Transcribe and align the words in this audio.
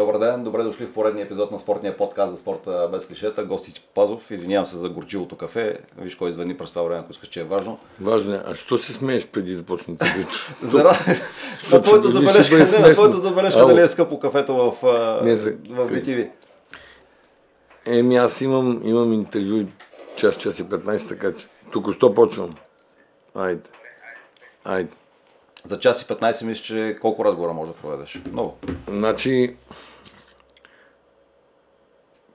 Добър 0.00 0.18
ден, 0.18 0.44
добре 0.44 0.62
дошли 0.62 0.86
в 0.86 0.92
поредния 0.92 1.24
епизод 1.24 1.52
на 1.52 1.58
спортния 1.58 1.96
подкаст 1.96 2.30
за 2.30 2.38
спорта 2.38 2.88
без 2.92 3.06
клишета. 3.06 3.44
Гости 3.44 3.82
Пазов, 3.94 4.30
извинявам 4.30 4.66
се 4.66 4.76
за 4.76 4.88
горчивото 4.88 5.36
кафе. 5.36 5.78
Виж 5.98 6.14
кой 6.14 6.30
извъни 6.30 6.56
през 6.56 6.70
това 6.70 6.82
време, 6.82 7.00
ако 7.00 7.12
искаш, 7.12 7.28
че 7.28 7.40
е 7.40 7.44
важно. 7.44 7.78
Важно 8.00 8.34
е. 8.34 8.42
А 8.46 8.54
що 8.54 8.78
се 8.78 8.92
смееш 8.92 9.26
преди 9.26 9.54
да 9.54 9.62
почне 9.62 9.96
видео? 10.16 10.30
Зара... 10.62 10.98
на 11.72 11.82
твоята 11.82 12.08
забележка, 12.08 12.56
не, 12.56 12.88
на 12.88 12.94
твоята 12.94 13.18
забележка 13.18 13.66
дали 13.66 13.80
е 13.80 13.88
скъпо 13.88 14.18
кафето 14.18 14.54
в, 14.54 14.82
не, 15.24 15.36
за... 15.36 15.50
в 15.50 15.90
BTV. 15.90 16.30
Еми 17.86 18.16
аз 18.16 18.40
имам, 18.40 18.80
имам 18.84 19.12
интервю 19.12 19.66
час, 20.16 20.36
час 20.36 20.58
и 20.58 20.64
15, 20.64 21.08
така 21.08 21.32
че 21.32 21.46
тук 21.72 21.92
що 21.94 22.14
почвам. 22.14 22.50
Айде. 23.34 23.70
Айде. 24.64 24.90
За 25.64 25.78
час 25.80 26.02
и 26.02 26.04
15 26.04 26.44
мисля, 26.44 26.62
че 26.62 26.96
колко 27.00 27.24
разговора 27.24 27.52
може 27.52 27.72
да 27.72 27.76
проведеш? 27.76 28.22
Много. 28.32 28.56
Значи, 28.88 29.56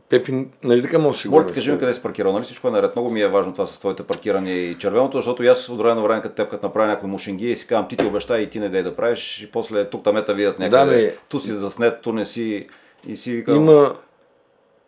Пепи, 0.09 0.47
нали 0.63 0.81
така 0.81 0.99
може 0.99 1.17
да 1.17 1.21
си 1.21 1.29
Може 1.29 1.47
да 1.47 1.53
кажи 1.53 1.71
ми 1.71 1.79
къде 1.79 1.93
си 1.93 2.01
паркирал, 2.01 2.33
нали 2.33 2.43
всичко 2.43 2.67
е 2.67 2.71
наред. 2.71 2.95
Много 2.95 3.11
ми 3.11 3.21
е 3.21 3.27
важно 3.27 3.53
това 3.53 3.65
с 3.65 3.79
твоите 3.79 4.03
паркирания 4.03 4.69
и 4.69 4.77
червеното, 4.77 5.17
защото 5.17 5.43
аз 5.43 5.69
от 5.69 5.77
време 5.77 5.95
на 5.95 6.01
време, 6.01 6.21
като 6.21 6.35
теб, 6.35 6.49
като 6.49 6.65
направя 6.65 6.87
някой 6.87 7.09
мушинги 7.09 7.51
и 7.51 7.55
си 7.55 7.67
казвам, 7.67 7.87
ти 7.87 7.97
ти 7.97 8.05
обещай 8.05 8.41
и 8.41 8.49
ти 8.49 8.59
не 8.59 8.69
дай 8.69 8.83
да 8.83 8.95
правиш 8.95 9.41
и 9.41 9.51
после 9.51 9.89
тук 9.89 10.03
тамета 10.03 10.33
видят 10.33 10.59
някъде. 10.59 11.05
Да, 11.05 11.11
Ту 11.29 11.39
си 11.39 11.53
заснет, 11.53 12.01
ту 12.01 12.13
не 12.13 12.25
си 12.25 12.67
и 13.07 13.15
си 13.15 13.31
викам... 13.31 13.55
Има... 13.55 13.95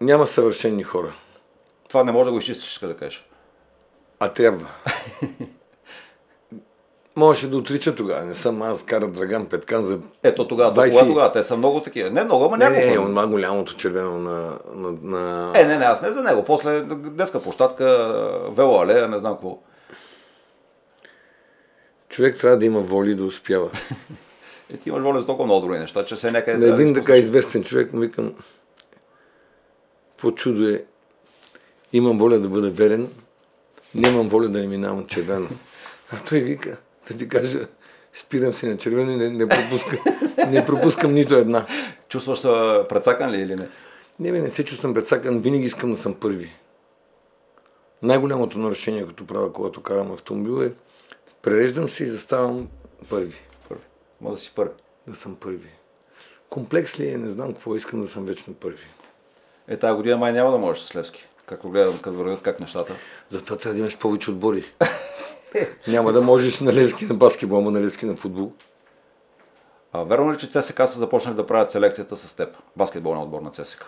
Няма 0.02 0.27
съвършени 0.27 0.84
хора. 0.84 1.13
Това 1.90 2.04
не 2.04 2.12
може 2.12 2.26
да 2.26 2.31
го 2.31 2.38
изчистиш, 2.38 2.79
да 2.79 2.98
кажеш. 2.98 3.26
А 4.20 4.29
трябва. 4.29 4.68
Можеше 7.17 7.49
да 7.49 7.57
отрича 7.57 7.95
тогава. 7.95 8.26
Не 8.26 8.34
съм 8.34 8.62
аз 8.62 8.84
кара 8.84 9.07
Драган 9.07 9.46
Петкан 9.46 9.82
за 9.82 9.99
Ето 10.23 10.48
тогава, 10.48 10.73
20... 10.73 10.90
тогава, 10.90 11.07
тогава, 11.07 11.32
те 11.32 11.43
са 11.43 11.57
много 11.57 11.82
такива. 11.82 12.10
Не 12.10 12.23
много, 12.23 12.46
ама 12.46 12.57
няколко. 12.57 12.82
Не, 12.82 12.91
не, 12.91 12.99
онова 12.99 13.27
голямото 13.27 13.76
червено 13.76 14.18
на, 14.18 14.60
на, 14.76 14.91
на... 15.01 15.51
Е, 15.55 15.65
не, 15.65 15.77
не, 15.77 15.85
аз 15.85 16.01
не 16.01 16.13
за 16.13 16.23
него. 16.23 16.45
После 16.45 16.82
детска 16.82 17.41
площадка, 17.41 17.85
вело 18.51 18.82
алея, 18.82 19.07
не 19.07 19.20
знам 19.20 19.34
какво. 19.34 19.60
Човек 22.10 22.38
трябва 22.38 22.57
да 22.57 22.65
има 22.65 22.79
воли 22.79 23.15
да 23.15 23.23
успява. 23.23 23.70
е, 24.73 24.77
ти 24.77 24.90
имаш 24.90 25.04
воля 25.04 25.21
за 25.21 25.26
толкова 25.26 25.45
много 25.45 25.65
други 25.65 25.79
неща, 25.79 26.05
че 26.05 26.15
се 26.15 26.32
някъде... 26.32 26.68
На 26.68 26.73
един 26.73 26.93
да 26.93 26.99
така 26.99 27.15
известен 27.15 27.63
човек 27.63 27.93
му 27.93 27.99
викам, 27.99 28.34
какво 30.12 30.32
чудо 30.32 30.68
е, 30.68 30.84
имам 31.93 32.18
воля 32.18 32.40
да 32.40 32.49
бъда 32.49 32.70
верен, 32.70 33.10
нямам 33.95 34.27
воля 34.27 34.48
да 34.48 34.60
не 34.60 34.68
минавам 34.68 35.07
червено. 35.07 35.49
А 36.12 36.20
той 36.20 36.40
вика, 36.40 36.77
да 37.13 37.18
ти 37.18 37.30
кажа, 37.30 37.68
спирам 38.13 38.54
си 38.54 38.68
на 38.68 38.77
червено 38.77 39.12
и 39.12 39.16
не, 39.16 39.30
не, 39.30 39.48
пропускам, 39.48 40.00
не 40.50 40.66
пропускам 40.66 41.13
нито 41.13 41.36
една. 41.36 41.66
Чувстваш 42.10 42.40
се 42.40 42.48
прецакан 42.90 43.32
ли 43.32 43.38
или 43.38 43.55
не? 43.55 43.68
Не, 44.20 44.32
не, 44.32 44.41
не 44.41 44.50
се 44.50 44.66
чувствам 44.66 44.94
прецакан, 44.94 45.40
винаги 45.40 45.66
искам 45.66 45.91
да 45.91 45.98
съм 45.98 46.13
първи. 46.13 46.52
Най-голямото 48.02 48.60
нарушение, 48.60 49.05
като 49.08 49.28
правя, 49.28 49.54
когато 49.54 49.82
карам 49.82 50.12
автомобил 50.12 50.63
е 50.63 50.72
пререждам 51.41 51.90
се 51.90 52.04
и 52.04 52.08
заставам 52.08 52.68
първи. 53.10 53.40
Първи. 53.70 53.84
Мога 54.22 54.35
да 54.35 54.41
си 54.41 54.52
първи. 54.55 54.74
Да 55.08 55.16
съм 55.16 55.35
първи. 55.35 55.70
Комплекс 56.50 57.00
ли 57.00 57.10
е? 57.10 57.18
Не 57.18 57.30
знам 57.30 57.54
какво 57.54 57.76
искам 57.76 58.02
да 58.02 58.08
съм 58.08 58.26
вечно 58.26 58.54
първи. 58.54 58.88
Е, 59.68 59.78
тази 59.78 59.96
година 59.96 60.18
май 60.18 60.34
няма 60.34 60.52
да 60.52 60.58
можеш 60.58 60.84
с 60.84 60.96
Левски. 60.96 61.26
Както 61.46 61.70
гледам, 61.70 62.00
като 62.00 62.18
вървят 62.18 62.41
как 62.41 62.60
нещата. 62.60 62.94
Затова 63.30 63.58
трябва 63.58 63.74
да 63.74 63.80
имаш 63.80 63.98
повече 63.98 64.31
отбори. 64.31 64.66
Няма 65.88 66.13
да 66.13 66.22
можеш 66.22 66.59
на 66.59 66.74
лески 66.74 67.06
на 67.06 67.13
баскетбол, 67.13 67.58
ама 67.58 67.72
на 67.72 67.81
лески 67.81 68.06
на 68.06 68.16
футбол. 68.16 68.52
А, 69.94 70.03
верно 70.03 70.34
ли, 70.34 70.38
че 70.38 70.50
ЦСК 70.50 70.78
са 70.88 71.00
започнали 71.00 71.36
да 71.36 71.46
правят 71.46 71.72
селекцията 71.72 72.18
с 72.18 72.34
теб? 72.34 72.58
Баскетболния 72.75 73.23
отбор 73.23 73.41
на 73.41 73.51
ЦСК. 73.51 73.85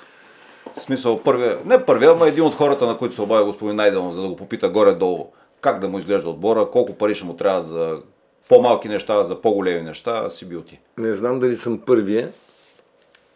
В 0.78 0.82
смисъл, 0.82 1.24
първия, 1.24 1.58
не 1.66 1.86
първия, 1.86 2.12
ама 2.12 2.28
един 2.28 2.44
от 2.44 2.56
хората, 2.56 2.86
на 2.86 2.98
които 2.98 3.16
се 3.16 3.22
обади 3.22 3.46
господин 3.46 3.76
Найденов, 3.76 4.14
за 4.14 4.22
да 4.22 4.28
го 4.28 4.36
попита 4.36 4.70
горе-долу 4.70 5.32
как 5.62 5.80
да 5.80 5.90
му 5.90 6.00
изглежда 6.00 6.30
отбора, 6.30 6.70
колко 6.72 6.96
пари 6.96 7.16
ще 7.16 7.26
му 7.26 7.36
трябва 7.36 7.64
за 7.64 8.02
по-малки 8.50 8.90
неща, 8.90 9.24
за 9.24 9.42
по-големи 9.42 9.82
неща, 9.82 10.30
си 10.30 10.46
бил 10.46 10.62
ти. 10.62 10.80
Не 10.98 11.14
знам 11.14 11.40
дали 11.40 11.56
съм 11.56 11.80
първия, 11.80 12.32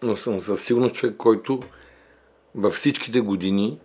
но 0.02 0.16
съм 0.16 0.42
със 0.42 0.64
сигурност 0.64 0.96
човек, 0.96 1.16
който 1.18 1.60
във 2.56 2.74
всичките 2.74 3.20
години, 3.20 3.80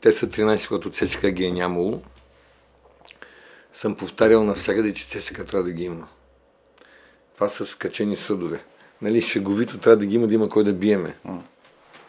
те 0.00 0.12
са 0.12 0.26
13, 0.26 0.68
когато 0.68 0.90
ЦСК 0.90 1.26
ги 1.26 1.44
е 1.44 1.50
нямало, 1.50 2.00
съм 3.74 3.94
повтарял 3.94 4.44
навсякъде, 4.44 4.92
че 4.92 5.06
ЦСКА 5.06 5.44
трябва 5.44 5.64
да 5.64 5.72
ги 5.72 5.84
има. 5.84 6.08
Това 7.34 7.48
са 7.48 7.66
скачени 7.66 8.16
съдове. 8.16 8.64
Нали, 9.02 9.22
шеговито 9.22 9.78
трябва 9.78 9.96
да 9.96 10.06
ги 10.06 10.14
има, 10.14 10.26
да 10.26 10.34
има 10.34 10.48
кой 10.48 10.64
да 10.64 10.72
биеме. 10.72 11.16
Нали? 11.24 11.38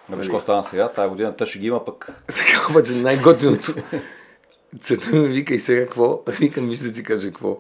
Виж 0.10 0.28
какво 0.28 0.40
стана 0.40 0.64
сега? 0.64 0.90
Тая 0.90 1.10
година 1.10 1.36
те 1.36 1.46
ще 1.46 1.60
ги 1.60 1.68
има 1.68 1.86
пък. 1.86 2.12
Сега 2.30 2.68
обаче 2.70 2.94
най-готиното. 2.94 3.76
Цвета 4.80 5.12
ми 5.12 5.28
вика 5.28 5.54
и 5.54 5.60
сега 5.60 5.82
какво? 5.82 6.24
Викам, 6.28 6.70
виж 6.70 6.80
да 6.80 6.94
ти 6.94 7.04
кажа 7.04 7.28
какво. 7.28 7.60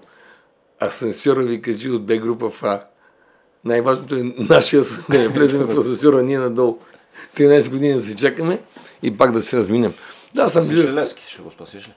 Асансьора 0.83 1.43
ви 1.43 1.61
кажи 1.61 1.89
от 1.89 2.05
Б 2.05 2.17
група 2.17 2.49
в 2.49 2.63
А. 2.63 2.83
Най-важното 3.65 4.15
е 4.15 4.23
нашия 4.23 4.83
съд, 4.83 5.05
да 5.09 5.17
не 5.17 5.27
влезем 5.27 5.61
в 5.61 5.77
асансьора 5.77 6.23
ние 6.23 6.39
надолу. 6.39 6.77
13 7.35 7.69
години 7.69 7.93
да 7.93 8.01
се 8.01 8.15
чакаме 8.15 8.61
и 9.03 9.17
пак 9.17 9.31
да 9.31 9.41
се 9.41 9.57
разминем. 9.57 9.93
Да, 10.35 10.49
съм. 10.49 10.69
Левски, 10.69 11.23
ще 11.27 11.41
го 11.41 11.51
спасиш 11.51 11.87
ли? 11.87 11.93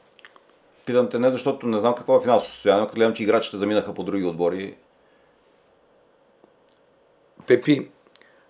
Питам 0.89 1.09
те 1.09 1.19
не 1.19 1.31
защото 1.31 1.67
не 1.67 1.79
знам 1.79 1.95
какво 1.95 2.17
е 2.17 2.23
финансово 2.23 2.53
състояние, 2.53 2.87
като 2.87 2.97
гледам, 2.97 3.15
че 3.15 3.23
играчите 3.23 3.57
заминаха 3.57 3.95
по 3.95 4.05
други 4.05 4.25
отбори. 4.25 4.77
Пепи, 7.47 7.91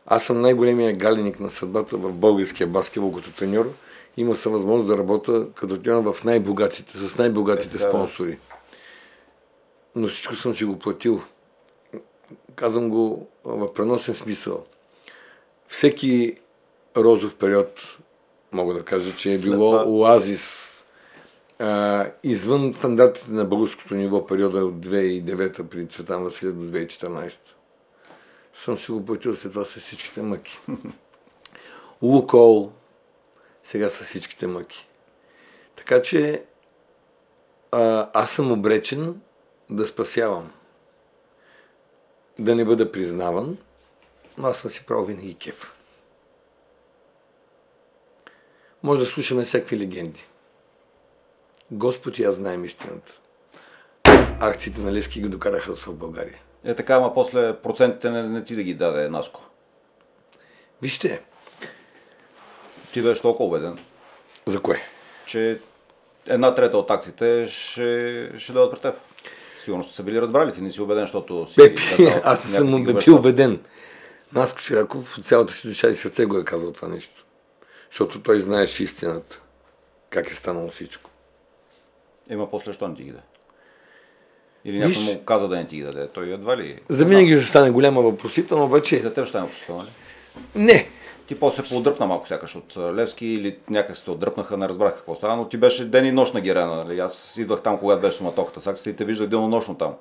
аз 0.06 0.24
съм 0.24 0.40
най-големия 0.40 0.92
галеник 0.92 1.40
на 1.40 1.50
съдбата 1.50 1.96
в 1.96 2.12
българския 2.12 2.66
баскетбол 2.66 3.12
като 3.12 3.32
треньор. 3.32 3.72
Има 4.16 4.36
съм 4.36 4.52
възможност 4.52 4.86
да 4.86 4.98
работя 4.98 5.46
като 5.54 5.82
треньор 5.82 6.12
в 6.12 6.24
най-богатите, 6.24 6.98
с 6.98 7.18
най-богатите 7.18 7.76
е, 7.76 7.80
спонсори. 7.80 8.38
Но 9.94 10.08
всичко 10.08 10.34
съм 10.34 10.54
си 10.54 10.64
го 10.64 10.78
платил. 10.78 11.22
Казвам 12.54 12.90
го 12.90 13.28
в 13.44 13.74
преносен 13.74 14.14
смисъл. 14.14 14.64
Всеки 15.68 16.36
розов 16.96 17.36
период, 17.36 17.98
мога 18.52 18.74
да 18.74 18.84
кажа, 18.84 19.16
че 19.16 19.32
е 19.32 19.38
било 19.38 19.78
това... 19.78 19.84
оазис 19.90 20.77
а, 21.58 22.06
извън 22.22 22.74
стандартите 22.74 23.32
на 23.32 23.44
българското 23.44 23.94
ниво, 23.94 24.26
периода 24.26 24.64
от 24.64 24.74
2009 24.74 25.62
при 25.62 25.88
Цветан 25.88 26.24
Василев 26.24 26.54
до 26.54 26.78
2014. 26.78 27.40
Съм 28.52 28.76
си 28.76 28.90
го 28.90 29.06
платил 29.06 29.34
след 29.34 29.52
това 29.52 29.64
с 29.64 29.80
всичките 29.80 30.22
мъки. 30.22 30.60
Лукол, 32.02 32.72
сега 33.64 33.90
с 33.90 34.04
всичките 34.04 34.46
мъки. 34.46 34.88
Така 35.76 36.02
че 36.02 36.44
а, 37.72 38.10
аз 38.14 38.30
съм 38.30 38.52
обречен 38.52 39.20
да 39.70 39.86
спасявам. 39.86 40.52
Да 42.38 42.54
не 42.54 42.64
бъда 42.64 42.92
признаван, 42.92 43.58
но 44.38 44.48
аз 44.48 44.58
съм 44.58 44.70
си 44.70 44.86
правил 44.86 45.04
винаги 45.04 45.34
кеф. 45.34 45.72
Може 48.82 49.00
да 49.00 49.06
слушаме 49.06 49.44
всякакви 49.44 49.78
легенди. 49.78 50.26
Господ 51.70 52.20
аз 52.20 52.34
знаем 52.34 52.64
истината. 52.64 53.20
Акциите 54.40 54.80
на 54.80 54.92
Лески 54.92 55.20
ги 55.20 55.28
докараха 55.28 55.76
в 55.76 55.94
България. 55.94 56.38
Е 56.64 56.74
така, 56.74 56.94
ама 56.94 57.14
после 57.14 57.56
процентите 57.56 58.10
не, 58.10 58.22
не 58.22 58.44
ти 58.44 58.56
да 58.56 58.62
ги 58.62 58.74
даде 58.74 59.08
Наско. 59.08 59.40
Вижте. 60.82 61.22
Ти 62.92 63.02
беше 63.02 63.22
толкова 63.22 63.48
убеден. 63.48 63.78
За 64.46 64.60
кое? 64.60 64.82
Че 65.26 65.60
една 66.26 66.54
трета 66.54 66.78
от 66.78 66.90
акциите 66.90 67.48
ще, 67.48 68.30
ще 68.38 68.52
дадат 68.52 68.70
при 68.70 68.80
теб. 68.80 68.94
Сигурно 69.64 69.84
ще 69.84 69.94
са 69.94 70.02
били 70.02 70.20
разбрали, 70.20 70.52
ти 70.52 70.60
не 70.60 70.72
си 70.72 70.80
убеден, 70.80 71.02
защото 71.02 71.46
си... 71.46 71.56
Пепи, 71.56 71.82
аз 72.24 72.44
не 72.44 72.50
съм 72.50 72.84
бил 72.84 73.14
убеден. 73.14 73.60
Наско 74.32 74.60
Чираков 74.60 75.18
цялата 75.22 75.52
си 75.52 75.68
душа 75.68 75.88
и 75.88 75.96
сърце 75.96 76.24
го 76.24 76.38
е 76.38 76.44
казал 76.44 76.72
това 76.72 76.88
нещо. 76.88 77.24
Защото 77.90 78.22
той 78.22 78.40
знаеше 78.40 78.82
истината. 78.82 79.40
Как 80.10 80.30
е 80.30 80.34
станало 80.34 80.70
всичко. 80.70 81.10
Има 82.30 82.50
после, 82.50 82.72
що 82.72 82.88
не 82.88 82.94
ти 82.94 83.02
ги 83.02 83.10
даде? 83.10 83.22
Или 84.64 84.78
някой 84.78 85.02
му 85.02 85.24
каза 85.24 85.48
да 85.48 85.56
не 85.56 85.66
ти 85.66 85.76
ги 85.76 85.82
даде? 85.82 86.08
Той 86.08 86.32
едва 86.32 86.56
ли... 86.56 86.80
За 86.88 87.04
винаги 87.04 87.36
ще 87.36 87.46
стане 87.46 87.70
голяма 87.70 88.02
въпросителна, 88.02 88.64
обаче... 88.64 89.00
За 89.00 89.14
теб 89.14 89.24
ще 89.24 89.28
стане 89.28 89.44
въпросителна 89.44 89.84
ли? 89.84 89.88
Не. 90.54 90.88
Ти 91.26 91.40
после 91.40 91.62
се 91.62 91.68
поотдръпна 91.68 92.06
малко 92.06 92.28
сякаш 92.28 92.56
от 92.56 92.76
Левски 92.76 93.26
или 93.26 93.58
някак 93.70 93.96
се 93.96 94.10
отдръпнаха, 94.10 94.56
не 94.56 94.68
разбрах 94.68 94.94
какво 94.94 95.14
става, 95.14 95.36
но 95.36 95.48
ти 95.48 95.56
беше 95.56 95.84
ден 95.84 96.06
и 96.06 96.12
нощ 96.12 96.34
на 96.34 96.40
Герена. 96.40 96.76
Нали? 96.76 96.98
Аз 96.98 97.36
идвах 97.36 97.62
там, 97.62 97.78
когато 97.78 98.00
беше 98.02 98.16
суматоката. 98.16 98.60
Сега 98.60 98.90
и 98.90 98.96
те 98.96 99.04
виждах 99.04 99.28
денонощно 99.28 99.74
там. 99.74 99.94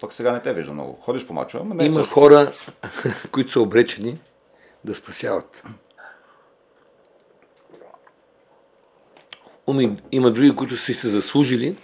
Пък 0.00 0.12
сега 0.12 0.32
не 0.32 0.40
те 0.40 0.52
вижда 0.52 0.72
много. 0.72 0.98
Ходиш 1.02 1.26
по 1.26 1.32
мачове, 1.32 1.62
ама 1.66 1.74
не 1.74 1.84
е 1.84 1.86
Има 1.86 2.00
също. 2.00 2.14
хора, 2.14 2.52
които 3.32 3.52
са 3.52 3.60
обречени 3.60 4.18
да 4.84 4.94
спасяват. 4.94 5.62
Има 10.12 10.30
други, 10.30 10.56
които 10.56 10.76
са 10.76 10.94
се 10.94 11.08
заслужили 11.08 11.76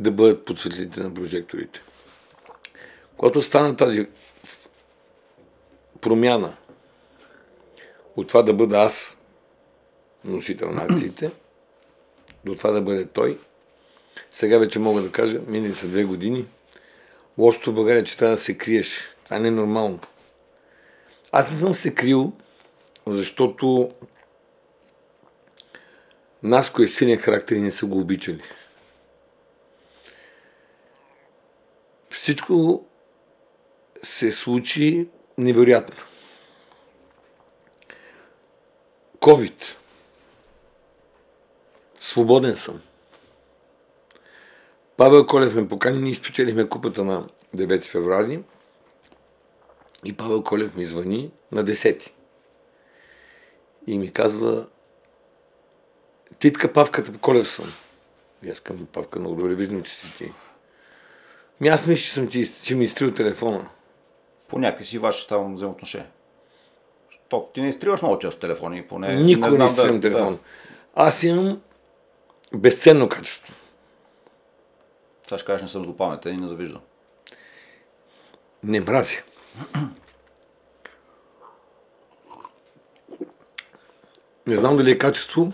да 0.00 0.10
бъдат 0.10 0.44
под 0.44 0.64
на 0.96 1.14
прожекторите. 1.14 1.80
Когато 3.16 3.42
стана 3.42 3.76
тази 3.76 4.08
промяна 6.00 6.56
от 8.16 8.28
това 8.28 8.42
да 8.42 8.54
бъда 8.54 8.78
аз 8.78 9.18
носител 10.24 10.70
на 10.70 10.82
акциите, 10.82 11.30
до 12.44 12.54
това 12.54 12.70
да 12.70 12.80
бъде 12.80 13.06
той. 13.06 13.38
Сега 14.30 14.58
вече 14.58 14.78
мога 14.78 15.02
да 15.02 15.12
кажа, 15.12 15.40
минали 15.46 15.74
са 15.74 15.88
две 15.88 16.04
години, 16.04 16.46
лошото 17.38 17.70
в 17.70 17.74
България, 17.74 18.00
е, 18.00 18.04
че 18.04 18.18
трябва 18.18 18.34
да 18.34 18.42
се 18.42 18.58
криеш. 18.58 19.16
Това 19.24 19.38
не 19.38 19.48
е 19.48 19.50
нормално. 19.50 20.00
Аз 21.32 21.50
не 21.50 21.56
съм 21.56 21.74
се 21.74 21.94
крил, 21.94 22.32
защото 23.06 23.90
нас, 26.42 26.72
кой 26.72 26.84
е 26.84 26.88
силен 26.88 27.18
характер 27.18 27.56
и 27.56 27.60
не 27.60 27.72
са 27.72 27.86
го 27.86 27.98
обичали. 27.98 28.42
Всичко 32.10 32.84
се 34.02 34.32
случи 34.32 35.08
невероятно. 35.38 35.96
COVID. 39.20 39.64
Свободен 42.00 42.56
съм. 42.56 42.80
Павел 44.96 45.26
Колев 45.26 45.54
ме 45.54 45.68
покани, 45.68 45.98
ние 45.98 46.12
изпечелихме 46.12 46.68
купата 46.68 47.04
на 47.04 47.28
9 47.56 47.82
февруари 47.82 48.40
и 50.04 50.16
Павел 50.16 50.42
Колев 50.42 50.76
ми 50.76 50.84
звъни 50.84 51.30
на 51.52 51.64
10 51.64 52.10
и 53.86 53.98
ми 53.98 54.12
казва 54.12 54.66
Титка 56.38 56.72
Павката 56.72 57.18
Колев 57.18 57.48
съм. 57.50 57.72
И 58.42 58.50
аз 58.50 58.60
към 58.60 58.86
Павка 58.86 59.18
много 59.18 59.34
добре 59.34 59.54
виждам, 59.54 59.82
че 59.82 59.92
си 59.92 60.16
ти. 60.18 60.32
Ми 61.60 61.68
аз 61.68 61.86
мисля, 61.86 62.02
че 62.02 62.12
съм 62.12 62.28
ти, 62.28 62.62
че 62.62 62.74
ми 62.74 62.84
изтрил 62.84 63.14
телефона. 63.14 63.68
По 64.48 64.58
някакви 64.58 64.98
ваши 64.98 65.28
там 65.28 65.54
взаимоотношения. 65.54 66.10
То, 67.28 67.48
ти 67.54 67.60
не 67.60 67.68
изтриваш 67.68 68.02
много 68.02 68.18
често 68.18 68.40
телефони, 68.40 68.86
поне. 68.86 69.14
Никога 69.14 69.50
не, 69.50 69.58
не 69.58 69.64
изтривам 69.64 70.00
да, 70.00 70.08
телефон. 70.08 70.32
Да. 70.34 70.40
Аз 70.94 71.22
имам 71.22 71.60
безценно 72.54 73.08
качество. 73.08 73.54
Сега 75.26 75.38
ще 75.38 75.46
кажеш, 75.46 75.62
не 75.62 75.68
съм 75.68 75.84
злопаметен 75.84 76.34
и 76.34 76.40
не 76.40 76.48
завиждам. 76.48 76.80
Не 78.62 78.80
мразя. 78.80 79.16
Не 84.46 84.56
знам 84.56 84.76
дали 84.76 84.90
е 84.90 84.98
качество. 84.98 85.52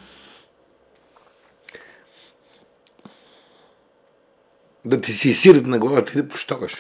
Да 4.85 5.01
ти 5.01 5.13
си 5.13 5.33
сират 5.33 5.67
на 5.67 5.79
главата 5.79 6.13
и 6.15 6.23
да 6.23 6.29
пощагаш. 6.29 6.79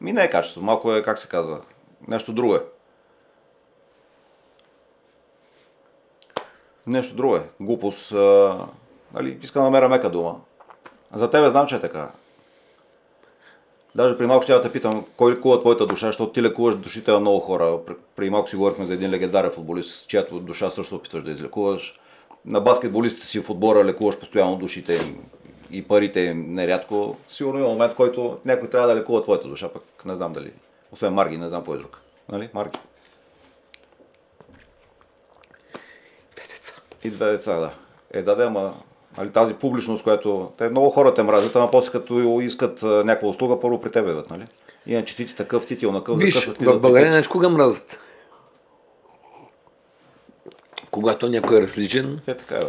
Ми 0.00 0.12
не 0.12 0.24
е 0.24 0.30
качество, 0.30 0.62
малко 0.62 0.92
е, 0.92 1.02
как 1.02 1.18
се 1.18 1.28
казва, 1.28 1.60
нещо 2.08 2.32
друго 2.32 2.54
е. 2.54 2.60
Нещо 6.86 7.16
друго 7.16 7.36
е. 7.36 7.42
Глупост. 7.60 8.12
А, 8.12 8.58
нали, 9.14 9.38
искам 9.42 9.60
да 9.60 9.64
намеря 9.64 9.88
мека 9.88 10.10
дума. 10.10 10.36
За 11.14 11.30
тебе 11.30 11.50
знам, 11.50 11.66
че 11.66 11.74
е 11.74 11.80
така. 11.80 12.10
Даже 13.94 14.18
при 14.18 14.26
малко 14.26 14.42
ще 14.42 14.52
я 14.52 14.62
те 14.62 14.72
питам, 14.72 15.04
кой 15.16 15.32
лекува 15.32 15.60
твоята 15.60 15.86
душа, 15.86 16.06
защото 16.06 16.32
ти 16.32 16.42
лекуваш 16.42 16.74
душите 16.74 17.12
на 17.12 17.20
много 17.20 17.40
хора. 17.40 17.78
При 18.16 18.30
малко 18.30 18.50
си 18.50 18.56
говорихме 18.56 18.86
за 18.86 18.94
един 18.94 19.10
легендарен 19.10 19.50
футболист, 19.50 20.08
чиято 20.08 20.40
душа 20.40 20.70
също 20.70 20.94
опитваш 20.94 21.22
да 21.22 21.30
излекуваш. 21.30 22.00
На 22.44 22.60
баскетболистите 22.60 23.26
си 23.26 23.40
в 23.40 23.50
отбора 23.50 23.84
лекуваш 23.84 24.18
постоянно 24.18 24.56
душите 24.56 24.94
им 24.94 25.18
и 25.72 25.88
парите 25.88 26.20
им 26.20 26.54
нерядко. 26.54 27.16
Сигурно 27.28 27.58
има 27.58 27.68
момент, 27.68 27.92
в 27.92 27.96
който 27.96 28.38
някой 28.44 28.70
трябва 28.70 28.88
да 28.88 28.96
лекува 28.96 29.22
твоята 29.22 29.48
душа, 29.48 29.68
пък 29.68 29.82
не 30.04 30.16
знам 30.16 30.32
дали. 30.32 30.52
Освен 30.92 31.12
Марги, 31.12 31.38
не 31.38 31.48
знам 31.48 31.64
кой 31.64 31.76
е 31.76 31.78
друг. 31.78 32.00
Нали? 32.28 32.48
Марги. 32.54 32.78
Две 36.36 36.42
деца. 36.42 36.72
И 37.04 37.10
две 37.10 37.30
деца, 37.30 37.56
да. 37.56 37.70
Е, 38.12 38.22
да, 38.22 38.36
да, 38.36 38.44
ама 38.44 38.74
Али, 39.16 39.30
тази 39.30 39.54
публичност, 39.54 40.04
която 40.04 40.52
те 40.58 40.68
много 40.68 40.90
хора 40.90 41.14
те 41.14 41.22
мразят, 41.22 41.56
ама 41.56 41.70
после 41.70 41.92
като 41.92 42.40
искат 42.40 42.82
някаква 42.82 43.28
услуга, 43.28 43.60
първо 43.60 43.80
при 43.80 43.90
тебе 43.90 44.10
идват, 44.10 44.30
нали? 44.30 44.44
Иначе 44.86 45.16
ти 45.16 45.26
ти 45.26 45.36
такъв, 45.36 45.66
ти 45.66 45.78
ти 45.78 45.86
онакъв, 45.86 46.18
Виж, 46.18 46.46
в 46.46 46.80
България 46.80 47.12
нещо 47.12 47.32
кога 47.32 47.48
мразят. 47.48 47.98
Когато 50.90 51.28
някой 51.28 51.58
е 51.58 51.62
различен, 51.62 52.20
е, 52.26 52.36
така 52.36 52.56
е. 52.56 52.62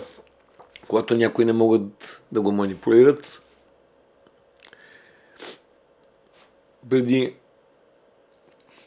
Когато 0.93 1.15
някои 1.15 1.45
не 1.45 1.53
могат 1.53 2.21
да 2.31 2.41
го 2.41 2.51
манипулират, 2.51 3.41
преди 6.89 7.35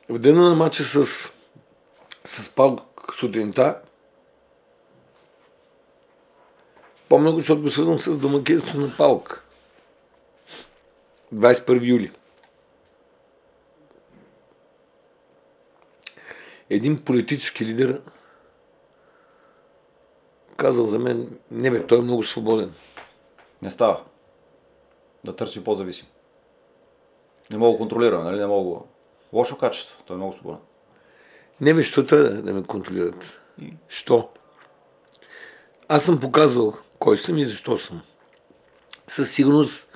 в 0.09 0.19
дена 0.19 0.49
на 0.49 0.55
матча 0.55 0.83
с, 0.83 1.05
с 2.25 2.55
Палк 2.55 3.15
сутринта, 3.15 3.81
Помня 7.09 7.33
го, 7.33 7.39
защото 7.39 7.63
го 7.63 7.69
свързвам 7.69 7.99
с 7.99 8.17
домакинството 8.17 8.81
на 8.81 8.97
Палк. 8.97 9.45
21 11.35 11.87
юли. 11.87 12.13
Един 16.71 17.05
политически 17.05 17.65
лидер 17.65 18.03
казал 20.57 20.85
за 20.85 20.99
мен, 20.99 21.39
не 21.51 21.71
бе, 21.71 21.87
той 21.87 21.99
е 21.99 22.03
много 22.03 22.23
свободен. 22.23 22.75
Не 23.63 23.71
става. 23.71 24.01
Да 25.25 25.37
търси 25.37 25.65
по-зависим. 25.65 26.07
Не 27.51 27.59
мога 27.59 27.73
да 27.73 27.79
контролирам, 27.79 28.25
нали? 28.25 28.39
Не 28.39 28.47
мога. 28.47 28.81
Лошо 29.33 29.59
качество. 29.59 30.03
Той 30.07 30.15
е 30.15 30.17
много 30.17 30.33
свободен. 30.33 30.61
Не 31.61 31.75
бе, 31.75 31.83
що 31.83 32.07
трябва 32.07 32.31
да 32.31 32.53
ме 32.53 32.63
контролират? 32.63 33.41
И? 33.63 33.75
Що? 33.89 34.29
Аз 35.89 36.05
съм 36.05 36.21
показвал 36.21 36.75
кой 36.99 37.19
съм 37.19 37.39
и 37.39 37.45
защо 37.45 37.77
съм. 37.77 38.03
Със 39.07 39.31
сигурност 39.31 39.89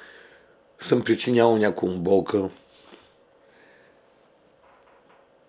съм 0.81 1.05
причинявал 1.05 1.57
някаква 1.57 1.89
болка. 1.89 2.49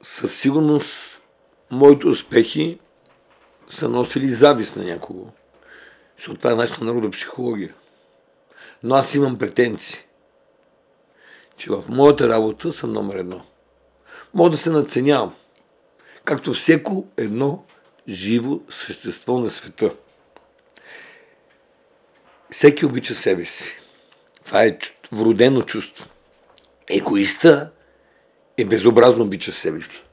Със 0.02 0.40
сигурност 0.40 1.22
моите 1.72 2.08
успехи 2.08 2.80
са 3.72 3.90
носили 3.90 4.28
завист 4.28 4.76
на 4.76 4.84
някого. 4.84 5.28
Защото 6.18 6.38
това 6.38 6.52
е 6.52 6.56
нашата 6.56 6.86
народопсихология. 6.86 7.74
Но 8.84 8.96
аз 8.96 9.16
имам 9.16 9.38
претенции, 9.38 10.00
че 11.58 11.72
в 11.72 11.84
моята 11.90 12.30
работа 12.30 12.72
съм 12.72 12.94
номер 12.94 13.16
едно. 13.16 13.46
Мога 14.34 14.50
да 14.50 14.58
се 14.58 14.70
надценявам, 14.70 15.36
както 16.26 16.54
всеко 16.54 17.08
едно 17.18 17.64
живо 18.08 18.60
същество 18.70 19.40
на 19.40 19.50
света. 19.50 19.94
Всеки 22.52 22.86
обича 22.86 23.16
себе 23.16 23.46
си. 23.46 23.78
Това 24.46 24.64
е 24.64 24.78
вродено 25.12 25.62
чувство. 25.62 26.06
Егоиста 26.90 27.72
е 28.58 28.66
безобразно 28.66 29.24
обича 29.24 29.52
себе 29.52 29.82
си. 29.82 30.04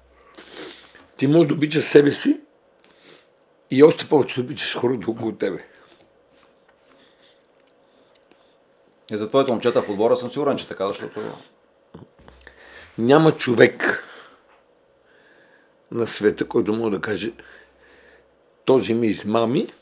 Ти 1.16 1.26
можеш 1.26 1.48
да 1.48 1.54
обичаш 1.54 1.84
себе 1.84 2.14
си 2.14 2.40
и 3.70 3.82
още 3.82 4.08
повече 4.08 4.34
да 4.34 4.40
обичаш 4.40 4.76
хората 4.76 5.10
около 5.10 5.32
тебе. 5.32 5.64
И 9.12 9.16
за 9.16 9.28
твоите 9.28 9.50
момчета 9.50 9.82
в 9.82 9.88
отбора 9.88 10.16
съм 10.16 10.30
сигурен, 10.30 10.56
че 10.56 10.68
така, 10.68 10.86
защото... 10.86 11.20
Няма 12.98 13.36
човек 13.36 14.04
на 15.90 16.06
света, 16.06 16.48
който 16.48 16.72
може 16.72 16.90
да 16.90 17.00
каже 17.00 17.32
този 18.64 18.94
ми 18.94 19.06
измами, 19.06 19.72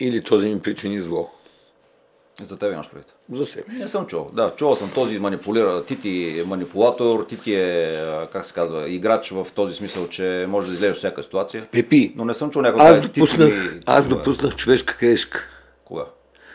или 0.00 0.24
този 0.24 0.48
ми 0.48 0.62
причини 0.62 1.00
зло. 1.00 1.30
За 2.42 2.56
тебе 2.56 2.72
имаш 2.74 2.90
предвид? 2.90 3.14
За 3.32 3.46
себе. 3.46 3.64
Не 3.72 3.88
съм 3.88 4.06
чул. 4.06 4.26
Да, 4.32 4.52
чувал 4.56 4.76
съм 4.76 4.90
този 4.94 5.18
манипулира. 5.18 5.84
Ти 5.84 6.00
ти 6.00 6.40
е 6.40 6.44
манипулатор, 6.44 7.24
ти 7.28 7.40
ти 7.40 7.54
е, 7.54 8.26
как 8.32 8.44
се 8.44 8.54
казва, 8.54 8.88
играч 8.88 9.30
в 9.30 9.46
този 9.54 9.74
смисъл, 9.74 10.08
че 10.08 10.46
може 10.48 10.66
да 10.66 10.74
излезеш 10.74 10.96
всяка 10.96 11.22
ситуация. 11.22 11.66
Пепи. 11.72 12.12
Но 12.16 12.24
не 12.24 12.34
съм 12.34 12.50
чул 12.50 12.62
някой. 12.62 12.82
Аз 12.82 13.00
допуснах, 13.00 13.72
ти, 13.72 13.80
аз 13.86 14.06
допуснах 14.06 14.56
човешка 14.56 14.96
грешка. 15.00 15.48
Кога? 15.84 16.04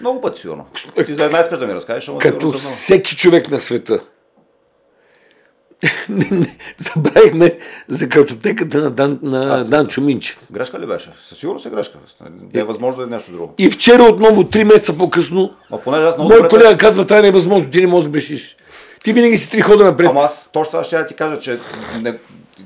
Много 0.02 0.22
пъти 0.22 0.42
сигурно. 0.42 0.66
Ти 1.06 1.16
за 1.16 1.26
една 1.26 1.42
искаш 1.42 1.60
да 1.60 1.68
ми 1.68 1.74
разкажеш, 1.74 2.10
ама 2.10 2.20
Като 2.20 2.52
всеки 2.52 3.16
човек 3.16 3.52
на 3.52 3.60
света 3.60 4.00
забравихме 6.78 7.58
за 7.88 8.10
картотеката 8.10 8.78
на 8.78 8.92
Дан, 8.92 9.20
на 9.22 9.62
а, 9.62 9.64
Дан 9.64 9.88
Чуминчев. 9.88 10.48
Грешка 10.52 10.80
ли 10.80 10.86
беше? 10.86 11.12
Със 11.30 11.38
сигурност 11.38 11.66
е 11.66 11.70
грешка. 11.70 11.98
Не 12.54 12.62
е 12.62 12.64
възможно 12.64 13.00
да 13.00 13.08
е 13.08 13.16
нещо 13.16 13.32
друго. 13.32 13.54
И 13.58 13.70
вчера 13.70 14.04
отново, 14.04 14.44
три 14.44 14.64
месеца 14.64 14.98
по-късно, 14.98 15.54
мой 16.18 16.48
колега 16.50 16.78
казва, 16.78 17.06
това 17.06 17.28
е 17.28 17.32
възможно, 17.32 17.72
ти 17.72 17.82
не 17.82 17.88
можеш 17.88 18.04
да 18.04 18.12
бешиш. 18.12 18.58
Ти 19.04 19.14
винаги 19.14 19.38
си 19.38 19.52
три 19.52 19.62
хода 19.62 19.84
напред. 19.84 20.10
Ама 20.10 20.22
аз 20.22 20.50
точно 20.54 20.72
това 20.72 20.84
ще 20.84 20.96
я 20.96 21.06
ти 21.06 21.14
кажа, 21.14 21.40
че 21.40 21.60
не, 22.02 22.18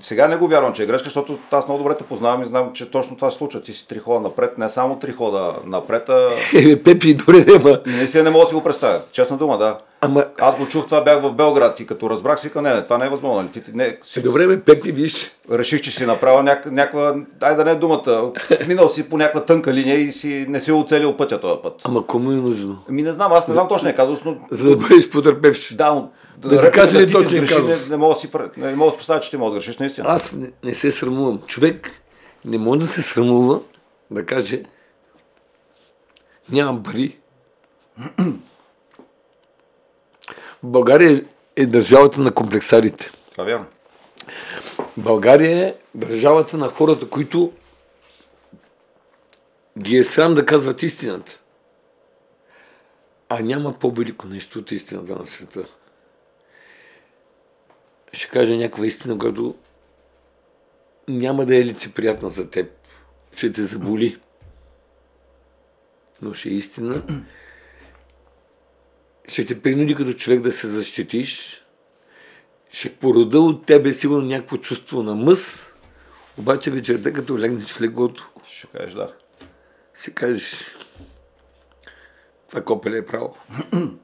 сега 0.01 0.27
не 0.27 0.37
го 0.37 0.47
вярвам, 0.47 0.73
че 0.73 0.83
е 0.83 0.85
грешка, 0.85 1.03
защото 1.03 1.39
аз 1.51 1.67
много 1.67 1.83
добре 1.83 1.97
те 1.97 2.03
познавам 2.03 2.41
и 2.41 2.45
знам, 2.45 2.71
че 2.73 2.91
точно 2.91 3.15
това 3.15 3.31
се 3.31 3.37
случва. 3.37 3.61
Ти 3.61 3.73
си 3.73 3.87
три 3.87 3.99
хода 3.99 4.19
напред, 4.19 4.57
не 4.57 4.69
само 4.69 4.99
три 4.99 5.11
хода 5.11 5.53
напред, 5.65 6.09
а... 6.09 6.29
Е, 6.55 6.83
Пепи, 6.83 7.13
добре, 7.13 7.45
нема. 7.47 7.79
Наистина 7.85 8.23
не 8.23 8.29
мога 8.29 8.45
да 8.45 8.49
си 8.49 8.55
го 8.55 8.63
представя. 8.63 9.01
Честна 9.11 9.37
дума, 9.37 9.57
да. 9.57 9.77
Ама... 10.03 10.25
Аз 10.39 10.57
го 10.57 10.67
чух, 10.67 10.85
това 10.85 11.03
бях 11.03 11.21
в 11.21 11.33
Белград 11.33 11.79
и 11.79 11.85
като 11.85 12.09
разбрах, 12.09 12.39
си 12.39 12.51
не, 12.55 12.73
не, 12.73 12.83
това 12.83 12.97
не 12.97 13.05
е 13.05 13.09
възможно. 13.09 13.41
Нали? 13.41 13.63
Ти, 13.63 13.71
не, 13.73 13.97
си... 14.05 14.19
Е, 14.19 14.21
добре, 14.21 14.47
бе, 14.47 14.61
Пепи, 14.61 14.91
виж. 14.91 15.31
Реших, 15.51 15.81
че 15.81 15.91
си 15.91 16.05
направил 16.05 16.43
няк... 16.43 16.71
някаква, 16.71 17.15
ай 17.41 17.55
да 17.55 17.65
не 17.65 17.71
е 17.71 17.75
думата, 17.75 18.31
минал 18.67 18.89
си 18.89 19.09
по 19.09 19.17
някаква 19.17 19.45
тънка 19.45 19.73
линия 19.73 19.99
и 19.99 20.11
си 20.11 20.45
не 20.49 20.59
си 20.59 20.71
оцелил 20.71 21.17
пътя 21.17 21.41
този 21.41 21.61
път. 21.63 21.81
Ама 21.83 22.07
кому 22.07 22.31
е 22.31 22.35
нужно? 22.35 22.83
Ми 22.89 23.01
не 23.01 23.13
знам, 23.13 23.33
аз 23.33 23.47
не 23.47 23.53
знам 23.53 23.67
точно 23.67 23.89
е 23.89 23.95
казус, 23.95 24.23
но... 24.25 24.37
За 24.51 24.69
да 24.69 24.77
бъдеш 24.77 25.09
потърпевш. 25.09 25.75
Да, 25.75 25.93
но 25.93 26.09
да, 26.37 26.49
да 26.49 26.61
ти 26.61 26.71
кажа 26.71 26.99
ли 26.99 27.11
точно 27.11 27.41
не, 27.41 27.75
не, 27.89 27.97
мога 27.97 28.13
да 28.13 28.19
си, 28.19 28.29
не 28.57 28.75
мога 28.75 28.91
да 28.91 28.97
представя, 28.97 29.19
че 29.19 29.29
ти 29.29 29.37
мога 29.37 29.51
да 29.51 29.57
грешиш 29.57 29.77
наистина. 29.77 30.05
Аз 30.09 30.33
не, 30.33 30.51
не 30.63 30.73
се 30.73 30.91
срамувам. 30.91 31.39
Човек 31.47 31.91
не 32.45 32.57
може 32.57 32.79
да 32.79 32.87
се 32.87 33.01
срамува 33.01 33.59
да 34.11 34.25
каже 34.25 34.63
нямам 36.51 36.83
пари. 36.83 37.17
България 40.63 41.25
е 41.55 41.65
държавата 41.65 42.21
на 42.21 42.33
комплексарите. 42.33 43.11
Това 43.31 43.43
вярно. 43.43 43.65
България 44.97 45.67
е 45.67 45.75
държавата 45.95 46.57
на 46.57 46.67
хората, 46.67 47.09
които 47.09 47.53
ги 49.79 49.97
е 49.97 50.03
срам 50.03 50.33
да 50.33 50.45
казват 50.45 50.83
истината. 50.83 51.39
А 53.29 53.39
няма 53.39 53.79
по-велико 53.79 54.27
нещо 54.27 54.59
от 54.59 54.71
истината 54.71 55.15
на 55.15 55.25
света. 55.25 55.65
Ще 58.13 58.29
кажа 58.29 58.55
някаква 58.55 58.85
истина, 58.85 59.17
която 59.17 59.55
няма 61.07 61.45
да 61.45 61.55
е 61.55 61.65
лицеприятна 61.65 62.29
за 62.29 62.49
теб. 62.49 62.71
Ще 63.35 63.51
те 63.51 63.63
заболи. 63.63 64.19
Но 66.21 66.33
ще 66.33 66.49
е 66.49 66.53
истина. 66.53 67.03
Ще 69.27 69.45
те 69.45 69.61
принуди 69.61 69.95
като 69.95 70.13
човек 70.13 70.41
да 70.41 70.51
се 70.51 70.67
защитиш. 70.67 71.61
Ще 72.69 72.95
порода 72.95 73.39
от 73.39 73.65
тебе 73.65 73.93
сигурно 73.93 74.27
някакво 74.27 74.57
чувство 74.57 75.03
на 75.03 75.15
мъс. 75.15 75.73
Обаче 76.37 76.71
вечерта, 76.71 77.13
като 77.13 77.39
легнеш 77.39 77.65
в 77.65 77.81
леглото, 77.81 78.29
ще 78.47 78.67
кажеш 78.67 78.93
да. 78.93 79.13
Си 79.95 80.13
кажеш, 80.13 80.77
това 82.49 82.61
копеле 82.61 82.97
е 82.97 83.05
право. 83.05 83.37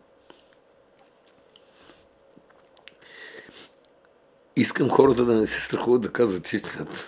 Искам 4.55 4.89
хората 4.89 5.25
да 5.25 5.33
не 5.33 5.45
се 5.45 5.61
страхуват 5.61 6.01
да 6.01 6.11
казват 6.11 6.53
истината. 6.53 7.05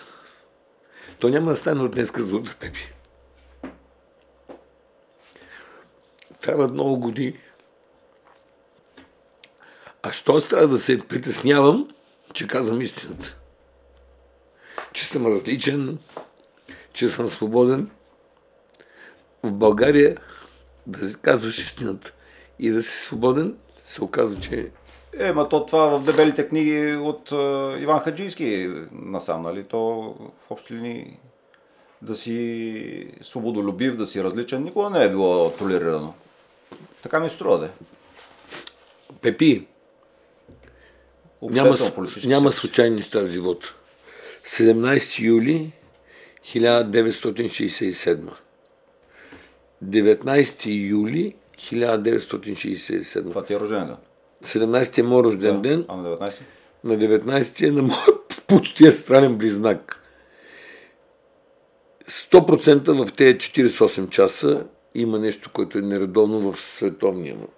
То 1.18 1.28
няма 1.28 1.50
да 1.50 1.56
стане 1.56 1.82
от 1.82 1.94
днеска 1.94 2.22
за 2.22 2.36
утре, 2.36 2.54
Пепи. 2.60 2.92
Трябват 6.40 6.72
много 6.72 6.98
години. 6.98 7.38
А 10.02 10.12
що 10.12 10.36
аз 10.36 10.48
трябва 10.48 10.68
да 10.68 10.78
се 10.78 10.98
притеснявам, 10.98 11.88
че 12.32 12.46
казвам 12.46 12.80
истината? 12.80 13.36
Че 14.92 15.06
съм 15.06 15.26
различен, 15.26 15.98
че 16.92 17.08
съм 17.08 17.28
свободен. 17.28 17.90
В 19.42 19.52
България 19.52 20.16
да 20.86 21.08
си 21.08 21.16
казваш 21.22 21.58
истината 21.58 22.12
и 22.58 22.70
да 22.70 22.82
си 22.82 23.04
свободен, 23.04 23.56
се 23.84 24.04
оказа, 24.04 24.40
че 24.40 24.70
е, 25.18 25.32
ма 25.32 25.48
то 25.48 25.66
това 25.66 25.98
в 25.98 26.04
дебелите 26.04 26.48
книги 26.48 26.96
от 26.96 27.32
е, 27.32 27.34
Иван 27.82 28.00
Хаджийски 28.00 28.70
насам, 28.92 29.42
нали? 29.42 29.64
То 29.64 29.78
в 30.46 30.50
общи 30.50 30.74
линии 30.74 31.18
да 32.02 32.16
си 32.16 33.12
свободолюбив, 33.22 33.96
да 33.96 34.06
си 34.06 34.24
различен, 34.24 34.62
никога 34.62 34.90
не 34.90 35.04
е 35.04 35.10
било 35.10 35.50
толерирано. 35.50 36.14
Така 37.02 37.20
ми 37.20 37.30
струва 37.30 37.58
да 37.58 37.66
е. 37.66 37.70
Пепи, 39.20 39.66
няма, 41.42 41.76
няма 42.24 42.52
случайни 42.52 42.96
неща 42.96 43.20
в 43.20 43.26
живота. 43.26 43.74
17 44.46 45.20
юли 45.20 45.72
1967. 46.46 48.18
19 49.84 50.90
юли 50.90 51.34
1967. 51.58 53.28
Това 53.28 53.44
ти 53.44 53.54
е 53.54 53.60
рожден 53.60 53.86
ден? 53.86 53.96
17 54.44 54.98
е 54.98 55.02
мой 55.02 55.22
рожден 55.22 55.56
да. 55.56 55.68
ден. 55.68 55.84
А 55.88 55.96
на 55.96 56.16
19? 56.16 56.40
На 56.84 56.98
19 56.98 57.68
е 57.68 57.70
на 57.70 57.82
моят 57.82 58.42
почти 58.46 58.92
странен 58.92 59.38
близнак. 59.38 60.02
100% 62.08 63.04
в 63.04 63.12
тези 63.12 63.38
48 63.38 64.08
часа 64.08 64.66
има 64.94 65.18
нещо, 65.18 65.50
което 65.52 65.78
е 65.78 65.82
нередовно 65.82 66.52
в 66.52 66.60
световния 66.60 67.34
му. 67.34 67.48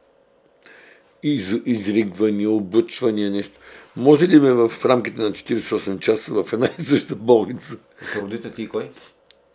Из, 1.22 1.56
изригвания, 1.64 2.50
облъчвания, 2.50 3.30
нещо. 3.30 3.60
Може 3.96 4.28
ли 4.28 4.40
ме 4.40 4.52
в 4.52 4.72
рамките 4.84 5.20
на 5.20 5.32
48 5.32 5.98
часа 5.98 6.42
в 6.42 6.52
една 6.52 6.68
и 6.78 6.82
съща 6.82 7.16
болница? 7.16 7.76
Родите 8.16 8.50
ти 8.50 8.62
и 8.62 8.68
кой? 8.68 8.90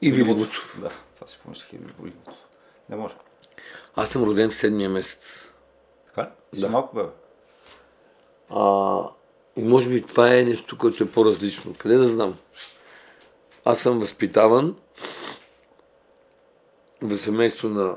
И 0.02 0.12
Вилигуцов. 0.12 0.80
Да, 0.82 0.92
това 1.16 1.28
си 1.28 1.40
помислих 1.44 1.74
и 1.74 1.78
Вилигуцов. 1.78 2.36
Не 2.90 2.96
може. 2.96 3.14
Аз 3.96 4.10
съм 4.10 4.24
роден 4.24 4.50
в 4.50 4.56
седмия 4.56 4.90
месец. 4.90 5.52
Така? 6.08 6.32
Да. 6.54 6.70
малко 6.70 6.96
бе. 6.96 7.02
А, 8.50 9.00
и 9.56 9.64
може 9.64 9.90
би 9.90 10.02
това 10.02 10.36
е 10.36 10.44
нещо, 10.44 10.78
което 10.78 11.04
е 11.04 11.12
по-различно. 11.12 11.76
Къде 11.78 11.98
да 11.98 12.08
знам? 12.08 12.38
Аз 13.66 13.80
съм 13.80 14.00
възпитаван 14.00 14.76
в 17.02 17.18
семейство 17.18 17.70
на 17.70 17.96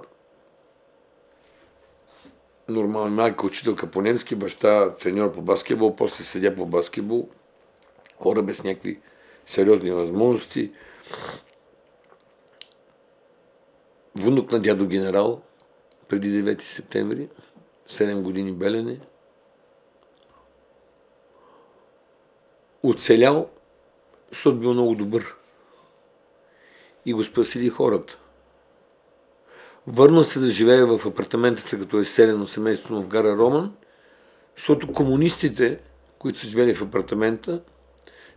нормална 2.71 3.11
майка, 3.11 3.47
учителка 3.47 3.91
по 3.91 4.03
немски, 4.03 4.35
баща 4.35 4.95
треньор 4.95 5.33
по 5.33 5.43
баскетбол, 5.43 5.97
после 5.97 6.25
седя 6.25 6.55
по 6.55 6.67
баскетбол, 6.67 7.29
хора 8.19 8.43
без 8.43 8.65
някакви 8.65 9.01
сериозни 9.47 9.91
възможности. 9.91 10.73
Внук 14.15 14.53
на 14.53 14.61
дядо 14.61 14.87
генерал, 14.87 15.43
преди 16.09 16.45
9 16.45 16.61
септември, 16.61 17.29
7 17.89 18.21
години 18.23 18.53
белене. 18.53 19.01
Оцелял, 22.83 23.51
защото 24.31 24.59
бил 24.59 24.73
много 24.73 24.95
добър. 24.95 25.37
И 27.07 27.13
го 27.13 27.25
спасили 27.25 27.69
хората. 27.69 28.19
Върнал 29.93 30.25
се 30.25 30.41
да 30.41 30.51
живее 30.51 30.85
в 30.85 31.07
апартамента 31.07 31.63
си, 31.63 31.79
като 31.79 31.99
е 31.99 32.05
селено 32.05 32.47
семейство 32.47 33.03
в 33.03 33.09
гара 33.09 33.37
Роман, 33.37 33.75
защото 34.57 34.93
комунистите, 34.93 35.81
които 36.19 36.39
са 36.39 36.47
живели 36.47 36.75
в 36.75 36.83
апартамента, 36.83 37.63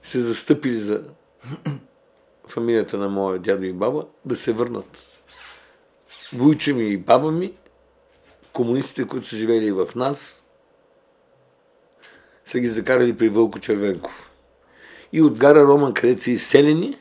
се 0.03 0.19
застъпили 0.19 0.79
за 0.79 1.03
фамилията 2.47 2.97
на 2.97 3.09
моя 3.09 3.39
дядо 3.39 3.63
и 3.63 3.73
баба 3.73 4.05
да 4.25 4.35
се 4.35 4.53
върнат. 4.53 4.97
Войче 6.33 6.73
ми 6.73 6.87
и 6.87 6.97
баба 6.97 7.31
ми, 7.31 7.53
комунистите, 8.53 9.07
които 9.07 9.27
са 9.27 9.35
живели 9.35 9.71
в 9.71 9.89
нас, 9.95 10.43
са 12.45 12.59
ги 12.59 12.67
закарали 12.67 13.17
при 13.17 13.29
Вълко 13.29 13.59
Червенков. 13.59 14.31
И 15.11 15.21
от 15.21 15.37
гара 15.37 15.63
Роман, 15.63 15.93
където 15.93 16.23
са 16.23 16.31
изселени, 16.31 16.99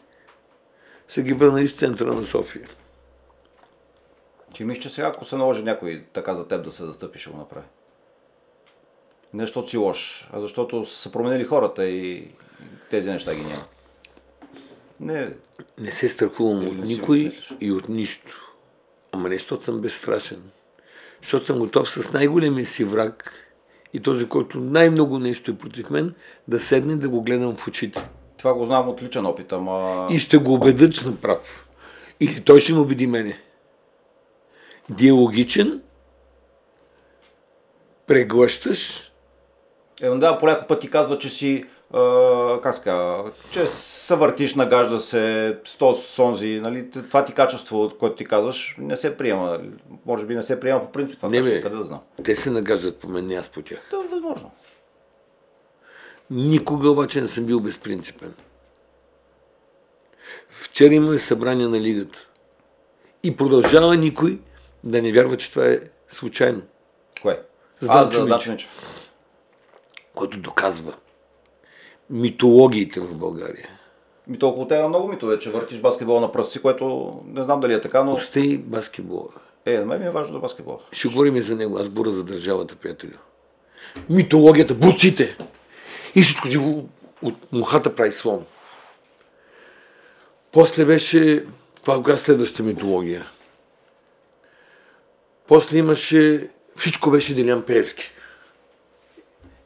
са 1.08 1.22
ги 1.22 1.32
върнали 1.32 1.68
в 1.68 1.76
центъра 1.76 2.14
на 2.14 2.24
София. 2.24 2.68
Ти 4.54 4.64
мислиш, 4.64 4.82
че 4.82 4.90
сега, 4.90 5.08
ако 5.08 5.24
се 5.24 5.36
наложи 5.36 5.62
някой 5.62 6.04
така 6.12 6.34
за 6.34 6.48
теб 6.48 6.64
да 6.64 6.72
се 6.72 6.86
застъпи, 6.86 7.18
ще 7.18 7.30
го 7.30 7.36
направи? 7.36 7.66
Не 9.34 9.42
защото 9.42 9.70
си 9.70 9.76
лош, 9.76 10.28
а 10.32 10.40
защото 10.40 10.84
са 10.84 11.12
променили 11.12 11.44
хората 11.44 11.86
и 11.86 12.28
тези 12.90 13.10
неща 13.10 13.34
ги 13.34 13.42
няма. 13.42 13.64
Не, 15.00 15.34
не 15.78 15.90
се 15.90 16.08
страхувам 16.08 16.68
от 16.68 16.78
никой 16.78 17.32
и 17.60 17.72
от 17.72 17.88
нищо. 17.88 18.54
Ама 19.12 19.28
не, 19.28 19.34
защото 19.34 19.64
съм 19.64 19.80
безстрашен. 19.80 20.42
Защото 21.22 21.46
съм 21.46 21.58
готов 21.58 21.90
с 21.90 22.12
най-големия 22.12 22.66
си 22.66 22.84
враг 22.84 23.32
и 23.92 24.00
този, 24.00 24.28
който 24.28 24.58
най-много 24.60 25.18
нещо 25.18 25.50
е 25.50 25.58
против 25.58 25.90
мен, 25.90 26.14
да 26.48 26.60
седне 26.60 26.96
да 26.96 27.08
го 27.08 27.22
гледам 27.22 27.56
в 27.56 27.68
очите. 27.68 28.08
Това 28.38 28.54
го 28.54 28.66
знам 28.66 28.88
от 28.88 29.02
личен 29.02 29.26
опит, 29.26 29.52
ама... 29.52 30.06
И 30.10 30.18
ще 30.18 30.36
го 30.36 30.54
убеда, 30.54 30.90
че 30.90 31.00
съм 31.00 31.16
прав. 31.16 31.68
Или 32.20 32.40
той 32.40 32.60
ще 32.60 32.72
ме 32.72 32.80
убеди 32.80 33.06
мене 33.06 33.42
диалогичен, 34.90 35.82
преглъщаш. 38.06 39.12
Е, 40.02 40.10
да, 40.10 40.38
по 40.38 40.46
някой 40.46 40.66
път 40.66 40.80
ти 40.80 40.90
казва, 40.90 41.18
че 41.18 41.28
си, 41.28 41.64
а, 41.94 42.60
как 42.62 42.74
ска, 42.74 43.24
че 43.52 43.66
се 43.66 44.16
въртиш, 44.16 44.54
нагажда 44.54 44.98
се, 44.98 45.58
сто 45.64 45.94
сонзи, 45.94 46.60
нали, 46.62 46.90
това 46.90 47.24
ти 47.24 47.32
качество, 47.32 47.92
което 47.98 48.16
ти 48.16 48.24
казваш, 48.24 48.76
не 48.78 48.96
се 48.96 49.16
приема. 49.16 49.60
Може 50.06 50.26
би 50.26 50.34
не 50.34 50.42
се 50.42 50.60
приема 50.60 50.80
по 50.80 50.92
принцип 50.92 51.16
това 51.16 51.28
не, 51.28 51.38
качество, 51.38 51.62
къде 51.62 51.76
да 51.76 51.84
знам. 51.84 52.00
Те 52.24 52.34
се 52.34 52.50
нагаждат 52.50 52.98
по 52.98 53.08
мен, 53.08 53.26
не 53.26 53.34
аз 53.34 53.48
по 53.48 53.62
тях. 53.62 53.88
Да, 53.90 53.98
възможно. 53.98 54.50
Никога 56.30 56.90
обаче 56.90 57.20
не 57.20 57.28
съм 57.28 57.44
бил 57.44 57.60
безпринципен. 57.60 58.34
Вчера 60.48 60.94
имаме 60.94 61.18
събрание 61.18 61.68
на 61.68 61.80
лигата. 61.80 62.28
И 63.22 63.36
продължава 63.36 63.96
никой 63.96 64.38
да 64.84 65.02
не 65.02 65.12
вярва, 65.12 65.36
че 65.36 65.50
това 65.50 65.66
е 65.66 65.80
случайно. 66.08 66.62
Кое? 67.22 67.38
Здан 67.80 68.06
за 68.06 68.14
Чумичев, 68.14 68.42
Чумичев. 68.44 69.10
който 70.14 70.38
доказва 70.38 70.94
митологиите 72.10 73.00
в 73.00 73.14
България. 73.14 73.68
Ми 74.26 74.38
толкова 74.38 74.68
те 74.68 74.74
има 74.74 74.88
много 74.88 75.08
митове, 75.08 75.38
че 75.38 75.50
въртиш 75.50 75.80
баскетбол 75.80 76.20
на 76.20 76.32
пръсти, 76.32 76.62
което 76.62 77.14
не 77.26 77.42
знам 77.42 77.60
дали 77.60 77.74
е 77.74 77.80
така, 77.80 78.04
но 78.04 78.12
Остей 78.12 78.58
баскетбола. 78.58 79.28
е, 79.66 79.78
на 79.78 79.86
мен 79.86 80.00
ми 80.00 80.06
е 80.06 80.10
важно 80.10 80.34
да 80.34 80.40
баскетбол. 80.40 80.78
Ще 80.92 81.08
говорим 81.08 81.36
и 81.36 81.42
за 81.42 81.56
него. 81.56 81.78
Аз 81.78 81.88
говоря 81.88 82.10
за 82.10 82.24
държавата, 82.24 82.76
приятелю. 82.76 83.16
Митологията, 84.10 84.74
буците. 84.74 85.36
И 86.14 86.22
всичко 86.22 86.48
живо 86.48 86.84
от 87.22 87.52
мухата 87.52 87.94
прави 87.94 88.12
слон. 88.12 88.44
После 90.52 90.84
беше, 90.84 91.46
това 91.84 92.12
е 92.12 92.16
следващата 92.16 92.62
митология. 92.62 93.26
После 95.52 95.78
имаше, 95.78 96.48
всичко 96.76 97.10
беше 97.10 97.34
Делян 97.34 97.62
Пеевски. 97.62 98.10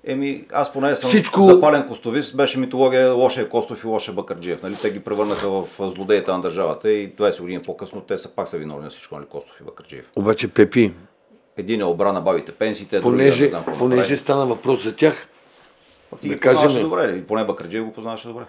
Еми, 0.05 0.45
аз 0.52 0.73
поне 0.73 0.97
съм 0.97 1.09
Всичко- 1.09 1.43
запален 1.43 1.88
костовист, 1.88 2.37
беше 2.37 2.59
митология 2.59 3.12
лошия 3.12 3.49
Костов 3.49 3.85
и 3.85 3.87
лошия 3.87 4.14
Бакърджиев. 4.14 4.62
Нали? 4.62 4.75
Те 4.83 4.90
ги 4.90 5.00
превърнаха 5.00 5.50
в 5.50 5.64
злодеите 5.81 6.31
на 6.31 6.40
държавата 6.40 6.90
и 6.90 7.11
20 7.11 7.40
години 7.40 7.62
по-късно 7.62 8.00
те 8.00 8.19
са 8.19 8.28
пак 8.28 8.49
са 8.49 8.59
виновни 8.59 8.85
на 8.85 8.90
всичко, 8.90 9.14
нали? 9.14 9.26
Костов 9.26 9.61
и 9.61 9.64
Бакърджиев. 9.64 10.05
Обаче 10.16 10.49
Пепи, 10.49 10.93
Един 11.57 11.81
е 11.81 11.85
обрана 11.85 12.21
бабите 12.21 12.52
пенсиите, 12.52 13.00
другия 13.00 13.12
понеже, 13.12 13.45
не 13.45 13.50
знам 13.50 13.64
понеже 13.78 14.16
стана 14.16 14.47
въпрос 14.47 14.83
за 14.85 14.97
тях, 14.97 15.28
Пък 16.11 16.21
ти 16.21 16.28
да 16.28 16.35
ги 16.35 16.40
кажем- 16.40 16.83
добре, 16.83 17.05
или 17.05 17.23
поне 17.23 17.45
Бакърджиев 17.45 17.85
го 17.85 17.93
познаваше 17.93 18.28
добре. 18.28 18.45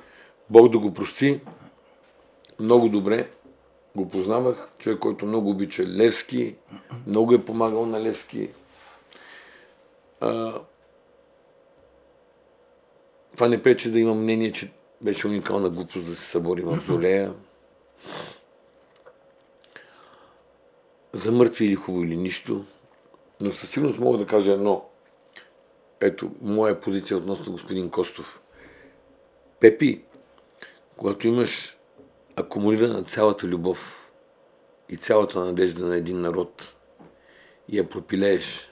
Бог 0.49 0.69
да 0.69 0.77
го 0.79 0.93
прости, 0.93 1.39
много 2.59 2.89
добре 2.89 3.27
го 3.97 4.09
познавах. 4.09 4.69
Човек, 4.77 4.99
който 4.99 5.25
много 5.25 5.49
обича 5.49 5.83
Левски, 5.83 6.55
много 7.07 7.33
е 7.33 7.45
помагал 7.45 7.85
на 7.85 8.01
Левски. 8.01 8.49
А, 10.19 10.61
това 13.33 13.47
не 13.47 13.63
пречи 13.63 13.91
да 13.91 13.99
имам 13.99 14.23
мнение, 14.23 14.51
че 14.51 14.71
беше 15.01 15.27
уникална 15.27 15.69
глупост 15.69 16.05
да 16.05 16.15
се 16.15 16.25
събори 16.25 16.63
мавзолея. 16.63 17.33
За 21.13 21.31
мъртви 21.31 21.65
или 21.65 21.75
хубаво 21.75 22.03
или 22.03 22.17
нищо. 22.17 22.65
Но 23.41 23.53
със 23.53 23.69
сигурност 23.69 23.99
мога 23.99 24.17
да 24.17 24.25
кажа 24.25 24.51
едно. 24.51 24.85
Ето, 26.01 26.31
моя 26.41 26.81
позиция 26.81 27.17
относно 27.17 27.51
господин 27.51 27.89
Костов. 27.89 28.41
Пепи, 29.59 30.03
когато 30.97 31.27
имаш 31.27 31.76
акумулирана 32.37 33.03
цялата 33.03 33.47
любов 33.47 34.11
и 34.89 34.97
цялата 34.97 35.45
надежда 35.45 35.85
на 35.85 35.97
един 35.97 36.21
народ 36.21 36.75
и 37.69 37.77
я 37.77 37.89
пропилееш, 37.89 38.69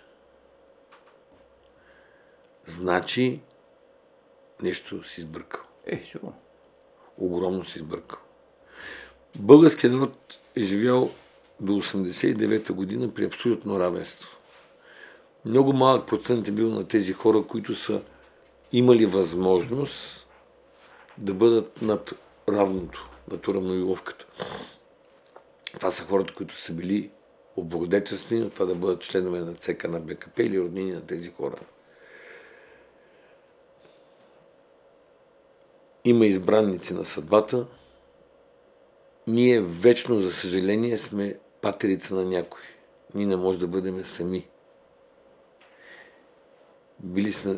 значи 2.66 3.42
нещо 4.62 5.04
си 5.04 5.22
сбъркал. 5.22 5.62
Е, 5.86 6.04
сигурно. 6.12 6.34
Огромно 7.18 7.66
си 7.66 7.80
сбъркал. 7.80 8.20
Българският 9.36 9.94
народ 9.94 10.40
е 10.56 10.62
живял 10.64 11.12
до 11.60 11.74
89-та 11.74 12.74
година 12.74 13.14
при 13.14 13.26
абсолютно 13.26 13.80
равенство. 13.80 14.38
Много 15.46 15.74
малък 15.74 16.08
процент 16.08 16.48
е 16.48 16.52
бил 16.52 16.70
на 16.70 16.88
тези 16.88 17.14
хора, 17.14 17.44
които 17.48 17.76
са 17.76 18.02
имали 18.72 19.06
възможност 19.06 20.28
да 21.18 21.34
бъдат 21.34 21.82
над 21.82 22.14
равното, 22.50 23.10
над 23.32 23.48
уравниловката. 23.48 24.26
Това 25.74 25.92
са 25.92 26.04
хората, 26.04 26.34
които 26.34 26.56
са 26.56 26.74
били 26.74 27.12
облагодетелствени 27.56 28.44
от 28.44 28.54
това 28.54 28.66
да 28.66 28.76
бъдат 28.76 29.02
членове 29.02 29.40
на 29.40 29.54
ЦК 29.54 29.84
на 29.84 30.00
БКП 30.00 30.44
или 30.44 30.60
роднини 30.60 30.92
на 30.92 31.06
тези 31.06 31.30
хора. 31.30 31.60
Има 36.06 36.26
избранници 36.26 36.94
на 36.94 37.06
съдбата. 37.06 37.68
Ние 39.28 39.62
вечно, 39.62 40.22
за 40.22 40.34
съжаление, 40.34 40.98
сме 40.98 41.40
патерица 41.62 42.16
на 42.16 42.26
някой. 42.26 42.62
Ние 43.16 43.26
не 43.26 43.36
може 43.36 43.60
да 43.60 43.68
бъдем 43.68 44.06
сами. 44.06 44.48
Били 47.00 47.34
сме 47.34 47.58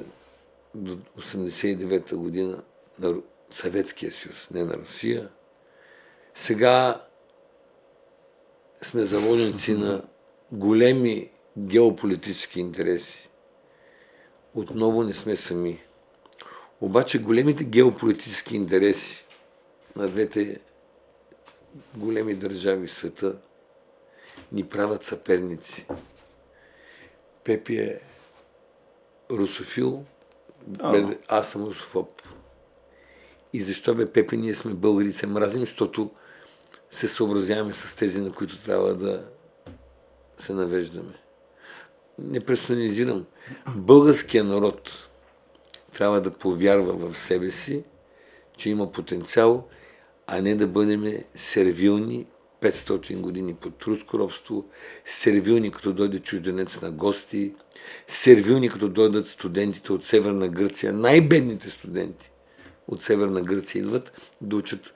до 0.75 0.97
89-та 0.97 2.15
година 2.15 2.63
на 2.99 3.15
Съветския 3.49 4.11
съюз, 4.11 4.49
не 4.51 4.63
на 4.63 4.77
Русия. 4.77 5.29
Сега 6.39 7.01
сме 8.81 9.05
заложници 9.05 9.73
на 9.73 10.01
големи 10.51 11.29
геополитически 11.57 12.59
интереси. 12.59 13.29
Отново 14.55 15.03
не 15.03 15.13
сме 15.13 15.35
сами. 15.35 15.81
Обаче 16.81 17.21
големите 17.21 17.63
геополитически 17.63 18.55
интереси 18.55 19.25
на 19.95 20.07
двете 20.07 20.59
големи 21.95 22.35
държави 22.35 22.87
в 22.87 22.93
света 22.93 23.35
ни 24.51 24.63
правят 24.63 25.03
съперници. 25.03 25.85
Пепи 27.43 27.77
е 27.77 27.99
русофил, 29.31 30.03
А. 30.79 30.91
без... 30.91 31.05
аз 31.27 31.51
съм 31.51 31.63
русофоб. 31.63 32.21
И 33.53 33.61
защо 33.61 33.95
бе, 33.95 34.11
Пепи, 34.11 34.37
ние 34.37 34.55
сме 34.55 34.73
българи, 34.73 35.13
се 35.13 35.27
мразим, 35.27 35.59
защото 35.59 36.11
се 36.91 37.07
съобразяваме 37.07 37.73
с 37.73 37.95
тези, 37.95 38.21
на 38.21 38.31
които 38.31 38.63
трябва 38.63 38.95
да 38.95 39.23
се 40.37 40.53
навеждаме. 40.53 41.13
Не 42.19 42.39
персонализирам. 42.39 43.25
Българския 43.75 44.43
народ 44.43 45.09
трябва 45.93 46.21
да 46.21 46.31
повярва 46.31 46.93
в 46.93 47.17
себе 47.17 47.51
си, 47.51 47.83
че 48.57 48.69
има 48.69 48.91
потенциал, 48.91 49.67
а 50.27 50.41
не 50.41 50.55
да 50.55 50.67
бъдем 50.67 51.23
сервилни 51.35 52.25
500 52.61 53.19
години 53.19 53.53
под 53.53 53.83
руско 53.83 54.19
робство, 54.19 54.65
сервилни 55.05 55.71
като 55.71 55.93
дойде 55.93 56.19
чужденец 56.19 56.81
на 56.81 56.91
гости, 56.91 57.53
сервилни 58.07 58.69
като 58.69 58.89
дойдат 58.89 59.27
студентите 59.27 59.93
от 59.93 60.03
Северна 60.03 60.47
Гърция, 60.47 60.93
най-бедните 60.93 61.69
студенти 61.69 62.31
от 62.87 63.03
Северна 63.03 63.41
Гърция 63.41 63.79
идват 63.79 64.35
да 64.41 64.55
учат 64.55 64.93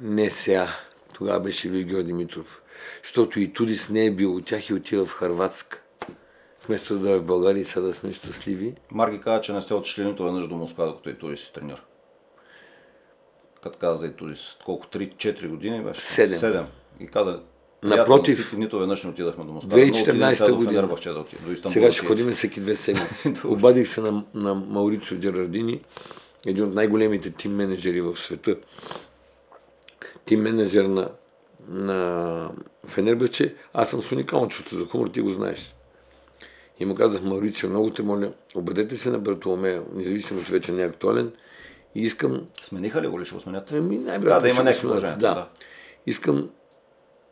не 0.00 0.30
сега, 0.30 0.68
тогава 1.14 1.40
беше 1.40 1.68
Вигио 1.68 2.02
Димитров, 2.02 2.62
защото 3.02 3.40
и 3.40 3.52
Тудис 3.52 3.90
не 3.90 4.06
е 4.06 4.10
бил 4.10 4.36
от 4.36 4.46
тях 4.46 4.70
и 4.70 4.74
отива 4.74 5.06
в 5.06 5.12
Харватска. 5.12 5.80
Вместо 6.66 6.94
да 6.94 7.00
дойде 7.00 7.18
в 7.18 7.24
България 7.24 7.60
и 7.60 7.64
сега 7.64 7.86
да 7.86 7.92
сме 7.92 8.12
щастливи. 8.12 8.74
Марги 8.90 9.20
каза, 9.20 9.40
че 9.40 9.52
не 9.52 9.62
сте 9.62 9.74
отишли 9.74 10.04
нито 10.04 10.24
веднъж 10.24 10.48
до 10.48 10.56
Москва, 10.56 10.86
докато 10.86 11.10
и 11.10 11.18
Турис 11.18 11.40
си 11.40 11.52
треньор. 11.52 11.82
Като 13.62 13.78
каза 13.78 14.06
и 14.06 14.12
Турис, 14.12 14.56
колко 14.64 14.86
3-4 14.86 15.48
години 15.48 15.82
беше? 15.82 16.00
Седем. 16.00 16.40
7. 16.40 16.64
И 17.00 17.06
каза, 17.06 17.40
Напротив. 17.84 18.36
приятели, 18.36 18.60
нито 18.60 18.78
веднъж 18.78 19.04
не 19.04 19.10
отидахме 19.10 19.44
до 19.44 19.52
Москва. 19.52 19.78
2014 19.78 20.52
година. 20.52 20.86
да 20.86 20.94
отида, 20.94 21.24
до 21.46 21.52
Истанбул 21.52 21.72
Сега 21.72 21.90
ще 21.90 22.06
ходим 22.06 22.32
всеки 22.32 22.60
две 22.60 22.76
седмици. 22.76 23.32
Обадих 23.44 23.88
се 23.88 24.00
на, 24.00 24.24
на 24.34 24.54
Маурицо 24.54 25.16
Джерардини, 25.16 25.80
един 26.46 26.64
от 26.64 26.74
най-големите 26.74 27.30
тим 27.30 27.56
менеджери 27.56 28.00
в 28.00 28.16
света. 28.16 28.56
Тим 30.24 30.42
менеджер 30.42 30.84
на, 30.84 31.10
на 31.68 32.50
Фенербаче. 32.86 33.54
Аз 33.72 33.90
съм 33.90 34.02
с 34.02 34.12
уникално 34.12 34.48
чувство 34.48 34.78
за 34.78 34.86
хумор, 34.86 35.08
ти 35.08 35.20
го 35.20 35.30
знаеш. 35.30 35.74
И 36.78 36.84
му 36.84 36.94
казах, 36.94 37.22
Маурицо, 37.22 37.68
много 37.68 37.90
те 37.90 38.02
моля, 38.02 38.32
обадете 38.54 38.96
се 38.96 39.10
на 39.10 39.18
Бартоломео, 39.18 39.82
независимо, 39.94 40.44
че 40.44 40.52
вече 40.52 40.72
не 40.72 40.82
е 40.82 40.86
актуален. 40.86 41.32
И 41.94 42.02
искам 42.02 42.46
Смениха 42.62 43.02
ли 43.02 43.06
го 43.06 43.20
ли 43.20 43.24
ще 43.24 43.34
го 43.34 43.40
сменят? 43.40 43.72
Ами, 43.72 43.98
най-вероятно 43.98 44.48
Да, 44.48 44.54
да 44.62 44.68
има 44.68 44.72
положение, 44.80 45.16
Да. 45.16 45.34
да. 45.34 45.48
Искам, 46.06 46.50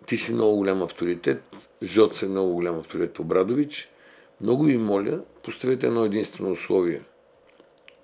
ти 0.06 0.16
си 0.16 0.32
много 0.32 0.56
голям 0.56 0.82
авторитет, 0.82 1.42
Жоц 1.82 2.22
е 2.22 2.28
много 2.28 2.52
голям 2.52 2.78
авторитет, 2.78 3.18
Обрадович. 3.18 3.90
Много 4.40 4.64
ви 4.64 4.76
моля, 4.78 5.20
поставете 5.42 5.86
едно 5.86 6.04
единствено 6.04 6.50
условие. 6.50 7.02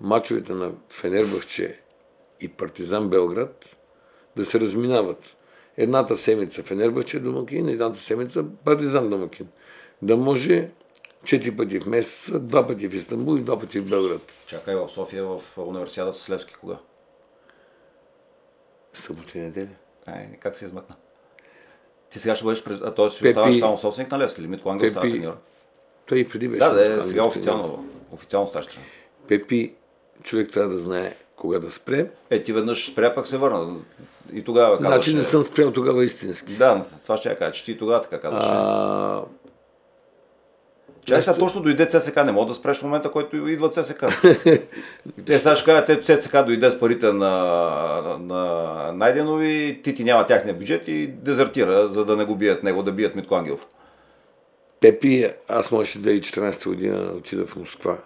Мачовете 0.01 0.53
на 0.53 0.73
Фенербахче 0.89 1.75
и 2.41 2.49
Партизан 2.49 3.09
Белград 3.09 3.65
да 4.39 4.45
се 4.45 4.61
разминават. 4.61 5.37
Едната 5.77 6.17
седмица 6.17 6.63
Фенербахче 6.63 7.17
е 7.17 7.21
домакин, 7.21 7.69
едната 7.69 8.01
седмица 8.01 8.45
Партизан 8.65 9.11
домакин. 9.11 9.49
Да 10.03 10.17
може 10.17 10.71
четири 11.25 11.57
пъти 11.57 11.81
в 11.81 11.87
месеца, 11.87 12.39
два 12.41 12.67
пъти 12.67 12.89
в 12.89 12.95
Истанбул 12.95 13.37
и 13.37 13.41
два 13.43 13.59
пъти 13.59 13.81
в 13.81 13.91
Белград. 13.91 14.33
Чакай 14.47 14.75
в 14.77 14.89
София 14.89 15.25
в 15.25 15.43
универсиада 15.59 16.13
с 16.13 16.31
Левски 16.31 16.55
кога? 16.55 16.77
Събота 18.95 19.39
и 19.39 19.41
неделя. 19.41 19.69
Ай, 20.07 20.29
как 20.41 20.57
се 20.57 20.65
измъкна? 20.65 20.97
Ти 22.11 22.19
сега 22.19 22.37
ще 22.37 22.45
бъдеш, 22.45 22.65
през... 22.65 22.81
а 22.85 22.95
т.е. 22.95 23.11
ще 23.11 23.25
Пепи- 23.25 23.29
оставаш 23.31 23.59
само 23.59 23.79
собственик 23.79 24.11
на 24.11 24.19
Левски 24.19 24.41
или 24.41 24.49
Митко 24.49 24.69
Ангел 24.71 24.91
става 24.91 25.07
Пепи- 25.07 25.13
треньор? 25.13 25.37
Той 26.07 26.19
и 26.19 26.29
преди 26.29 26.49
беше. 26.49 26.59
Да, 26.59 26.73
да, 26.73 27.01
е, 27.01 27.03
сега 27.03 27.25
официално, 27.25 27.89
официално 28.13 28.49
ставаш 28.49 28.67
треньор. 28.67 28.87
Пепи, 29.29 29.75
човек 30.23 30.51
трябва 30.53 30.71
да 30.73 30.79
знае 30.79 31.17
кога 31.37 31.59
да 31.59 31.71
спре. 31.71 32.11
Е, 32.31 32.43
ти 32.43 32.53
веднъж 32.53 32.91
спря, 32.91 33.15
пък 33.15 33.29
се 33.29 33.39
върна. 33.39 33.77
И 34.33 34.45
тогава 34.45 34.77
казваш... 34.77 34.95
Значи 34.95 35.15
не 35.15 35.23
съм 35.23 35.43
спрял 35.43 35.73
тогава 35.73 36.05
истински. 36.05 36.53
Да, 36.53 36.85
това 37.03 37.17
ще 37.17 37.29
я 37.29 37.39
кажа, 37.39 37.53
че 37.53 37.65
ти 37.65 37.79
тогава 37.79 38.03
така 38.03 38.21
казваш. 38.21 38.45
А, 38.47 39.25
Чай 41.09 41.23
сега 41.23 41.39
точно 41.39 41.63
дойде 41.63 41.87
ЦСК, 41.87 42.17
не 42.25 42.33
мога 42.33 42.47
да 42.47 42.55
спреш 42.55 42.79
в 42.79 42.83
момента, 42.83 43.11
който 43.11 43.49
идва 43.49 43.71
ЦСК. 43.71 44.05
Те 45.27 45.39
сега 45.39 45.57
ще 45.57 45.65
кажат, 45.65 45.89
ето 45.89 46.05
ЦСК 46.05 46.37
дойде 46.47 46.71
с 46.71 46.79
парите 46.81 47.13
на, 47.13 48.19
на 48.21 48.93
Найденови, 48.93 49.81
Тити 49.85 50.05
няма 50.05 50.27
тяхния 50.27 50.55
бюджет 50.55 50.89
и 50.89 51.07
дезертира, 51.07 51.89
за 51.89 52.05
да 52.05 52.17
не 52.17 52.25
го 52.25 52.37
бият 52.37 52.63
него, 52.63 52.83
да 52.83 52.93
бият 52.93 53.15
Митко 53.15 53.35
Ангелов. 53.35 53.67
Пепи, 54.81 55.31
аз 55.49 55.71
можеше 55.71 55.99
2014 55.99 56.69
година 56.69 57.05
да 57.05 57.13
отида 57.13 57.47
в 57.47 57.57
Москва. 57.57 57.99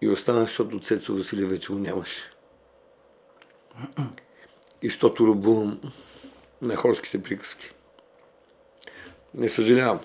И 0.00 0.08
останах, 0.08 0.42
защото 0.42 0.80
Цецо 0.80 1.14
Василев 1.14 1.50
вече 1.50 1.72
го 1.72 1.78
нямаше. 1.78 2.30
И 4.84 4.88
защото 4.88 5.26
рубувам 5.26 5.80
на 6.62 6.76
хорските 6.76 7.22
приказки. 7.22 7.70
Не 9.34 9.48
съжалявам. 9.48 10.00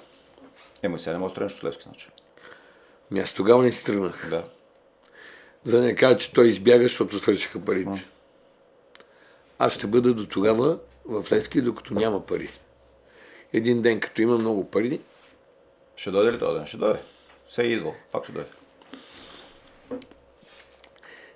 Ема 0.84 1.00
сега 1.00 1.14
не 1.14 1.20
може 1.20 1.34
да 1.34 1.50
Столевски, 1.50 1.84
значи. 1.84 2.08
Ми 3.12 3.20
аз 3.20 3.34
тогава 3.34 3.64
не 3.64 3.72
си 3.72 3.86
тръгнах. 3.86 4.30
Да. 4.30 4.44
За 5.64 5.78
да 5.78 5.86
не 5.86 5.96
кажа, 5.96 6.18
че 6.18 6.34
той 6.34 6.48
избяга, 6.48 6.84
защото 6.84 7.20
свършиха 7.20 7.66
парите. 7.66 8.08
Аз 9.58 9.74
ще 9.74 9.88
бъда 9.88 10.14
до 10.14 10.28
тогава 10.28 10.80
в 11.06 11.32
Лески, 11.32 11.62
докато 11.62 11.94
няма 11.94 12.26
пари. 12.26 12.50
Един 13.54 13.82
ден, 13.82 14.00
като 14.00 14.22
има 14.22 14.38
много 14.38 14.72
пари, 14.72 15.02
Ще 15.96 16.12
дойде 16.12 16.34
ли 16.34 16.40
този 16.40 16.58
ден? 16.58 16.68
Ще 16.68 16.78
дойде. 16.78 17.00
Се 17.50 17.62
е 17.62 17.68
идвал. 17.68 17.96
Пак 18.12 18.24
ще 18.24 18.32
дойде. 18.32 18.50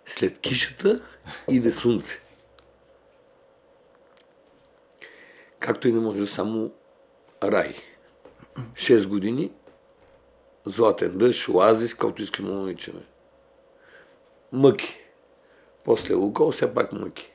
след 0.05 0.39
кишата 0.39 1.01
иде 1.49 1.71
слънце. 1.71 2.22
Както 5.63 5.87
и 5.87 5.91
не 5.91 5.99
може 5.99 6.25
само 6.25 6.71
рай. 7.43 7.75
6 8.73 9.07
години, 9.07 9.51
златен 10.65 11.17
дъжд, 11.17 11.49
оазис, 11.49 11.95
както 11.95 12.21
искаме 12.21 12.49
да 12.49 12.55
наричаме. 12.55 13.01
Мъки. 14.51 14.99
После 15.83 16.13
Лукол, 16.13 16.51
все 16.51 16.73
пак 16.73 16.93
мъки. 16.93 17.31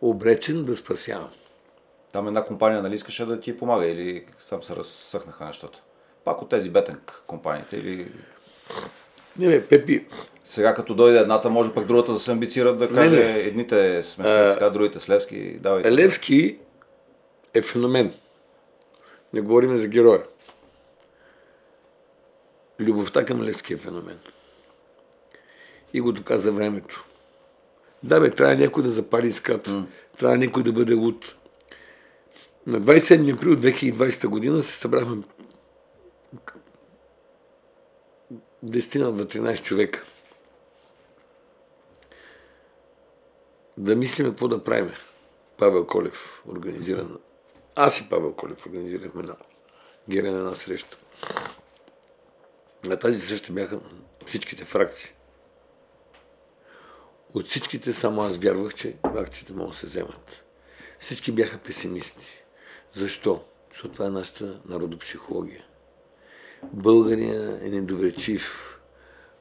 Обречен 0.00 0.64
да 0.64 0.76
спасявам. 0.76 1.30
Там 2.12 2.28
една 2.28 2.44
компания, 2.44 2.82
нали, 2.82 2.94
искаше 2.94 3.26
да 3.26 3.40
ти 3.40 3.56
помага 3.56 3.86
или 3.86 4.26
сам 4.40 4.62
се 4.62 4.76
разсъхнаха 4.76 5.44
нещата? 5.44 5.82
Пак 6.24 6.42
от 6.42 6.48
тези 6.48 6.70
бетинг 6.70 7.22
компаниите 7.26 7.76
или... 7.76 8.12
Не, 9.36 9.48
бе, 9.48 9.66
Пепи, 9.68 10.06
Сега 10.48 10.74
като 10.74 10.94
дойде 10.94 11.18
едната, 11.18 11.50
може 11.50 11.74
пък 11.74 11.86
другата 11.86 12.12
да 12.12 12.20
се 12.20 12.30
амбицира 12.30 12.76
да 12.76 12.94
каже 12.94 13.16
не. 13.16 13.38
едните 13.38 14.02
сме 14.02 14.24
с 14.24 14.52
ЦСКА, 14.52 14.70
другите 14.70 15.00
с 15.00 15.08
Левски. 15.08 15.58
Давайте. 15.58 15.92
Левски 15.92 16.58
е 17.54 17.62
феномен. 17.62 18.14
Не 19.32 19.40
говорим 19.40 19.76
за 19.76 19.88
героя. 19.88 20.22
Любовта 22.80 23.24
към 23.24 23.42
Левски 23.42 23.74
е 23.74 23.76
феномен. 23.76 24.18
И 25.94 26.00
го 26.00 26.12
доказа 26.12 26.52
времето. 26.52 27.04
Да, 28.02 28.20
бе, 28.20 28.30
трябва 28.30 28.56
някой 28.56 28.82
да 28.82 28.88
запали 28.88 29.26
искрата. 29.26 29.70
Mm. 29.70 29.84
Трябва 30.18 30.38
някой 30.38 30.62
да 30.62 30.72
бъде 30.72 30.94
луд. 30.94 31.34
На 32.66 32.80
27 32.80 33.36
април 33.36 33.56
2020 33.56 34.26
година 34.26 34.62
се 34.62 34.78
събрахме 34.78 35.22
10 38.64 38.98
на 39.00 39.12
13 39.12 39.62
човека. 39.62 40.04
Да 43.78 43.96
мислим 43.96 44.28
какво 44.28 44.48
да 44.48 44.64
правим. 44.64 44.92
Павел 45.58 45.86
Колев 45.86 46.42
организира. 46.48 47.08
Аз 47.76 48.00
и 48.00 48.08
Павел 48.08 48.32
Колев 48.32 48.66
организирахме 48.66 49.22
на 49.22 49.36
Герен 50.08 50.36
една 50.36 50.54
среща. 50.54 50.98
На 52.84 52.98
тази 52.98 53.20
среща 53.20 53.52
бяха 53.52 53.80
всичките 54.26 54.64
фракции. 54.64 55.14
От 57.34 57.46
всичките 57.46 57.92
само 57.92 58.22
аз 58.22 58.36
вярвах, 58.36 58.74
че 58.74 58.96
акциите 59.02 59.52
могат 59.52 59.70
да 59.70 59.76
се 59.76 59.86
вземат. 59.86 60.44
Всички 60.98 61.32
бяха 61.32 61.58
песимисти. 61.58 62.42
Защо? 62.92 63.44
Защото 63.70 63.92
това 63.92 64.06
е 64.06 64.10
нашата 64.10 64.60
народопсихология. 64.68 65.64
Българин 66.72 67.34
е 67.62 67.68
недоверчив. 67.68 68.74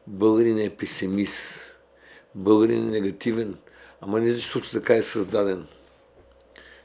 Българин 0.08 0.60
е 0.60 0.70
песимист. 0.70 1.76
Българин 2.36 2.88
е 2.88 2.92
негативен. 2.92 3.58
Ама 4.02 4.20
не 4.20 4.32
защото 4.32 4.72
така 4.72 4.96
е 4.96 5.02
създаден. 5.02 5.66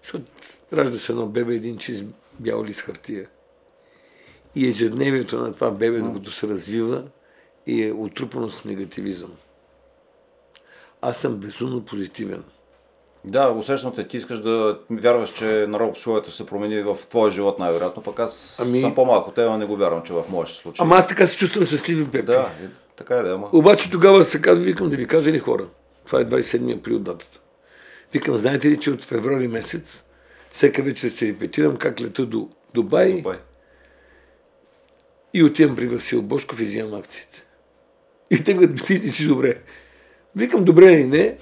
Защото 0.03 0.25
ражда 0.73 0.99
се 0.99 1.13
едно 1.13 1.27
бебе, 1.27 1.55
един 1.55 1.79
чист 1.79 2.05
бял 2.41 2.65
лист 2.65 2.81
хартия. 2.81 3.29
И 4.55 4.69
ежедневието 4.69 5.39
на 5.39 5.53
това 5.53 5.71
бебе, 5.71 5.99
докато 5.99 6.31
се 6.31 6.49
развива, 6.49 7.05
и 7.67 7.85
е 7.85 7.93
отрупано 7.93 8.51
с 8.51 8.65
негативизъм. 8.65 9.33
Аз 11.01 11.17
съм 11.17 11.37
безумно 11.37 11.85
позитивен. 11.85 12.45
Да, 13.25 13.49
усещам 13.51 13.95
те, 13.95 14.09
ти 14.09 14.17
искаш 14.17 14.41
да 14.41 14.79
вярваш, 14.91 15.35
че 15.35 15.67
народопсихологията 15.69 16.31
ще 16.31 16.37
се 16.37 16.47
промени 16.47 16.83
в 16.83 16.99
твоя 17.11 17.31
живот 17.31 17.59
най-вероятно, 17.59 18.03
пък 18.03 18.21
аз 18.21 18.57
Ами- 18.61 18.81
съм 18.81 18.95
по-малко 18.95 19.31
тебе, 19.31 19.57
не 19.57 19.65
го 19.65 19.77
вярвам, 19.77 20.03
че 20.03 20.13
в 20.13 20.25
моя 20.29 20.47
ще 20.47 20.57
се 20.57 20.63
случи. 20.63 20.83
Ама 20.83 20.97
аз 20.97 21.09
така 21.09 21.27
се 21.27 21.37
чувствам 21.37 21.65
щастлив, 21.65 22.11
Пепи. 22.13 22.27
Да, 22.27 22.51
така 22.97 23.17
е 23.17 23.23
да, 23.23 23.31
ама. 23.31 23.49
Обаче 23.53 23.91
тогава 23.91 24.25
се 24.25 24.43
казва, 24.43 24.65
викам 24.65 24.91
да 24.91 24.97
ви 24.97 25.07
кажа 25.07 25.33
ли 25.33 25.39
хора. 25.39 25.67
Това 26.07 26.21
е 26.21 26.25
27 26.25 26.79
април 26.79 26.99
датата. 26.99 27.41
Викам, 28.13 28.37
знаете 28.37 28.71
ли, 28.71 28.81
че 28.81 28.91
от 28.91 29.05
февруари 29.05 29.49
месец 29.49 30.03
всека 30.51 30.83
вечер 30.83 31.09
се 31.09 31.27
репетирам 31.27 31.77
как 31.77 32.01
лета 32.01 32.27
до 32.27 32.49
Дубай, 32.75 33.13
Дубай. 33.13 33.39
и 35.35 35.45
отивам 35.45 35.77
при 35.77 35.87
Васил 35.87 36.23
Бошков 36.23 36.61
и 36.61 36.65
взимам 36.65 36.95
акциите. 36.95 37.45
И 38.31 38.45
те 38.45 38.55
викат, 38.55 38.87
ти 38.87 38.99
си 38.99 39.27
добре. 39.27 39.55
Викам, 40.37 40.65
добре 40.65 40.91
ли 40.91 41.07
не? 41.07 41.39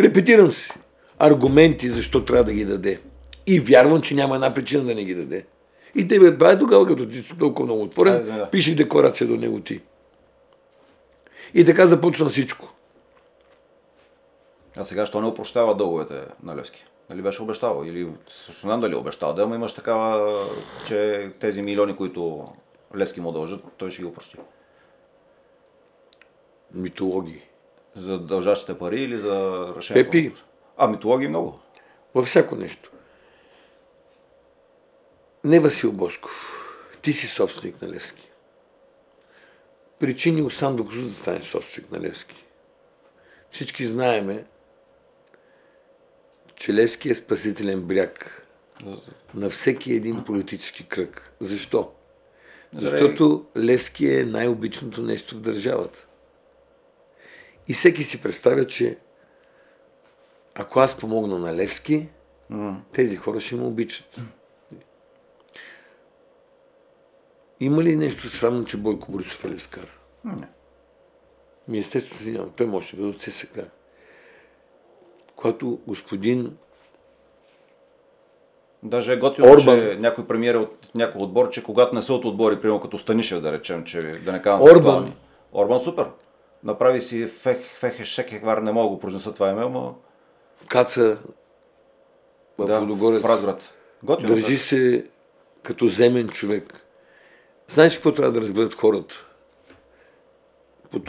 Репетирам 0.00 0.50
си. 0.50 0.72
Аргументи 1.18 1.88
защо 1.88 2.24
трябва 2.24 2.44
да 2.44 2.52
ги 2.52 2.64
даде. 2.64 3.00
И 3.46 3.60
вярвам, 3.60 4.00
че 4.00 4.14
няма 4.14 4.34
една 4.34 4.54
причина 4.54 4.84
да 4.84 4.94
не 4.94 5.04
ги 5.04 5.14
даде. 5.14 5.44
И 5.94 6.08
те 6.08 6.20
бе, 6.20 6.30
бай 6.30 6.58
тогава, 6.58 6.86
като 6.86 7.08
ти 7.08 7.22
си 7.22 7.32
толкова 7.38 7.66
много 7.66 7.82
отворен, 7.82 8.14
Айде, 8.14 8.30
да. 8.30 8.50
пиши 8.50 8.74
декларация 8.74 9.26
до 9.26 9.36
него 9.36 9.60
ти. 9.60 9.80
И 11.54 11.64
така 11.64 11.86
започна 11.86 12.28
всичко. 12.28 12.73
А 14.76 14.84
сега, 14.84 15.06
що 15.06 15.20
не 15.20 15.26
опрощава 15.26 15.74
дълговете 15.74 16.26
на 16.42 16.56
Левски? 16.56 16.84
Нали 17.10 17.22
беше 17.22 17.42
обещал? 17.42 17.82
Или 17.84 18.12
също 18.30 18.60
знам 18.60 18.80
дали 18.80 18.92
е 18.92 18.96
обещал, 18.96 19.34
да, 19.34 19.42
ама 19.42 19.54
имаш 19.54 19.74
такава, 19.74 20.38
че 20.88 21.30
тези 21.40 21.62
милиони, 21.62 21.96
които 21.96 22.44
Левски 22.96 23.20
му 23.20 23.32
дължат, 23.32 23.64
той 23.76 23.90
ще 23.90 24.02
ги 24.02 24.08
опрости. 24.08 24.36
Митологии. 26.74 27.42
За 27.96 28.18
дължащите 28.18 28.78
пари 28.78 29.02
или 29.02 29.18
за 29.18 29.66
решението? 29.76 30.10
Пепи. 30.10 30.34
А, 30.76 30.88
митологии 30.88 31.28
много. 31.28 31.54
Във 32.14 32.26
всяко 32.26 32.56
нещо. 32.56 32.90
Не 35.44 35.60
Васил 35.60 35.92
Бошков. 35.92 36.60
Ти 37.02 37.12
си 37.12 37.26
собственик 37.26 37.82
на 37.82 37.88
Левски. 37.88 38.30
Причини 39.98 40.42
Осан 40.42 40.76
докато 40.76 41.02
да 41.02 41.14
станеш 41.14 41.42
собственик 41.42 41.90
на 41.90 42.00
Левски. 42.00 42.44
Всички 43.50 43.86
знаеме, 43.86 44.44
че 46.56 46.74
Левски 46.74 47.10
е 47.10 47.14
спасителен 47.14 47.82
бряг 47.82 48.46
на 49.34 49.50
всеки 49.50 49.92
един 49.92 50.24
политически 50.24 50.86
кръг. 50.88 51.32
Защо? 51.40 51.92
Защото 52.72 53.46
Левски 53.56 54.10
е 54.10 54.24
най-обичното 54.24 55.02
нещо 55.02 55.36
в 55.36 55.40
държавата. 55.40 56.06
И 57.68 57.74
всеки 57.74 58.04
си 58.04 58.22
представя, 58.22 58.66
че 58.66 58.98
ако 60.54 60.80
аз 60.80 60.98
помогна 60.98 61.38
на 61.38 61.54
Левски, 61.54 62.08
тези 62.92 63.16
хора 63.16 63.40
ще 63.40 63.54
ме 63.54 63.64
обичат. 63.64 64.20
Има 67.60 67.82
ли 67.82 67.96
нещо 67.96 68.28
срамно, 68.28 68.64
че 68.64 68.76
Бойко 68.76 69.12
Борисов 69.12 69.44
е 69.44 69.48
лескар? 69.50 69.98
Не. 70.24 70.48
Ми 71.68 71.78
естествено, 71.78 72.24
че 72.24 72.30
няма. 72.30 72.52
Той 72.56 72.66
може 72.66 72.90
да 72.90 72.96
бъде 72.96 73.08
от 73.08 73.22
ССК. 73.22 73.58
Когато 75.36 75.78
господин 75.86 76.56
Даже 78.82 79.12
е 79.12 79.16
готино, 79.16 79.52
Орбан. 79.52 79.80
че 79.80 79.96
някой 80.00 80.26
премиер 80.26 80.54
от 80.54 80.94
някой 80.94 81.22
отбор, 81.22 81.50
че 81.50 81.62
когато 81.62 81.94
не 81.94 82.02
са 82.02 82.14
от 82.14 82.24
отбори, 82.24 82.60
примерно 82.60 82.80
като 82.80 82.98
Станишев, 82.98 83.40
да 83.40 83.52
речем, 83.52 83.84
че 83.84 84.00
да 84.02 84.32
не 84.32 84.42
казвам 84.42 84.62
Орбан. 84.62 84.76
актуални. 84.76 85.16
Орбан 85.52 85.80
супер. 85.80 86.06
Направи 86.64 87.00
си 87.00 87.26
фех, 87.26 87.58
фех, 87.76 88.04
шекехвар, 88.04 88.58
не 88.58 88.72
мога 88.72 88.84
да 88.84 88.94
го 88.94 88.98
произнеса 88.98 89.32
това 89.34 89.50
име, 89.50 89.68
но 89.68 89.94
каца 90.68 91.18
в 92.58 92.66
да, 92.66 92.80
Лудогорец, 92.80 93.22
в 93.22 93.24
Разград. 93.24 93.78
Готино. 94.02 94.28
държи 94.28 94.58
се 94.58 95.06
като 95.62 95.86
земен 95.86 96.28
човек. 96.28 96.86
Знаеш 97.68 97.94
какво 97.94 98.12
трябва 98.12 98.32
да 98.32 98.40
разберат 98.40 98.74
хората 98.74 99.14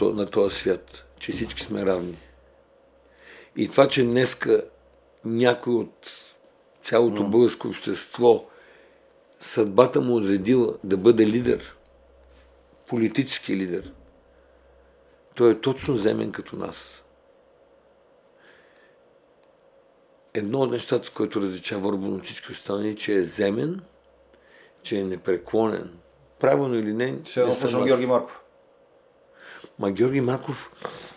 на 0.02 0.26
този 0.26 0.56
свят? 0.56 1.04
Че 1.18 1.32
всички 1.32 1.62
сме 1.62 1.86
равни. 1.86 2.18
И 3.56 3.68
това, 3.68 3.88
че 3.88 4.04
днеска 4.04 4.64
някой 5.24 5.74
от 5.74 6.10
цялото 6.82 7.24
българско 7.24 7.68
общество 7.68 8.44
съдбата 9.38 10.00
му 10.00 10.16
отредила 10.16 10.74
да 10.84 10.96
бъде 10.96 11.26
лидер, 11.26 11.76
политически 12.86 13.56
лидер. 13.56 13.92
Той 15.34 15.52
е 15.52 15.60
точно 15.60 15.96
земен 15.96 16.32
като 16.32 16.56
нас. 16.56 17.04
Едно 20.34 20.60
от 20.60 20.70
нещата, 20.70 21.10
което 21.14 21.40
различава 21.40 21.88
Орбан 21.88 22.14
от 22.14 22.24
всички 22.24 22.52
останали, 22.52 22.96
че 22.96 23.12
е 23.12 23.20
земен, 23.20 23.80
че 24.82 24.98
е 24.98 25.04
непреклонен. 25.04 25.98
Правилно 26.40 26.74
или 26.74 26.92
не, 26.92 27.18
Ще 27.24 27.44
не 27.44 27.52
слушам 27.52 27.84
Георги 27.84 28.06
Марков. 28.06 28.40
Ма 29.78 29.90
Георги 29.90 30.20
Марков 30.20 30.72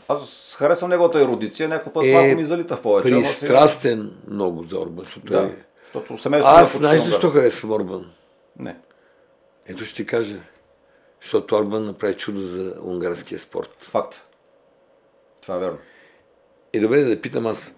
Аз 0.09 0.55
харесвам 0.59 0.89
неговата 0.89 1.21
ерудиция, 1.21 1.69
някой 1.69 1.93
път 1.93 2.05
Е, 2.05 2.13
малко 2.13 2.35
ми 2.35 2.45
залита 2.45 2.75
в 2.75 2.81
повече. 2.81 3.13
ама 3.13 3.23
сега- 3.25 3.39
пристрастен 3.53 4.11
много 4.27 4.63
за 4.63 4.79
Орбан, 4.79 5.05
защото 5.05 5.25
Да, 5.27 5.43
е... 5.43 5.55
защото 5.83 6.17
семейството 6.17 6.55
Аз 6.55 6.73
е 6.73 6.77
знаеш 6.77 6.97
почти 6.97 7.09
защо 7.09 7.29
харесвам 7.29 7.71
Орбан? 7.71 8.11
Не. 8.59 8.77
Ето 9.67 9.85
ще 9.85 9.95
ти 9.95 10.05
кажа. 10.05 10.37
Защото 11.21 11.55
Орбан 11.55 11.85
направи 11.85 12.13
чудо 12.13 12.39
за 12.39 12.75
унгарския 12.83 13.39
спорт. 13.39 13.77
Факт. 13.81 14.21
Това 15.41 15.55
е 15.55 15.59
верно. 15.59 15.77
И 16.73 16.79
добре 16.79 17.03
да 17.03 17.21
питам 17.21 17.47
аз. 17.47 17.75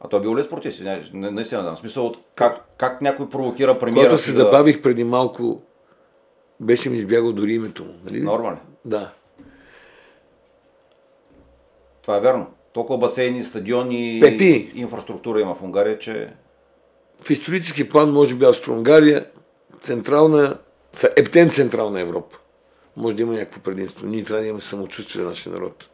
А 0.00 0.08
той 0.08 0.20
бил 0.20 0.36
ли 0.36 0.42
спортист? 0.42 0.80
Не, 0.80 1.10
не, 1.12 1.30
наистина 1.30 1.62
да. 1.62 1.74
В 1.74 1.78
смисъл 1.78 2.06
от 2.06 2.18
как, 2.34 2.64
как 2.76 3.00
някой 3.00 3.28
провокира 3.30 3.78
премиера 3.78 4.08
Когато 4.08 4.22
се 4.22 4.30
да- 4.30 4.34
забавих 4.34 4.82
преди 4.82 5.04
малко, 5.04 5.62
беше 6.60 6.90
ми 6.90 6.96
избягал 6.96 7.32
дори 7.32 7.52
името 7.52 7.84
му. 7.84 7.94
Нали? 8.04 8.20
Нормално. 8.20 8.58
Да. 8.84 9.12
Това 12.02 12.16
е 12.16 12.20
верно. 12.20 12.46
Толкова 12.72 12.98
басейни, 12.98 13.44
стадиони, 13.44 14.18
Пепи. 14.22 14.72
инфраструктура 14.74 15.40
има 15.40 15.54
в 15.54 15.62
Унгария, 15.62 15.98
че 15.98 16.32
В 17.22 17.30
исторически 17.30 17.88
план, 17.88 18.12
може 18.12 18.34
би 18.34 18.44
Австро-Унгария, 18.44 19.26
централна, 19.80 20.58
ептен 21.16 21.50
централна 21.50 22.00
Европа. 22.00 22.36
Може 22.96 23.16
да 23.16 23.22
има 23.22 23.32
някакво 23.32 23.60
предимство. 23.60 24.06
Ние 24.06 24.24
трябва 24.24 24.40
да 24.40 24.46
имаме 24.48 24.60
самочувствие 24.60 25.22
за 25.22 25.28
нашия 25.28 25.52
народ. 25.52 25.88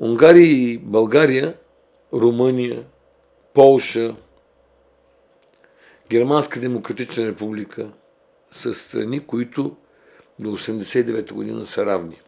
Унгария 0.00 0.46
и 0.46 0.78
България, 0.78 1.54
Румъния, 2.12 2.84
Полша, 3.54 4.16
Германска 6.10 6.60
демократична 6.60 7.26
република 7.26 7.90
са 8.50 8.74
страни, 8.74 9.20
които 9.20 9.76
до 10.38 10.48
89 10.48 11.32
година 11.32 11.66
са 11.66 11.86
равни. 11.86 12.20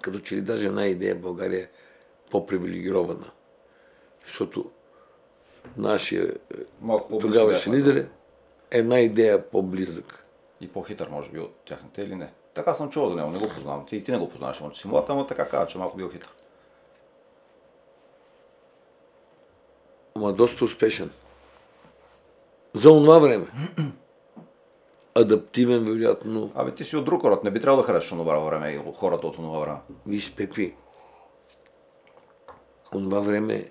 Като 0.00 0.18
че 0.18 0.36
ли 0.36 0.40
даже 0.40 0.66
една 0.66 0.86
идея 0.86 1.14
България 1.14 1.60
е 1.60 1.68
по-привилегирована. 2.30 3.30
Защото 4.26 4.70
нашия 5.76 6.24
е, 6.24 6.56
малко 6.80 7.18
тогавашен 7.18 7.74
лидер 7.74 7.96
е 7.96 8.08
една 8.70 9.00
идея 9.00 9.50
по-близък. 9.50 10.24
И 10.60 10.68
по-хитър, 10.68 11.08
може 11.10 11.30
би, 11.30 11.38
от 11.38 11.56
тяхните 11.66 12.02
или 12.02 12.14
не. 12.14 12.32
Така 12.54 12.74
съм 12.74 12.90
чувал 12.90 13.10
за 13.10 13.16
него, 13.16 13.30
не 13.30 13.38
го 13.38 13.48
познавам. 13.48 13.86
Ти, 13.86 14.04
ти 14.04 14.10
не 14.10 14.18
го 14.18 14.28
познаваш, 14.28 14.60
може 14.60 14.80
си 14.80 14.88
млад, 14.88 15.10
ама 15.10 15.26
така 15.26 15.48
казва, 15.48 15.66
че 15.66 15.78
малко 15.78 15.96
бил 15.96 16.10
хитър. 16.10 16.30
Ама 20.14 20.32
доста 20.32 20.64
успешен. 20.64 21.10
За 22.72 22.90
онова 22.90 23.18
време. 23.18 23.46
Адаптивен, 25.18 25.84
вероятно. 25.84 26.52
Абе, 26.54 26.74
ти 26.74 26.84
си 26.84 26.96
от 26.96 27.04
друг 27.04 27.24
род, 27.24 27.44
не 27.44 27.50
би 27.50 27.60
трябвало 27.60 27.82
да 27.82 27.86
харесаш 27.86 28.12
онова 28.12 28.38
време 28.38 28.72
и 28.72 28.78
от 28.78 28.96
хората 28.96 29.26
от 29.26 29.38
онова 29.38 29.58
време. 29.58 29.78
Виж, 30.06 30.34
Пепи, 30.34 30.74
онова 32.94 33.20
време 33.20 33.70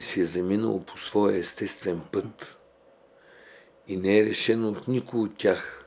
си 0.00 0.20
е 0.20 0.24
заминало 0.24 0.80
по 0.80 0.98
своя 0.98 1.38
естествен 1.38 2.00
път 2.12 2.58
и 3.88 3.96
не 3.96 4.18
е 4.18 4.24
решено 4.24 4.68
от 4.68 4.88
никой 4.88 5.20
от 5.20 5.36
тях, 5.36 5.86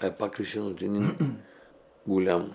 а 0.00 0.06
е 0.06 0.12
пак 0.12 0.40
решено 0.40 0.66
от 0.66 0.82
един 0.82 1.16
голям 2.06 2.52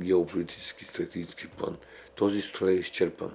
геополитически, 0.00 0.84
стратегически 0.84 1.48
план. 1.48 1.76
Този 2.14 2.42
строй 2.42 2.70
е 2.70 2.74
изчерпан. 2.74 3.32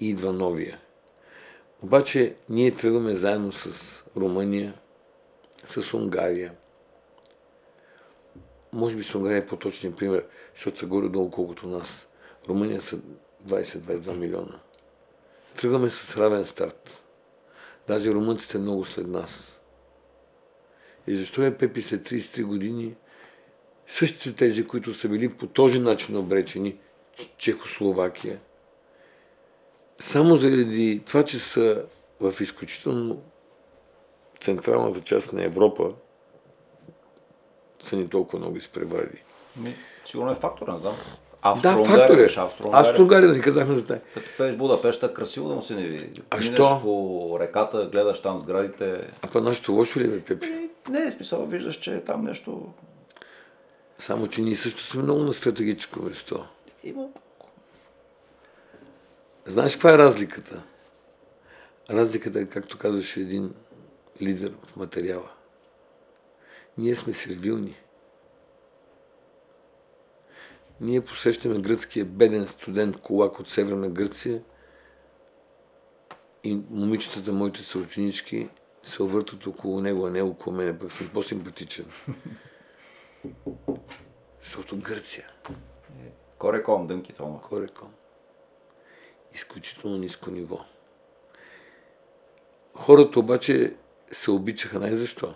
И 0.00 0.08
идва 0.08 0.32
новия. 0.32 0.80
Обаче 1.82 2.36
ние 2.48 2.70
тръгваме 2.70 3.14
заедно 3.14 3.52
с 3.52 4.04
Румъния, 4.16 4.74
с 5.64 5.94
Унгария. 5.94 6.54
Може 8.72 8.96
би 8.96 9.02
с 9.02 9.14
Унгария 9.14 9.38
е 9.38 9.46
по-точният 9.46 9.98
пример, 9.98 10.26
защото 10.54 10.78
са 10.78 10.86
горе-долу 10.86 11.30
колкото 11.30 11.66
нас. 11.66 12.08
Румъния 12.48 12.80
са 12.80 12.98
20-22 13.46 14.16
милиона. 14.16 14.60
Тръгваме 15.56 15.90
с 15.90 16.16
равен 16.16 16.46
старт. 16.46 17.04
Даже 17.88 18.10
румънците 18.10 18.58
много 18.58 18.84
след 18.84 19.06
нас. 19.06 19.60
И 21.06 21.16
защо 21.16 21.42
е 21.42 21.56
Пепи 21.56 21.82
след 21.82 22.08
33 22.08 22.44
години 22.44 22.96
същите 23.90 24.32
тези, 24.32 24.66
които 24.66 24.94
са 24.94 25.08
били 25.08 25.28
по 25.28 25.46
този 25.46 25.78
начин 25.78 26.16
обречени, 26.16 26.78
Чехословакия, 27.38 28.40
само 29.98 30.36
заради 30.36 31.02
това, 31.06 31.22
че 31.24 31.38
са 31.38 31.84
в 32.20 32.40
изключително 32.40 33.22
централната 34.40 35.00
част 35.00 35.32
на 35.32 35.44
Европа, 35.44 35.92
са 37.84 37.96
ни 37.96 38.08
толкова 38.08 38.38
много 38.38 38.56
изпреварили. 38.56 39.22
Сигурно 40.04 40.32
е 40.32 40.34
фактор, 40.34 40.68
не 40.68 40.78
знам. 40.78 40.94
Да, 41.42 41.48
Австро-Унгария 41.48 41.98
фактор 41.98 42.14
е. 42.14 42.22
беше, 42.22 42.40
Австро-Унгария. 42.40 42.80
Австро-Унгария, 42.80 43.28
да 43.28 43.34
ни 43.34 43.40
казахме 43.40 43.74
за 43.76 43.86
тая. 43.86 44.00
Като 44.14 44.26
пееш 44.38 44.56
Будапешта, 44.56 45.14
красиво 45.14 45.48
да 45.48 45.54
му 45.54 45.62
се 45.62 45.74
не 45.74 45.86
види. 45.86 46.22
А 46.30 46.36
Минеш 46.36 46.54
що? 46.54 46.80
по 46.82 47.36
реката, 47.40 47.88
гледаш 47.92 48.22
там 48.22 48.38
сградите. 48.40 49.10
А 49.22 49.26
па 49.26 49.40
нашето 49.40 49.72
лошо 49.72 50.00
ли 50.00 50.08
бе, 50.08 50.20
Пепи? 50.20 50.46
И 50.46 50.90
не 50.90 50.98
е 51.02 51.10
смисъл, 51.10 51.46
виждаш, 51.46 51.76
че 51.76 51.94
е 51.94 52.04
там 52.04 52.24
нещо 52.24 52.72
Само, 53.98 54.28
че 54.28 54.42
ние 54.42 54.56
също 54.56 54.82
сме 54.82 55.02
много 55.02 55.20
на 55.20 55.32
стратегическо 55.32 56.02
место. 56.02 56.44
има. 56.84 57.06
Знаеш 59.46 59.72
каква 59.72 59.94
е 59.94 59.98
разликата? 59.98 60.62
Разликата 61.90 62.40
е, 62.40 62.46
както 62.46 62.78
казваше 62.78 63.20
един 63.20 63.54
лидер 64.22 64.54
в 64.64 64.76
материала. 64.76 65.30
Ние 66.78 66.94
сме 66.94 67.12
сервилни. 67.12 67.76
Ние 70.80 71.00
посещаме 71.00 71.60
гръцкия 71.60 72.04
беден 72.04 72.46
студент 72.46 73.00
Колак 73.00 73.40
от 73.40 73.48
Северна 73.48 73.88
Гърция 73.88 74.42
и 76.44 76.60
момичетата, 76.70 77.32
моите 77.32 77.62
съученички, 77.62 78.48
се 78.82 79.02
обвъртат 79.02 79.46
около 79.46 79.80
него, 79.80 80.06
а 80.06 80.10
не 80.10 80.22
около 80.22 80.56
мене, 80.56 80.78
пък 80.78 80.92
съм 80.92 81.10
по-симпатичен. 81.12 81.86
Защото 84.42 84.78
Гърция, 84.78 85.28
Кореком, 86.38 86.86
дънки, 86.86 87.12
това. 87.12 87.40
Кореком, 87.40 87.92
изключително 89.34 89.98
ниско 89.98 90.30
ниво. 90.30 90.64
Хората 92.74 93.20
обаче 93.20 93.76
се 94.12 94.30
обичаха 94.30 94.78
най-защо? 94.78 95.34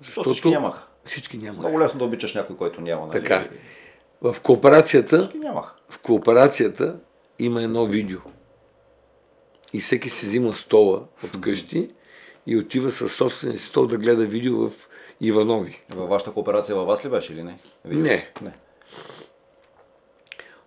Защото 0.00 0.30
всички 0.30 0.50
нямах. 0.50 0.88
Всички 1.04 1.38
нямаха. 1.38 1.68
Много 1.68 1.80
лесно 1.80 1.98
да 1.98 2.04
обичаш 2.04 2.34
някой, 2.34 2.56
който 2.56 2.80
няма. 2.80 3.06
Нали? 3.06 3.22
Така. 3.22 3.48
В 4.22 4.36
кооперацията, 4.42 5.18
Всички 5.18 5.38
нямах. 5.38 5.74
в 5.88 5.98
кооперацията 5.98 6.96
има 7.38 7.62
едно 7.62 7.86
видео. 7.86 8.18
И 9.72 9.80
всеки 9.80 10.08
си 10.08 10.26
взима 10.26 10.54
стола 10.54 11.04
от 11.24 11.40
къщи 11.40 11.90
и 12.46 12.56
отива 12.56 12.90
със 12.90 13.16
собствения 13.16 13.58
си 13.58 13.66
стол 13.66 13.86
да 13.86 13.96
гледа 13.96 14.26
видео 14.26 14.68
в 14.68 14.88
Иванови. 15.20 15.82
Във 15.90 16.08
вашата 16.08 16.32
кооперация 16.32 16.76
във 16.76 16.86
вас 16.86 17.04
ли 17.04 17.08
беше 17.08 17.32
или 17.32 17.42
не? 17.42 17.58
Видео? 17.84 18.02
Не. 18.02 18.30
не. 18.42 18.52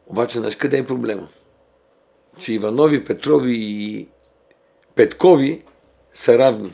Обаче, 0.08 0.40
знаеш 0.40 0.56
къде 0.56 0.78
е 0.78 0.86
проблема? 0.86 1.28
Че 2.38 2.54
Иванови, 2.54 3.06
Петрови 3.06 3.56
и 3.60 4.08
Петкови 4.96 5.64
са 6.14 6.38
равни. 6.38 6.74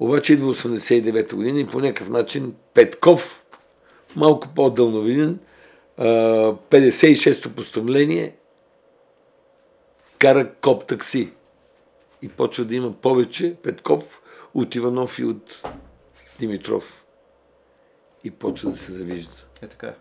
Обаче 0.00 0.32
идва 0.32 0.54
89-та 0.54 1.36
година 1.36 1.60
и 1.60 1.66
по 1.66 1.80
някакъв 1.80 2.08
начин 2.08 2.54
Петков, 2.74 3.46
малко 4.16 4.48
по-дълновиден, 4.54 5.38
а, 5.96 6.04
56-то 6.70 7.54
постановление, 7.54 8.36
кара 10.18 10.54
коп 10.54 10.86
такси. 10.86 11.32
И 12.22 12.28
почва 12.28 12.64
да 12.64 12.74
има 12.74 12.92
повече 12.92 13.54
Петков 13.62 14.22
от 14.54 14.74
Иванов 14.74 15.18
и 15.18 15.24
от 15.24 15.62
Димитров. 16.38 17.04
И 18.24 18.30
почва 18.30 18.70
да 18.70 18.76
се 18.76 18.92
завижда. 18.92 19.46
Е 19.62 19.66
така. 19.66 19.86
е. 19.86 19.94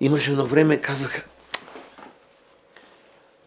Имаше 0.00 0.30
едно 0.30 0.46
време, 0.46 0.80
казваха, 0.80 1.24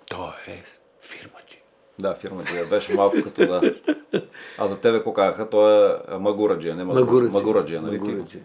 той 0.09 0.33
е 0.47 0.63
фирмаджи. 1.01 1.52
Да, 1.99 2.13
фирмата 2.13 2.55
я 2.55 2.65
беше 2.65 2.93
малко 2.93 3.15
като 3.23 3.45
да. 3.47 3.73
А 4.57 4.67
за 4.67 4.75
тебе 4.75 4.97
какво 4.97 5.13
казаха? 5.13 5.49
Той 5.49 5.89
е 5.89 6.17
Магураджия, 6.19 6.75
не 6.75 6.83
Магураджия. 6.83 7.05
Магураджи. 7.05 7.31
Магураджия, 7.33 7.81
нали? 7.81 7.97
Магураджи. 7.99 8.39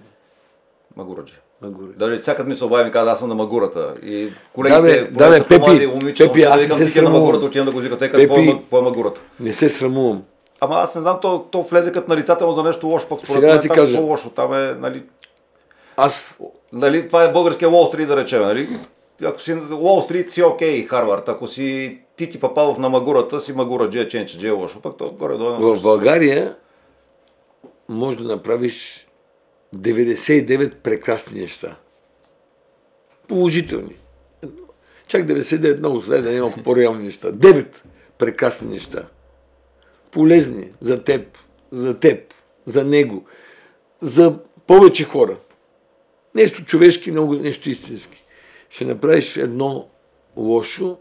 Магураджия. 0.97 1.39
Магурата. 1.63 1.99
Даже 1.99 2.21
всяка 2.21 2.45
ми 2.45 2.57
се 2.57 2.65
обави 2.65 2.85
ми 2.85 2.91
каза, 2.91 3.11
аз 3.11 3.19
съм 3.19 3.29
на 3.29 3.35
Магурата. 3.35 3.95
И 4.03 4.29
колегите, 4.53 4.81
Да, 4.81 4.83
бе, 4.83 5.11
да, 5.11 5.31
бе, 5.31 5.45
Пепи, 5.45 5.87
момичета, 5.87 6.33
Пепи, 6.33 6.43
аз 6.43 6.61
не 6.61 6.67
се 6.67 6.75
ти 6.75 6.81
на 6.81 6.87
срамувам. 6.89 7.21
Магурата, 7.21 7.45
отивам 7.47 7.67
да 7.67 7.73
го 7.73 7.79
викат, 7.79 7.99
като 8.01 8.29
по 8.29 8.35
е- 8.35 8.63
по 8.71 8.79
е 8.79 8.83
Магурата. 8.83 9.21
Не 9.41 9.53
се 9.53 9.69
срамувам. 9.69 10.23
Ама 10.61 10.77
аз 10.77 10.95
не 10.95 11.01
знам, 11.01 11.19
то, 11.23 11.45
то 11.51 11.63
влезе 11.63 11.93
като 11.93 12.11
нарицателно 12.11 12.55
за 12.55 12.63
нещо 12.63 12.87
лошо, 12.87 13.09
пък 13.09 13.19
според 13.19 13.33
Сега 13.33 13.47
мен 13.47 13.61
ти 13.61 13.69
там 13.69 13.75
кажа. 13.77 13.99
е 13.99 14.01
по-лошо. 14.01 14.31
Там 14.31 14.55
е, 14.55 14.75
нали, 14.79 15.03
Аз 15.97 16.41
нали, 16.73 17.07
това 17.07 17.25
е 17.25 17.33
българския 17.33 17.71
Уолл 17.71 17.87
Стрит, 17.87 18.09
да 18.09 18.17
речем, 18.17 18.43
нали? 18.43 18.69
Ако 19.25 19.41
си 19.41 19.55
Уолл 19.73 20.03
Стрит, 20.03 20.31
си 20.33 20.43
окей, 20.43 20.85
Харвард. 20.87 21.29
Ако 21.29 21.47
си 21.47 21.99
Тити 22.19 22.41
Папалов 22.41 22.79
на 22.79 22.89
Магурата, 22.89 23.41
си 23.41 23.53
Магура, 23.53 23.91
Дже 23.91 24.09
Ченче, 24.09 24.39
Дже 24.39 24.51
лошо. 24.51 24.81
Пък 24.81 24.97
то 24.99 25.11
горе 25.11 25.37
долу 25.37 25.73
е 25.73 25.77
в. 25.77 25.83
България 25.83 26.57
може 27.89 28.19
да 28.19 28.25
направиш 28.25 29.09
99 29.77 30.75
прекрасни 30.75 31.41
неща. 31.41 31.77
Положителни. 33.29 33.97
Чак 35.07 35.27
99 35.27 35.79
много 35.79 36.03
след 36.03 36.25
да 36.25 36.33
има 36.33 36.53
по-реални 36.65 37.05
неща. 37.05 37.33
9 37.33 37.85
прекрасни 38.19 38.69
неща. 38.69 39.09
Полезни 40.11 40.71
за 40.81 41.05
теб, 41.05 41.39
за 41.71 41.99
теб, 41.99 42.35
за 42.67 42.85
него, 42.85 43.25
за 44.01 44.39
повече 44.67 45.05
хора. 45.05 45.37
Нещо 46.35 46.65
човешки, 46.65 47.11
много 47.11 47.35
нещо 47.35 47.71
истински. 47.71 48.25
Ще 48.71 48.85
направиш 48.85 49.37
едно 49.37 49.89
лошо 50.37 50.99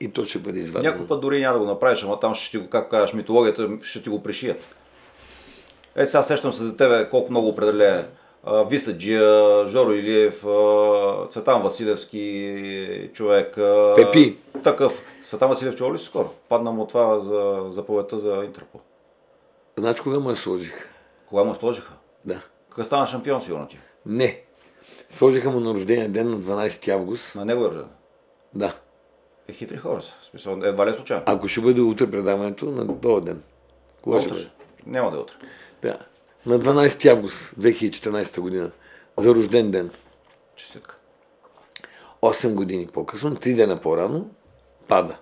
и 0.00 0.12
то 0.12 0.24
ще 0.24 0.38
бъде 0.38 0.58
извадено. 0.58 0.90
Някой 0.90 1.06
път 1.06 1.20
дори 1.20 1.40
няма 1.40 1.52
да 1.52 1.60
го 1.60 1.66
направиш, 1.66 2.02
ама 2.02 2.20
там 2.20 2.34
ще 2.34 2.50
ти 2.50 2.58
го, 2.58 2.70
как 2.70 2.90
кажеш, 2.90 3.14
митологията 3.14 3.68
ще 3.82 4.02
ти 4.02 4.08
го 4.08 4.22
пришият. 4.22 4.64
Е, 5.96 6.06
сега 6.06 6.22
сещам 6.22 6.52
се 6.52 6.62
за 6.62 6.76
тебе 6.76 7.08
колко 7.10 7.30
много 7.30 7.48
определение. 7.48 8.04
Висаджия, 8.66 9.66
Жоро 9.68 9.92
Илиев, 9.92 10.44
Цветан 11.30 11.62
Василевски 11.62 13.10
човек. 13.14 13.58
Пепи. 13.96 14.36
Такъв. 14.64 15.00
Цветан 15.28 15.48
Василев 15.48 15.76
чува 15.76 15.94
ли 15.94 15.98
си 15.98 16.04
скоро? 16.04 16.30
Падна 16.48 16.72
му 16.72 16.86
това 16.86 17.20
за 17.20 17.70
заповедта 17.70 18.18
за 18.18 18.42
Интерпол. 18.44 18.80
Знаеш 19.78 20.00
кога 20.00 20.18
му 20.18 20.30
я 20.30 20.36
сложих? 20.36 20.88
Кога 21.28 21.44
му 21.44 21.50
я 21.50 21.56
сложиха? 21.56 21.92
Да. 22.24 22.40
Кога 22.70 22.84
стана 22.84 23.06
шампион, 23.06 23.42
сигурно 23.42 23.68
ти. 23.68 23.78
Не. 24.06 24.42
Сложиха 25.10 25.50
му 25.50 25.60
на 25.60 25.74
рождения 25.74 26.08
ден 26.08 26.30
на 26.30 26.36
12 26.36 26.88
август. 26.88 27.36
На 27.36 27.44
него 27.44 27.64
е 27.64 27.68
рожден. 27.68 27.88
Да. 28.54 28.72
Е, 29.48 29.52
хитри 29.52 29.76
хора 29.76 30.02
са. 30.02 30.12
Смисъл, 30.30 30.60
едва 30.62 30.86
ли 30.86 30.90
е 30.90 30.94
случайно. 30.94 31.22
Ако 31.26 31.48
ще 31.48 31.60
бъде 31.60 31.80
утре 31.80 32.10
предаването, 32.10 32.66
на 32.66 33.00
този 33.00 33.24
ден. 33.24 33.42
Кога 34.02 34.20
ще 34.20 34.28
Утре. 34.28 34.38
бъде? 34.38 34.50
Няма 34.86 35.10
да 35.10 35.16
е 35.18 35.20
утре. 35.20 35.34
Да. 35.82 35.98
На 36.46 36.60
12 36.60 37.06
август 37.06 37.54
2014 37.60 38.40
година. 38.40 38.70
За 39.18 39.34
рожден 39.34 39.70
ден. 39.70 39.90
Честитка. 40.56 40.98
8 42.22 42.54
години 42.54 42.86
по-късно, 42.86 43.36
3 43.36 43.56
дена 43.56 43.76
по-рано, 43.76 44.30
пада. 44.88 45.16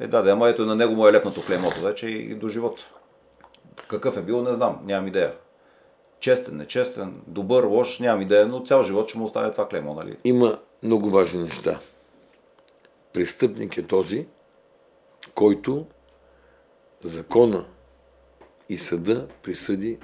Е, 0.00 0.06
да, 0.06 0.22
да, 0.22 0.30
ама 0.30 0.48
ето 0.48 0.66
на 0.66 0.76
него 0.76 0.94
му 0.94 1.08
е 1.08 1.12
лепнато 1.12 1.42
клеймото 1.46 1.80
вече 1.80 2.06
и 2.06 2.34
до 2.34 2.48
живот. 2.48 2.80
Какъв 3.88 4.16
е 4.16 4.22
бил, 4.22 4.42
не 4.42 4.54
знам, 4.54 4.80
нямам 4.84 5.08
идея. 5.08 5.34
Честен, 6.20 6.56
нечестен, 6.56 7.22
добър, 7.26 7.64
лош, 7.64 7.98
нямам 7.98 8.22
идея, 8.22 8.46
но 8.46 8.64
цял 8.64 8.84
живот 8.84 9.08
ще 9.08 9.18
му 9.18 9.24
остане 9.24 9.50
това 9.50 9.68
клеймо, 9.68 9.94
нали? 9.94 10.16
Има 10.24 10.58
много 10.82 11.10
важни 11.10 11.42
неща. 11.42 11.78
Престъпник 13.12 13.76
е 13.76 13.86
този, 13.86 14.26
който 15.34 15.86
закона 17.00 17.66
и 18.68 18.78
съда 18.78 19.28
присъди 19.42 19.98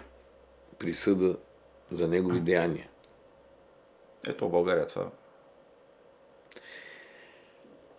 присъда 0.79 1.37
за 1.91 2.09
негови 2.09 2.41
деяния. 2.41 2.89
Ето 4.29 4.49
в 4.49 4.51
България 4.51 4.87
това. 4.87 5.11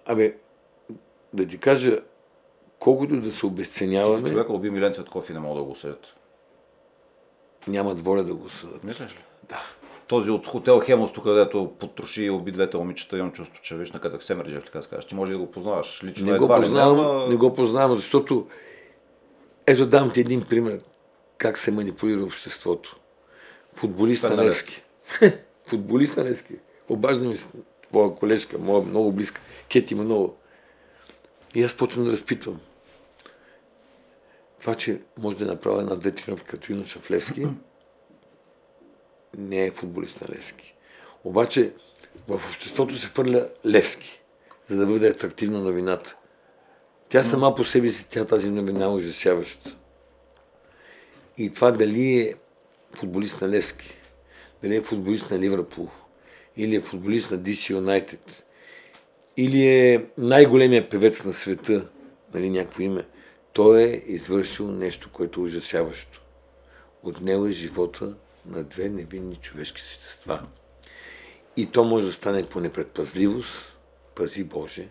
Абе, 0.05 0.37
да 1.33 1.47
ти 1.47 1.57
кажа, 1.57 1.99
колкото 2.79 3.21
да 3.21 3.31
се 3.31 3.45
обесценяваме, 3.45 4.29
Човека 4.29 4.53
уби 4.53 4.69
Милен 4.69 4.93
Цветков 4.93 5.29
и 5.29 5.33
не 5.33 5.39
мога 5.39 5.59
да 5.59 5.63
го 5.65 5.75
съдят. 5.75 6.19
нямат 7.67 8.01
воля 8.01 8.23
да 8.23 8.35
го 8.35 8.49
съдат. 8.49 8.83
Мислиш 8.83 9.15
ли? 9.15 9.23
Да. 9.49 9.61
Този 10.09 10.31
от 10.31 10.47
хотел 10.47 10.79
Хемос, 10.79 11.13
тук, 11.13 11.23
където 11.23 11.71
потроши 11.79 12.23
и 12.23 12.29
уби 12.29 12.51
двете 12.51 12.77
момичета, 12.77 13.17
имам 13.17 13.31
чувство, 13.31 13.61
че 13.61 13.77
виж 13.77 13.91
на 13.91 13.99
къде 13.99 14.17
се 14.21 14.35
мържев, 14.35 14.65
така 14.65 14.81
кажеш. 14.81 15.05
Ти 15.05 15.15
може 15.15 15.31
да 15.31 15.37
го 15.37 15.51
познаваш 15.51 16.03
лично. 16.03 16.31
Не 16.31 16.37
го, 16.37 16.43
едва 16.43 16.59
ли, 16.59 16.61
познавам, 16.61 16.99
ама- 16.99 17.27
не 17.27 17.35
го 17.35 17.53
познавам, 17.53 17.95
защото 17.95 18.47
ето 19.67 19.85
дам 19.85 20.11
ти 20.11 20.19
един 20.19 20.41
пример 20.41 20.79
как 21.37 21.57
се 21.57 21.71
манипулира 21.71 22.23
обществото. 22.23 22.99
Футболист 23.73 24.23
на. 24.23 24.37
Левски. 24.37 24.83
Футболист 25.67 26.17
на 26.17 26.23
Левски. 26.23 26.53
Обажда 26.89 27.27
ми 27.27 27.37
се 27.37 27.47
твоя 27.89 28.15
колежка, 28.15 28.57
моя 28.57 28.83
много 28.83 29.11
близка. 29.11 29.41
Кети 29.69 29.95
много. 29.95 30.35
И 31.55 31.63
аз 31.63 31.77
почвам 31.77 32.05
да 32.05 32.11
разпитвам. 32.11 32.59
Това, 34.59 34.75
че 34.75 35.01
може 35.17 35.37
да 35.37 35.45
направя 35.45 35.81
една-две 35.81 36.11
тренировки 36.11 36.47
като 36.47 36.71
юноша 36.71 36.99
в 36.99 37.11
Левски, 37.11 37.47
не 39.37 39.65
е 39.65 39.71
футболист 39.71 40.21
на 40.21 40.35
Левски. 40.35 40.75
Обаче 41.23 41.73
в 42.27 42.49
обществото 42.49 42.95
се 42.95 43.07
хвърля 43.07 43.49
Левски, 43.65 44.21
за 44.67 44.77
да 44.77 44.85
бъде 44.85 45.07
атрактивна 45.07 45.59
новината. 45.59 46.15
Тя 47.09 47.23
сама 47.23 47.55
по 47.55 47.63
себе 47.63 47.89
си, 47.89 48.09
тя 48.09 48.25
тази 48.25 48.51
новина 48.51 48.85
е 48.85 48.87
ужасяваща. 48.87 49.77
И 51.37 51.51
това 51.51 51.71
дали 51.71 52.19
е 52.19 52.33
футболист 52.97 53.41
на 53.41 53.49
Левски, 53.49 53.97
дали 54.63 54.75
е 54.75 54.81
футболист 54.81 55.31
на 55.31 55.39
Ливърпул, 55.39 55.89
или 56.57 56.75
е 56.75 56.81
футболист 56.81 57.31
на 57.31 57.39
DC 57.39 57.73
United, 57.73 58.43
или 59.37 59.67
е 59.67 60.05
най-големия 60.17 60.89
певец 60.89 61.23
на 61.23 61.33
света, 61.33 61.89
нали, 62.33 62.49
някакво 62.49 62.81
име, 62.81 63.03
той 63.53 63.81
е 63.81 64.03
извършил 64.05 64.71
нещо, 64.71 65.09
което 65.13 65.39
е 65.39 65.43
ужасяващо. 65.43 66.21
Отнел 67.03 67.45
е 67.47 67.51
живота 67.51 68.15
на 68.49 68.63
две 68.63 68.89
невинни 68.89 69.35
човешки 69.35 69.81
същества. 69.81 70.47
И 71.57 71.71
то 71.71 71.83
може 71.83 72.05
да 72.05 72.13
стане 72.13 72.49
по 72.49 72.59
непредпазливост, 72.59 73.77
пази 74.15 74.43
Боже, 74.43 74.89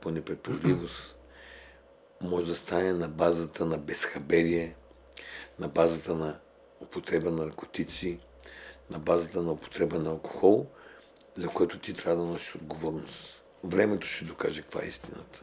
по 0.00 0.10
непредпазливост, 0.10 1.16
може 2.20 2.46
да 2.46 2.56
стане 2.56 2.92
на 2.92 3.08
базата 3.08 3.66
на 3.66 3.78
безхаберие, 3.78 4.76
на 5.58 5.68
базата 5.68 6.14
на 6.14 6.38
употреба 6.80 7.30
на 7.30 7.44
наркотици, 7.44 8.18
на 8.90 8.98
базата 8.98 9.42
на 9.42 9.52
употреба 9.52 9.98
на 9.98 10.10
алкохол, 10.10 10.66
за 11.36 11.48
което 11.48 11.78
ти 11.78 11.94
трябва 11.94 12.24
да 12.24 12.30
носиш 12.30 12.54
отговорност. 12.54 13.42
Времето 13.64 14.06
ще 14.06 14.24
докаже 14.24 14.62
каква 14.62 14.80
е 14.84 14.88
истината. 14.88 15.42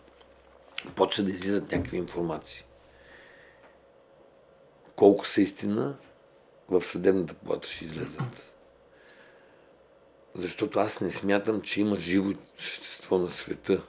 Почва 0.95 1.23
да 1.23 1.29
излизат 1.29 1.71
някакви 1.71 1.97
информации. 1.97 2.65
Колко 4.95 5.27
са 5.27 5.41
истина, 5.41 5.97
в 6.69 6.81
съдебната 6.81 7.33
палата 7.33 7.67
ще 7.67 7.85
излезат. 7.85 8.53
Защото 10.35 10.79
аз 10.79 11.01
не 11.01 11.11
смятам, 11.11 11.61
че 11.61 11.81
има 11.81 11.97
живо 11.97 12.33
същество 12.57 13.17
на 13.17 13.29
света, 13.29 13.81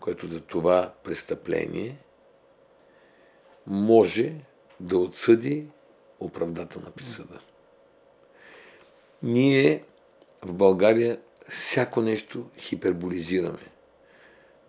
което 0.00 0.26
за 0.26 0.40
това 0.40 0.92
престъпление 1.04 1.98
може 3.66 4.34
да 4.80 4.98
отсъди 4.98 5.66
оправдателна 6.20 6.90
присъда. 6.90 7.40
Ние 9.22 9.84
в 10.42 10.54
България 10.54 11.20
всяко 11.48 12.00
нещо 12.00 12.50
хиперболизираме. 12.58 13.72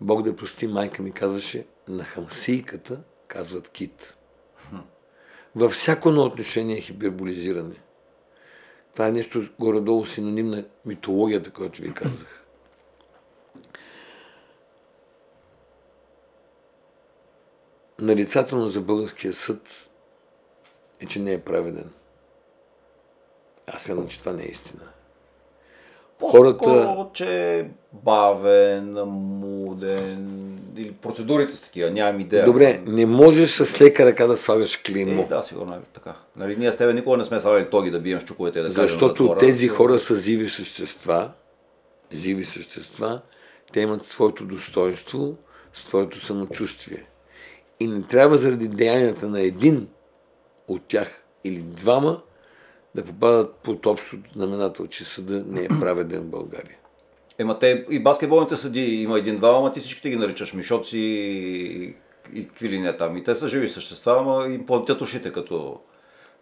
Бог 0.00 0.22
да 0.22 0.36
прости, 0.36 0.66
майка 0.66 1.02
ми 1.02 1.12
казваше, 1.12 1.66
на 1.88 2.04
хамсийката 2.04 3.02
казват 3.28 3.68
кит. 3.68 4.18
Във 5.54 5.72
всяко 5.72 6.08
едно 6.08 6.24
отношение 6.24 6.78
е 6.78 6.80
хиперболизиране. 6.80 7.74
Това 8.92 9.06
е 9.06 9.12
нещо 9.12 9.48
горе-долу 9.58 10.06
синоним 10.06 10.50
на 10.50 10.64
митологията, 10.84 11.50
която 11.50 11.82
ви 11.82 11.94
казах. 11.94 12.44
Нарицателно 17.98 18.66
за 18.66 18.80
българския 18.80 19.32
съд 19.32 19.88
е, 21.00 21.06
че 21.06 21.20
не 21.20 21.32
е 21.32 21.42
праведен. 21.42 21.92
Аз 23.66 23.82
смятам, 23.82 24.08
че 24.08 24.18
това 24.18 24.32
не 24.32 24.42
е 24.42 24.46
истина. 24.46 24.92
Хората... 26.30 27.06
Че 27.12 27.58
е 27.58 27.64
бавен, 27.92 28.92
муден, 29.06 30.42
или 30.76 30.92
процедурите 30.92 31.56
са 31.56 31.62
такива, 31.62 31.90
нямам 31.90 32.20
идея. 32.20 32.44
Добре, 32.44 32.82
не 32.86 33.06
можеш 33.06 33.50
с 33.50 33.80
лека 33.80 34.06
ръка 34.06 34.26
да 34.26 34.36
слагаш 34.36 34.76
клеймо. 34.76 35.22
Е, 35.22 35.26
да, 35.26 35.42
сигурно 35.42 35.74
е 35.74 35.78
така. 35.94 36.14
Нали, 36.36 36.56
ние 36.56 36.72
с 36.72 36.76
тебе 36.76 36.94
никога 36.94 37.16
не 37.16 37.24
сме 37.24 37.40
слагали 37.40 37.70
тоги 37.70 37.90
да 37.90 38.00
бием 38.00 38.20
с 38.20 38.24
чуковете 38.24 38.58
и 38.58 38.62
да 38.62 38.70
Защото 38.70 39.22
затвора. 39.22 39.38
тези 39.38 39.68
хора 39.68 39.98
са 39.98 40.16
живи 40.16 40.48
същества, 40.48 41.30
живи 42.12 42.44
същества, 42.44 43.20
те 43.72 43.80
имат 43.80 44.06
своето 44.06 44.44
достоинство, 44.44 45.34
своето 45.72 46.20
самочувствие. 46.20 47.04
И 47.80 47.86
не 47.86 48.02
трябва 48.02 48.38
заради 48.38 48.68
деянията 48.68 49.28
на 49.28 49.40
един 49.40 49.88
от 50.68 50.82
тях 50.88 51.24
или 51.44 51.58
двама 51.58 52.22
да 52.94 53.04
попадат 53.04 53.54
под 53.54 53.86
общото 53.86 54.30
знаменател, 54.34 54.86
че 54.86 55.04
съда 55.04 55.44
не 55.48 55.64
е 55.64 55.68
праведен 55.68 56.20
в 56.20 56.30
България. 56.30 56.76
Ема 57.38 57.58
те 57.58 57.86
и 57.90 57.98
баскетболните 57.98 58.56
съди 58.56 58.80
има 58.80 59.18
един-два, 59.18 59.56
ама 59.58 59.72
ти 59.72 59.80
всичките 59.80 60.10
ги 60.10 60.16
наричаш 60.16 60.54
мишоци 60.54 60.98
и, 60.98 61.94
и 62.32 62.48
какви 62.48 62.68
ли 62.68 62.80
не 62.80 62.96
там. 62.96 63.16
И 63.16 63.24
те 63.24 63.34
са 63.34 63.48
живи 63.48 63.68
същества, 63.68 64.16
ама 64.18 64.46
им 64.54 64.66
плантят 64.66 65.00
ушите 65.00 65.32
като... 65.32 65.76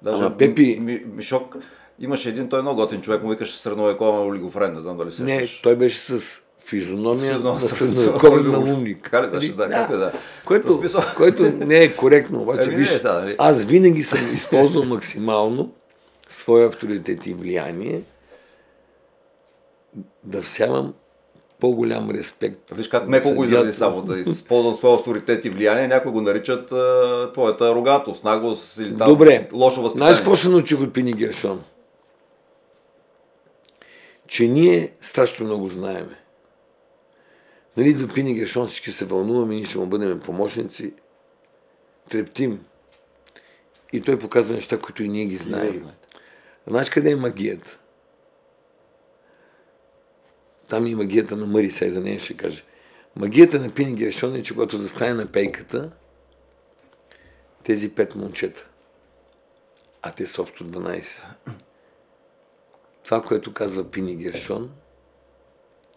Даже 0.02 0.22
ама 0.22 0.36
Пепи... 0.36 0.78
Ми, 0.80 1.02
Мишок 1.14 1.56
имаше 2.00 2.28
един, 2.28 2.48
той 2.48 2.58
е 2.58 2.62
много 2.62 2.80
готин 2.80 3.00
човек, 3.00 3.22
му 3.22 3.28
викаше 3.28 3.58
средновековен 3.58 4.20
олигофрен, 4.20 4.74
не 4.74 4.80
знам 4.80 4.96
дали 4.96 5.12
се 5.12 5.22
Не, 5.22 5.48
той 5.62 5.76
беше 5.76 5.98
с 5.98 6.42
физиономия 6.66 7.38
на 7.38 7.60
средновековен 7.60 8.54
умник. 8.54 9.02
Така 9.02 9.22
ли 9.22 9.30
беше? 9.30 9.52
Да, 9.52 9.68
да, 9.68 9.74
как 9.74 9.90
е, 9.90 9.96
да. 9.96 10.12
Което, 10.44 10.80
което 11.16 11.42
не 11.42 11.82
е 11.82 11.96
коректно, 11.96 12.42
обаче, 12.42 12.70
е, 12.70 12.74
виж, 12.74 12.90
е, 12.90 12.98
сега, 12.98 13.20
нали? 13.20 13.36
аз 13.38 13.64
винаги 13.64 14.02
съм 14.02 14.34
използвал 14.34 14.84
максимално 14.84 15.72
своя 16.30 16.66
авторитет 16.66 17.26
и 17.26 17.34
влияние 17.34 18.02
да 20.24 20.42
всявам 20.42 20.94
по-голям 21.60 22.10
респект. 22.10 22.74
Виж 22.74 22.88
как 22.88 23.08
меко 23.08 23.34
го 23.34 23.44
изрази 23.44 23.72
само 23.72 24.02
да 24.02 24.18
използвам 24.18 24.74
своя 24.74 24.94
авторитет 24.94 25.44
и 25.44 25.50
влияние, 25.50 25.88
някои 25.88 26.12
го 26.12 26.20
наричат 26.20 26.72
а, 26.72 27.30
твоята 27.32 27.70
арогантност, 27.70 28.24
наглост 28.24 28.78
или 28.78 28.98
там 28.98 29.08
Добре. 29.08 29.48
лошо 29.52 29.82
възпитание. 29.82 30.06
Знаеш 30.06 30.18
какво 30.18 30.36
се 30.36 30.48
научих 30.48 30.80
от 30.80 30.92
Пини 30.92 31.12
Гершон? 31.12 31.62
Че 34.26 34.48
ние 34.48 34.92
страшно 35.00 35.46
много 35.46 35.68
знаеме. 35.68 36.18
Нали, 37.76 37.94
до 37.94 38.14
Пини 38.14 38.34
Гершон 38.34 38.66
всички 38.66 38.90
се 38.90 39.04
вълнуваме, 39.04 39.54
ние 39.54 39.64
ще 39.64 39.78
му 39.78 39.86
бъдем 39.86 40.20
помощници, 40.20 40.92
трептим. 42.10 42.60
И 43.92 44.00
той 44.00 44.18
показва 44.18 44.54
неща, 44.54 44.78
които 44.78 45.02
и 45.02 45.08
ние 45.08 45.24
ги 45.24 45.36
знаем. 45.36 45.86
Знаеш 46.66 46.90
къде 46.90 47.10
е 47.10 47.16
магията? 47.16 47.78
Там 50.68 50.86
и 50.86 50.94
магията 50.94 51.36
на 51.36 51.46
Мари, 51.46 51.70
сега 51.70 51.90
за 51.90 52.00
нея 52.00 52.18
ще 52.18 52.36
каже. 52.36 52.62
Магията 53.16 53.60
на 53.60 53.70
Пини 53.70 53.94
Гершон 53.94 54.34
е, 54.34 54.42
че 54.42 54.54
когато 54.54 54.78
застане 54.78 55.14
на 55.14 55.26
пейката, 55.26 55.90
тези 57.62 57.94
пет 57.94 58.14
момчета, 58.14 58.68
а 60.02 60.12
те 60.12 60.26
са 60.26 60.42
общо 60.42 60.64
12. 60.64 61.26
Това, 63.04 63.22
което 63.22 63.52
казва 63.52 63.90
Пини 63.90 64.16
Гершон 64.16 64.70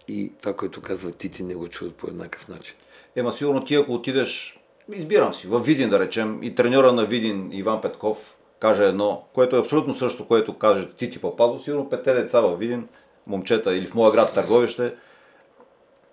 и 0.07 0.33
това, 0.41 0.53
което 0.55 0.81
казва 0.81 1.11
Тити, 1.11 1.43
не 1.43 1.55
го 1.55 1.67
чуват 1.67 1.95
по 1.95 2.07
еднакъв 2.07 2.47
начин. 2.47 2.75
Ема 3.15 3.33
сигурно 3.33 3.65
ти, 3.65 3.75
ако 3.75 3.93
отидеш, 3.93 4.59
избирам 4.93 5.33
си, 5.33 5.47
в 5.47 5.59
Видин 5.59 5.89
да 5.89 5.99
речем, 5.99 6.43
и 6.43 6.55
треньора 6.55 6.93
на 6.93 7.05
Видин 7.05 7.49
Иван 7.51 7.81
Петков 7.81 8.35
каже 8.63 8.87
едно, 8.87 9.23
което 9.33 9.55
е 9.55 9.59
абсолютно 9.59 9.95
също, 9.95 10.27
което 10.27 10.57
каже 10.57 10.89
Тити 10.89 11.19
Папазо, 11.19 11.59
сигурно 11.59 11.89
петте 11.89 12.13
деца 12.13 12.41
в 12.41 12.57
Видин 12.57 12.87
момчета 13.27 13.75
или 13.75 13.85
в 13.85 13.95
моя 13.95 14.11
град 14.11 14.33
Търговище, 14.33 14.93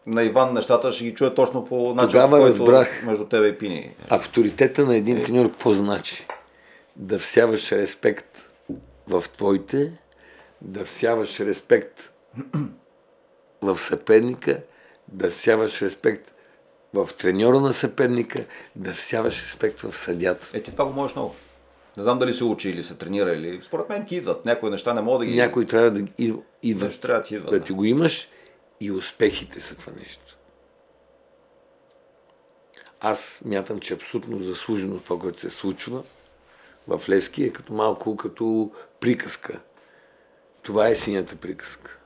на 0.06 0.22
Иван 0.22 0.54
нещата 0.54 0.92
ще 0.92 1.04
ги 1.04 1.14
чуя 1.14 1.34
точно 1.34 1.64
по 1.64 1.94
начин, 1.94 2.08
Тогава 2.08 2.30
който 2.30 2.46
разбрах 2.46 3.02
между 3.06 3.24
тебе 3.24 3.46
и 3.46 3.58
Пини. 3.58 3.94
Авторитета 4.08 4.86
на 4.86 4.96
един 4.96 5.16
е... 5.16 5.22
треньор 5.22 5.50
какво 5.50 5.72
значи? 5.72 6.26
Да 6.96 7.18
всяваш 7.18 7.72
респект 7.72 8.50
в 9.08 9.24
твоите, 9.32 9.92
да 10.60 10.84
всяваш 10.84 11.40
респект 11.40 12.12
в 13.62 13.78
съперника, 13.78 14.60
да 15.08 15.30
всяваш 15.30 15.82
респект 15.82 16.34
в 16.94 17.08
треньора 17.18 17.60
на 17.60 17.72
съперника, 17.72 18.44
да 18.76 18.94
всяваш 18.94 19.42
респект 19.42 19.80
в 19.80 19.96
съдята. 19.96 20.50
Е, 20.54 20.62
ти 20.62 20.72
това 20.72 20.84
го 20.84 20.92
можеш 20.92 21.16
много. 21.16 21.34
Не 21.96 22.02
знам 22.02 22.18
дали 22.18 22.34
се 22.34 22.44
учи 22.44 22.70
или 22.70 22.82
се 22.82 22.94
тренира 22.94 23.32
или... 23.32 23.60
Според 23.62 23.88
мен 23.88 24.06
ти 24.06 24.16
идват. 24.16 24.44
Някои 24.44 24.70
неща 24.70 24.94
не 24.94 25.00
могат 25.00 25.20
да 25.20 25.26
ги... 25.26 25.36
Някои 25.36 25.66
трябва 25.66 25.90
да 25.90 26.06
идват. 26.62 27.00
трябва 27.00 27.20
да 27.20 27.26
ти 27.26 27.34
идват. 27.34 27.50
Да 27.50 27.60
ти 27.60 27.72
го 27.72 27.84
имаш 27.84 28.28
и 28.80 28.90
успехите 28.90 29.60
са 29.60 29.74
това 29.74 29.92
нещо. 30.00 30.36
Аз 33.00 33.42
мятам, 33.44 33.80
че 33.80 33.94
абсолютно 33.94 34.38
заслужено 34.38 34.98
това, 34.98 35.20
което 35.20 35.40
се 35.40 35.50
случва 35.50 36.02
в 36.88 37.08
Лески 37.08 37.44
е 37.44 37.52
като 37.52 37.72
малко 37.72 38.16
като 38.16 38.72
приказка. 39.00 39.60
Това 40.62 40.88
е 40.88 40.96
синята 40.96 41.36
приказка. 41.36 41.98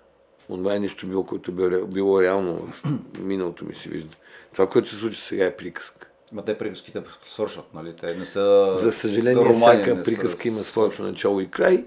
Това 0.49 0.75
е 0.75 0.81
нещо 0.81 1.07
било, 1.07 1.27
което 1.27 1.53
било, 1.53 1.87
било 1.87 2.23
реално 2.23 2.57
в 2.57 2.83
миналото 3.19 3.65
ми 3.65 3.75
се 3.75 3.89
вижда. 3.89 4.17
Това, 4.53 4.69
което 4.69 4.89
се 4.91 4.97
случва 4.97 5.21
сега 5.21 5.45
е 5.45 5.57
приказка. 5.57 6.09
Ма 6.35 6.45
те 6.45 6.59
приказките 6.59 7.03
свършват, 7.25 7.75
нали? 7.75 7.93
Те 7.93 8.15
не 8.15 8.27
са... 8.27 8.73
За 8.77 8.93
съжаление, 8.93 9.45
романи, 9.45 9.55
всяка 9.55 10.03
приказка 10.03 10.43
са... 10.43 10.49
има 10.49 10.59
своето 10.59 11.03
начало 11.03 11.41
и 11.41 11.51
край. 11.51 11.85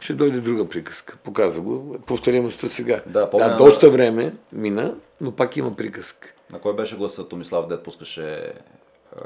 Ще 0.00 0.14
дойде 0.14 0.40
друга 0.40 0.68
приказка. 0.68 1.16
Показа 1.24 1.60
го. 1.60 1.96
Повторимостта 2.06 2.68
сега. 2.68 3.02
Да, 3.06 3.26
да 3.26 3.56
доста 3.56 3.86
на... 3.86 3.92
време 3.92 4.34
мина, 4.52 4.94
но 5.20 5.32
пак 5.32 5.56
има 5.56 5.76
приказка. 5.76 6.34
На 6.52 6.58
кой 6.58 6.76
беше 6.76 6.96
гласа 6.96 7.28
Томислав, 7.28 7.66
дед 7.66 7.82
пускаше 7.82 8.52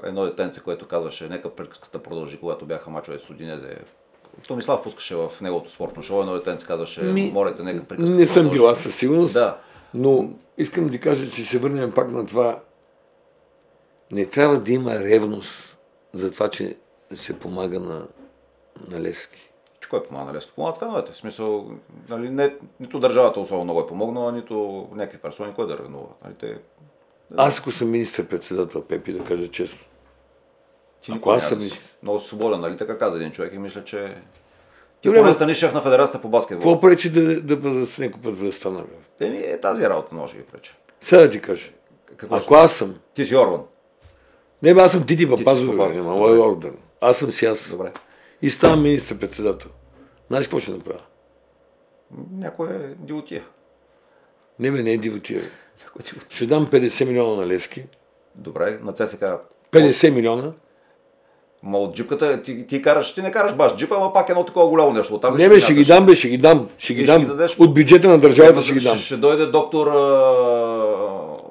едно 0.02 0.24
детенце, 0.24 0.60
което 0.60 0.86
казваше, 0.86 1.28
нека 1.28 1.50
приказката 1.50 1.98
продължи, 1.98 2.38
когато 2.38 2.66
бяха 2.66 2.90
мачове 2.90 3.18
с 3.18 3.30
Одинезе. 3.30 3.76
Томислав 4.48 4.82
пускаше 4.82 5.14
в 5.14 5.30
неговото 5.40 5.70
спортно 5.70 6.02
шоу, 6.02 6.20
едно 6.20 6.34
детенце 6.34 6.66
казваше, 6.66 7.02
Ми... 7.02 7.30
молете, 7.34 7.62
нека 7.62 7.84
приказката 7.84 8.18
Не 8.18 8.26
съм 8.26 8.50
била 8.50 8.74
със 8.74 8.96
сигурност, 8.96 9.34
да. 9.34 9.58
но 9.94 10.30
искам 10.58 10.86
да 10.86 10.98
кажа, 10.98 11.30
че 11.30 11.44
ще 11.44 11.58
върнем 11.58 11.92
пак 11.92 12.10
на 12.10 12.26
това 12.26 12.60
не 14.12 14.26
трябва 14.26 14.58
да 14.58 14.72
има 14.72 14.94
ревност 14.94 15.78
за 16.12 16.32
това, 16.32 16.48
че 16.48 16.76
се 17.14 17.38
помага 17.38 17.80
на, 17.80 18.06
на 18.88 19.00
Левски. 19.00 19.52
Че 19.80 19.88
кой 19.88 20.02
помага 20.02 20.24
на 20.24 20.34
Левски? 20.34 20.52
Помагат 20.54 20.78
феновете. 20.78 21.12
В 21.12 21.16
смисъл, 21.16 21.70
нали, 22.08 22.30
не, 22.30 22.56
нито 22.80 23.00
държавата 23.00 23.40
особено 23.40 23.64
много 23.64 23.80
е 23.80 23.86
помогнала, 23.86 24.32
нито 24.32 24.88
някакви 24.92 25.18
персони, 25.18 25.54
кой 25.54 25.66
да 25.66 25.78
ревнува. 25.78 26.08
Нали, 26.24 26.34
те... 26.34 26.58
Аз 27.36 27.60
ако 27.60 27.70
съм 27.70 27.90
министър-председател, 27.90 28.82
Пепи, 28.82 29.12
да 29.12 29.24
кажа 29.24 29.48
честно. 29.48 29.80
Ти 31.02 31.12
ако 31.12 31.30
аз 31.30 31.48
съм... 31.48 31.70
Много 32.02 32.20
свободен, 32.20 32.60
нали 32.60 32.76
така 32.76 32.98
каза 32.98 33.16
един 33.16 33.30
човек 33.30 33.54
и 33.54 33.58
мисля, 33.58 33.84
че 33.84 34.16
ти 35.00 35.08
Добре, 35.08 35.32
стани 35.32 35.54
шеф 35.54 35.74
на 35.74 35.82
федерацията 35.82 36.20
по 36.20 36.28
баскетбол. 36.28 36.62
Какво 36.62 36.80
пречи 36.80 37.10
да, 37.10 37.40
да, 37.40 37.56
да 37.56 37.86
с 37.86 37.98
някой 37.98 38.22
път 38.22 38.38
да 38.38 38.52
стана? 38.52 38.84
Еми, 39.20 39.38
е 39.38 39.60
тази 39.60 39.82
работа 39.82 40.14
може 40.14 40.36
ги 40.36 40.42
пречи. 40.42 40.76
Сега 41.00 41.22
да 41.22 41.28
ти 41.28 41.40
кажа. 41.40 41.70
Какво 42.16 42.36
ако 42.36 42.54
аз 42.54 42.72
съм... 42.72 42.94
Ти 43.14 43.26
си 43.26 43.36
Орбан. 43.36 43.62
Не, 44.62 44.74
бе, 44.74 44.80
аз 44.80 44.92
съм 44.92 45.06
Тити 45.06 45.30
Папазов, 45.30 45.78
орден. 45.78 46.76
Аз 47.00 47.16
съм 47.16 47.32
си 47.32 47.46
аз. 47.46 47.70
Добре. 47.70 47.92
И 48.42 48.50
ставам 48.50 48.82
министър-председател. 48.82 49.70
Знаеш 50.28 50.46
какво 50.46 50.60
ще 50.60 50.70
направя? 50.70 51.00
Някоя 52.32 52.94
дивотия. 52.98 53.42
Не, 54.58 54.70
бе, 54.70 54.82
не 54.82 54.92
е 54.92 54.98
дивотия. 54.98 55.42
Ще 56.30 56.46
дам 56.46 56.66
50 56.66 57.04
милиона 57.04 57.36
на 57.36 57.46
Левски. 57.46 57.84
Добре, 58.34 58.78
на 58.82 58.92
ЦСК. 58.92 59.24
50 59.72 60.10
милиона. 60.10 60.52
Ма 61.62 61.78
от 61.78 61.94
джипката 61.94 62.42
ти, 62.42 62.66
ти 62.66 62.82
караш, 62.82 63.14
ти 63.14 63.22
не 63.22 63.32
караш 63.32 63.54
баш 63.54 63.76
джипа, 63.76 63.94
ама 63.96 64.12
пак 64.12 64.28
едно 64.28 64.44
такова 64.44 64.68
голямо 64.68 64.92
нещо. 64.92 65.18
Там 65.18 65.36
не, 65.36 65.48
бе, 65.48 65.60
ще 65.60 65.74
ги 65.74 65.84
дам, 65.84 66.06
бе, 66.06 66.14
ще 66.14 66.28
ги 66.28 66.38
дам. 66.38 66.68
Ще 66.78 66.94
ги 66.94 67.04
дам. 67.04 67.26
Дадеш, 67.26 67.58
от 67.58 67.74
бюджета 67.74 68.08
на 68.08 68.18
държавата 68.18 68.62
ще, 68.62 68.74
ги 68.74 68.80
дам. 68.80 68.96
Ще, 68.96 69.06
ще 69.06 69.16
дойде 69.16 69.46
доктор 69.46 69.86
а, 69.86 70.02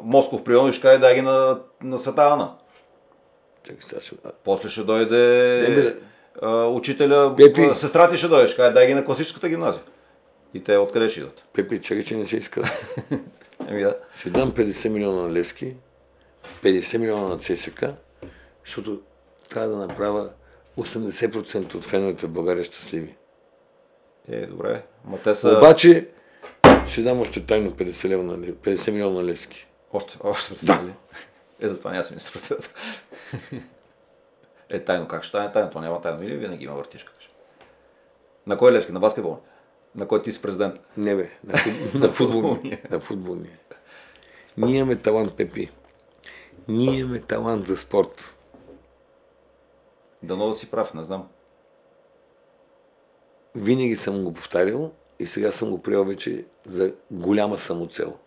Москов 0.03 0.43
прием 0.43 0.69
и 0.69 0.71
ще 0.71 0.81
каже 0.81 0.99
дай 0.99 1.15
ги 1.15 1.21
на, 1.21 1.59
на 1.83 1.99
Света 1.99 2.23
Ана. 2.23 2.51
Чакай, 3.71 3.89
сега 3.89 4.01
ще... 4.01 4.15
После 4.43 4.69
ще 4.69 4.83
дойде 4.83 5.65
не, 5.69 5.75
бе... 5.75 5.93
а, 6.41 6.65
учителя, 6.65 7.35
Пепи... 7.35 7.69
сестра 7.75 8.09
ти 8.09 8.17
ще 8.17 8.27
дойде, 8.27 8.47
ще 8.47 8.57
каже, 8.57 8.73
дай 8.73 8.87
ги 8.87 8.93
на 8.93 9.05
класическата 9.05 9.49
гимназия. 9.49 9.83
И 10.53 10.63
те 10.63 10.77
откъде 10.77 11.09
ще 11.09 11.19
идват? 11.19 11.43
Пепи, 11.53 11.81
чакай, 11.81 12.03
че 12.03 12.17
не 12.17 12.25
се 12.25 12.37
иска. 12.37 12.61
Еми 13.67 13.83
да. 13.83 13.97
Ще 14.15 14.29
дам 14.29 14.51
50 14.51 14.89
милиона 14.89 15.21
на 15.21 15.33
Лески, 15.33 15.75
50 16.63 16.97
милиона 16.97 17.27
на 17.27 17.37
ЦСК, 17.37 17.85
защото 18.65 19.01
трябва 19.49 19.69
да 19.69 19.77
направя 19.77 20.29
80% 20.77 21.75
от 21.75 21.85
феновете 21.85 22.25
в 22.25 22.29
България 22.29 22.63
щастливи. 22.63 23.15
Е, 24.29 24.45
добре. 24.45 24.83
Ма 25.05 25.17
те 25.17 25.35
са... 25.35 25.57
Обаче, 25.57 26.07
ще 26.85 27.01
дам 27.01 27.19
още 27.19 27.45
тайно 27.45 27.71
50, 27.71 28.09
лева 28.09 28.23
на, 28.23 28.37
50 28.37 28.91
милиона 28.91 29.21
на 29.21 29.27
Лески. 29.27 29.67
Още, 29.93 30.17
още 30.23 30.65
да. 30.65 30.81
Ето 31.61 31.77
това 31.77 31.91
няма 31.91 32.03
си 32.03 32.13
председател. 32.33 32.71
е, 34.69 34.79
тайно 34.79 35.07
как 35.07 35.23
ще 35.23 35.29
стане 35.29 35.51
тайно? 35.51 35.69
То 35.69 35.81
няма 35.81 36.01
тайно. 36.01 36.23
Или 36.23 36.37
винаги 36.37 36.65
има 36.65 36.75
въртишка? 36.75 37.11
На 38.47 38.57
кой 38.57 38.71
е 38.71 38.73
Левски? 38.73 38.91
На 38.91 38.99
баскетбол? 38.99 39.39
На 39.95 40.07
кой 40.07 40.21
ти 40.21 40.33
си 40.33 40.41
президент? 40.41 40.75
Не 40.97 41.15
бе, 41.15 41.29
на, 41.43 41.57
футбол, 41.57 41.99
на 41.99 42.09
футболния. 42.09 42.81
на 42.91 42.99
футболния. 42.99 43.59
Ние 44.57 44.77
имаме 44.77 44.95
талант, 44.95 45.37
Пепи. 45.37 45.71
Ние 46.67 46.99
имаме 46.99 47.19
талант 47.19 47.67
за 47.67 47.77
спорт. 47.77 48.37
Дано 50.23 50.49
да 50.49 50.55
си 50.55 50.71
прав, 50.71 50.93
не 50.93 51.03
знам. 51.03 51.27
Винаги 53.55 53.95
съм 53.95 54.23
го 54.23 54.33
повтарял 54.33 54.91
и 55.19 55.27
сега 55.27 55.51
съм 55.51 55.69
го 55.69 55.81
приел 55.81 56.05
вече 56.05 56.45
за 56.65 56.93
голяма 57.11 57.57
самоцел. 57.57 58.17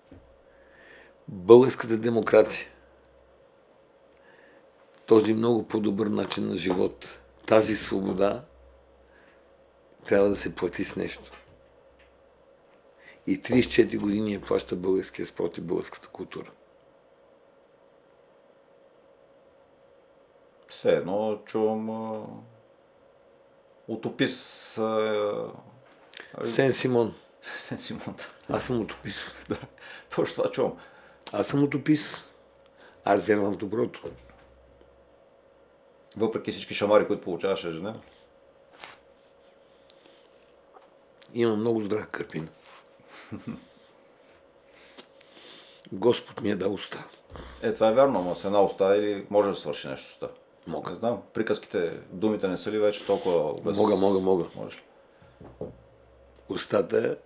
Българската 1.28 1.96
демокрация 1.96 2.68
този 5.06 5.34
много 5.34 5.68
по-добър 5.68 6.06
начин 6.06 6.48
на 6.48 6.56
живот, 6.56 7.18
тази 7.46 7.76
свобода, 7.76 8.44
трябва 10.06 10.28
да 10.28 10.36
се 10.36 10.54
плати 10.54 10.84
с 10.84 10.96
нещо. 10.96 11.32
И 13.26 13.40
34 13.40 13.98
години 13.98 14.34
я 14.34 14.40
плаща 14.40 14.76
българския 14.76 15.26
спорт 15.26 15.58
и 15.58 15.60
българската 15.60 16.08
култура. 16.08 16.50
Все 20.68 20.96
едно 20.96 21.42
чувам 21.44 21.90
а, 21.90 22.26
утопис. 23.88 24.78
А, 24.78 25.52
Сен 26.44 26.72
Симон. 26.72 27.14
Сен 27.58 27.78
Симон. 27.78 28.16
Аз 28.48 28.64
съм 28.64 28.80
утопис. 28.80 29.34
Да, 29.48 29.56
точно 30.16 30.34
това 30.34 30.50
чувам. 30.50 30.76
Аз 31.32 31.46
съм 31.46 31.64
утопис. 31.64 32.24
Аз 33.04 33.24
вярвам 33.24 33.52
в 33.52 33.56
доброто. 33.56 34.10
Въпреки 36.16 36.52
всички 36.52 36.74
шамари, 36.74 37.06
които 37.06 37.22
получаваше 37.22 37.70
жена. 37.70 37.94
Имам 41.34 41.60
много 41.60 41.80
здрава 41.80 42.06
кърпина. 42.06 42.48
Господ 45.92 46.40
ми 46.40 46.50
е 46.50 46.56
дал 46.56 46.74
уста. 46.74 47.04
Е, 47.62 47.74
това 47.74 47.88
е 47.88 47.94
вярно, 47.94 48.18
ама 48.18 48.36
с 48.36 48.44
една 48.44 48.62
уста 48.62 48.96
или 48.96 49.26
може 49.30 49.48
да 49.48 49.54
свърши 49.54 49.88
нещо 49.88 50.06
с 50.06 50.10
уста. 50.10 50.30
Мога. 50.66 50.90
Не 50.90 50.96
знам, 50.96 51.22
приказките, 51.34 52.00
думите 52.10 52.48
не 52.48 52.58
са 52.58 52.72
ли 52.72 52.78
вече 52.78 53.06
толкова 53.06 53.62
без... 53.62 53.76
Мога, 53.76 53.96
мога, 53.96 54.20
мога. 54.20 54.44
Можеш 54.56 54.78
ли? 54.78 54.82
Устата 56.48 57.16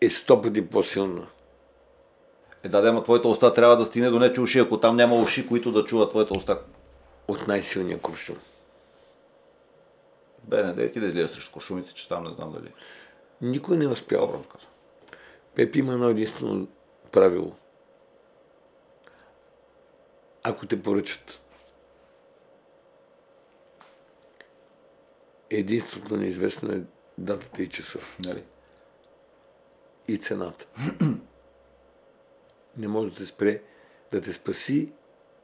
е 0.00 0.10
сто 0.10 0.42
пъти 0.42 0.68
по-силна. 0.68 1.26
Е, 2.64 2.68
да, 2.68 2.80
да, 2.80 2.88
ама 2.88 3.02
твоята 3.02 3.28
уста 3.28 3.52
трябва 3.52 3.76
да 3.76 3.84
стигне 3.84 4.10
до 4.10 4.18
нече 4.18 4.40
уши, 4.40 4.58
ако 4.58 4.80
там 4.80 4.96
няма 4.96 5.16
уши, 5.16 5.48
които 5.48 5.72
да 5.72 5.84
чуват 5.84 6.10
твоята 6.10 6.34
уста. 6.34 6.60
От 7.28 7.48
най-силния 7.48 8.00
куршум. 8.00 8.36
Бе, 10.44 10.62
не 10.62 10.72
дай 10.72 10.90
ти 10.90 11.00
да 11.00 11.06
излезеш 11.06 11.30
срещу 11.30 11.52
куршумите, 11.52 11.94
че 11.94 12.08
там 12.08 12.24
не 12.24 12.32
знам 12.32 12.52
дали. 12.52 12.72
Никой 13.40 13.76
не 13.76 13.84
е 13.84 13.88
успял. 13.88 14.26
Казвам. 14.28 14.70
Пепи 15.54 15.78
има 15.78 15.92
едно 15.92 16.08
единствено 16.08 16.68
правило. 17.12 17.52
Ако 20.42 20.66
те 20.66 20.82
поръчат, 20.82 21.42
единственото 25.50 26.16
неизвестно 26.16 26.72
е 26.72 26.82
датата 27.18 27.62
и 27.62 27.68
часа. 27.68 27.98
Нали? 28.26 28.44
И 30.08 30.18
цената. 30.18 30.66
Не 32.76 32.88
може 32.88 33.10
да 33.10 33.16
те 33.16 33.24
спре, 33.24 33.62
да 34.12 34.20
те 34.20 34.32
спаси 34.32 34.92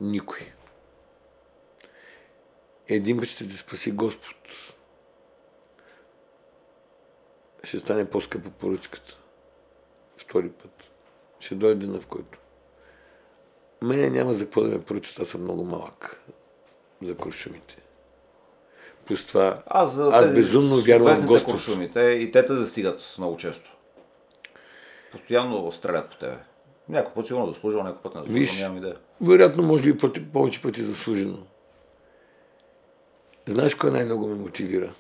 никой. 0.01 0.53
Един 2.89 3.19
път 3.19 3.29
ще 3.29 3.49
те 3.49 3.57
спаси 3.57 3.93
Господ. 3.93 4.37
Ще 7.65 7.79
стане 7.79 8.11
по-скъпа 8.11 8.51
поръчката. 8.51 9.19
Втори 10.17 10.51
път. 10.51 10.91
Ще 11.41 11.55
дойде 11.55 11.87
на 11.87 12.01
в 12.01 12.07
който. 12.07 12.39
Мене 13.83 14.11
няма 14.11 14.35
за 14.35 14.45
какво 14.45 14.63
да 14.63 14.69
ме 14.69 14.85
поръчат, 14.85 15.19
аз 15.21 15.29
съм 15.29 15.43
много 15.43 15.65
малък 15.65 16.23
за 17.03 17.17
куршумите. 17.17 17.77
Плюс 19.07 19.27
това, 19.27 19.63
Аз, 19.67 19.93
за 19.93 20.11
аз 20.13 20.35
безумно 20.35 20.81
вярвам 20.81 21.17
в 21.17 21.27
Господ. 21.27 21.55
куршуми, 21.55 21.93
те, 21.93 22.01
и 22.01 22.33
те 22.33 22.47
те 22.47 22.55
застигат 22.55 23.15
много 23.19 23.37
често. 23.37 23.77
Постоянно 25.13 25.73
стрелят 25.73 26.11
по 26.11 26.17
тебе. 26.17 26.39
Някой 26.91 27.15
път 27.15 27.27
сигурно 27.27 27.47
заслужил, 27.53 27.83
някой 27.83 28.03
път 28.03 28.15
не 28.15 28.21
заслужил, 28.21 28.41
Виж. 28.41 28.61
нямам 28.61 28.79
идея. 28.79 28.97
Вероятно, 29.21 29.63
може 29.63 29.83
би 29.83 29.99
пъти, 29.99 30.33
повече 30.33 30.63
пъти 30.63 30.83
заслужено. 30.83 31.39
Знаеш 33.47 33.75
кой 33.75 33.91
най-много 33.91 34.27
ме 34.27 34.35
мотивира? 34.35 34.95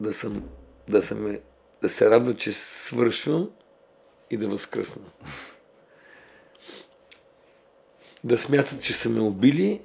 Да 0.00 0.12
съм, 0.12 0.42
да 0.88 1.02
съм, 1.02 1.36
да 1.82 1.88
се 1.88 2.10
радва, 2.10 2.34
че 2.34 2.52
свършвам 2.52 3.50
и 4.30 4.36
да 4.36 4.48
възкръсна. 4.48 5.02
Да 8.24 8.38
смятат, 8.38 8.82
че 8.82 8.92
са 8.92 9.08
ме 9.08 9.20
убили 9.20 9.82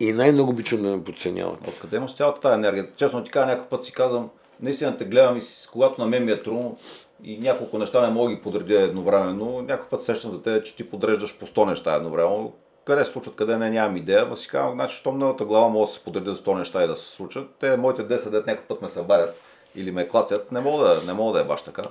и 0.00 0.12
най-много 0.12 0.50
обичам 0.50 0.82
да 0.82 0.96
ме 0.96 1.04
подценяват. 1.04 1.68
Откъде 1.68 1.96
имаш 1.96 2.16
цялата 2.16 2.40
тази 2.40 2.54
енергия? 2.54 2.88
Честно 2.96 3.24
ти 3.24 3.30
кажа, 3.30 3.46
някой 3.46 3.68
път 3.68 3.84
си 3.84 3.92
казвам, 3.92 4.30
наистина 4.60 4.96
те 4.96 5.04
гледам 5.04 5.36
и 5.36 5.40
когато 5.72 6.00
на 6.00 6.06
мен 6.06 6.24
ми 6.24 6.32
е 6.32 6.42
трудно 6.42 6.78
и 7.24 7.38
няколко 7.38 7.78
неща 7.78 8.00
не 8.00 8.14
мога 8.14 8.34
ги 8.34 8.40
подредя 8.40 8.80
едновременно, 8.80 9.62
някой 9.62 9.88
път 9.88 10.04
сещам 10.04 10.32
за 10.32 10.42
теб, 10.42 10.64
че 10.64 10.76
ти 10.76 10.90
подреждаш 10.90 11.38
по 11.38 11.46
100 11.46 11.66
неща 11.66 11.94
едновременно. 11.94 12.52
Къде 12.84 13.04
се 13.04 13.10
случват, 13.10 13.36
къде 13.36 13.56
не, 13.56 13.70
нямам 13.70 13.96
идея, 13.96 14.26
но 14.28 14.36
си 14.36 14.48
казвам, 14.48 14.72
значи, 14.74 14.96
щом 14.96 15.18
новата 15.18 15.44
глава 15.44 15.68
може 15.68 15.90
да 15.90 15.94
се 15.94 16.04
подредят 16.04 16.38
100 16.38 16.58
неща 16.58 16.84
и 16.84 16.86
да 16.86 16.96
се 16.96 17.10
случат, 17.10 17.50
те 17.60 17.76
моите 17.76 18.02
10 18.08 18.30
дет 18.30 18.46
някой 18.46 18.64
път 18.64 18.82
ме 18.82 18.88
събарят 18.88 19.40
или 19.74 19.92
ме 19.92 20.08
клатят, 20.08 20.52
не 20.52 20.60
мога 20.60 20.84
да, 20.84 21.00
не 21.06 21.12
мога 21.12 21.32
да 21.32 21.40
е 21.40 21.48
баш 21.48 21.62
така. 21.62 21.82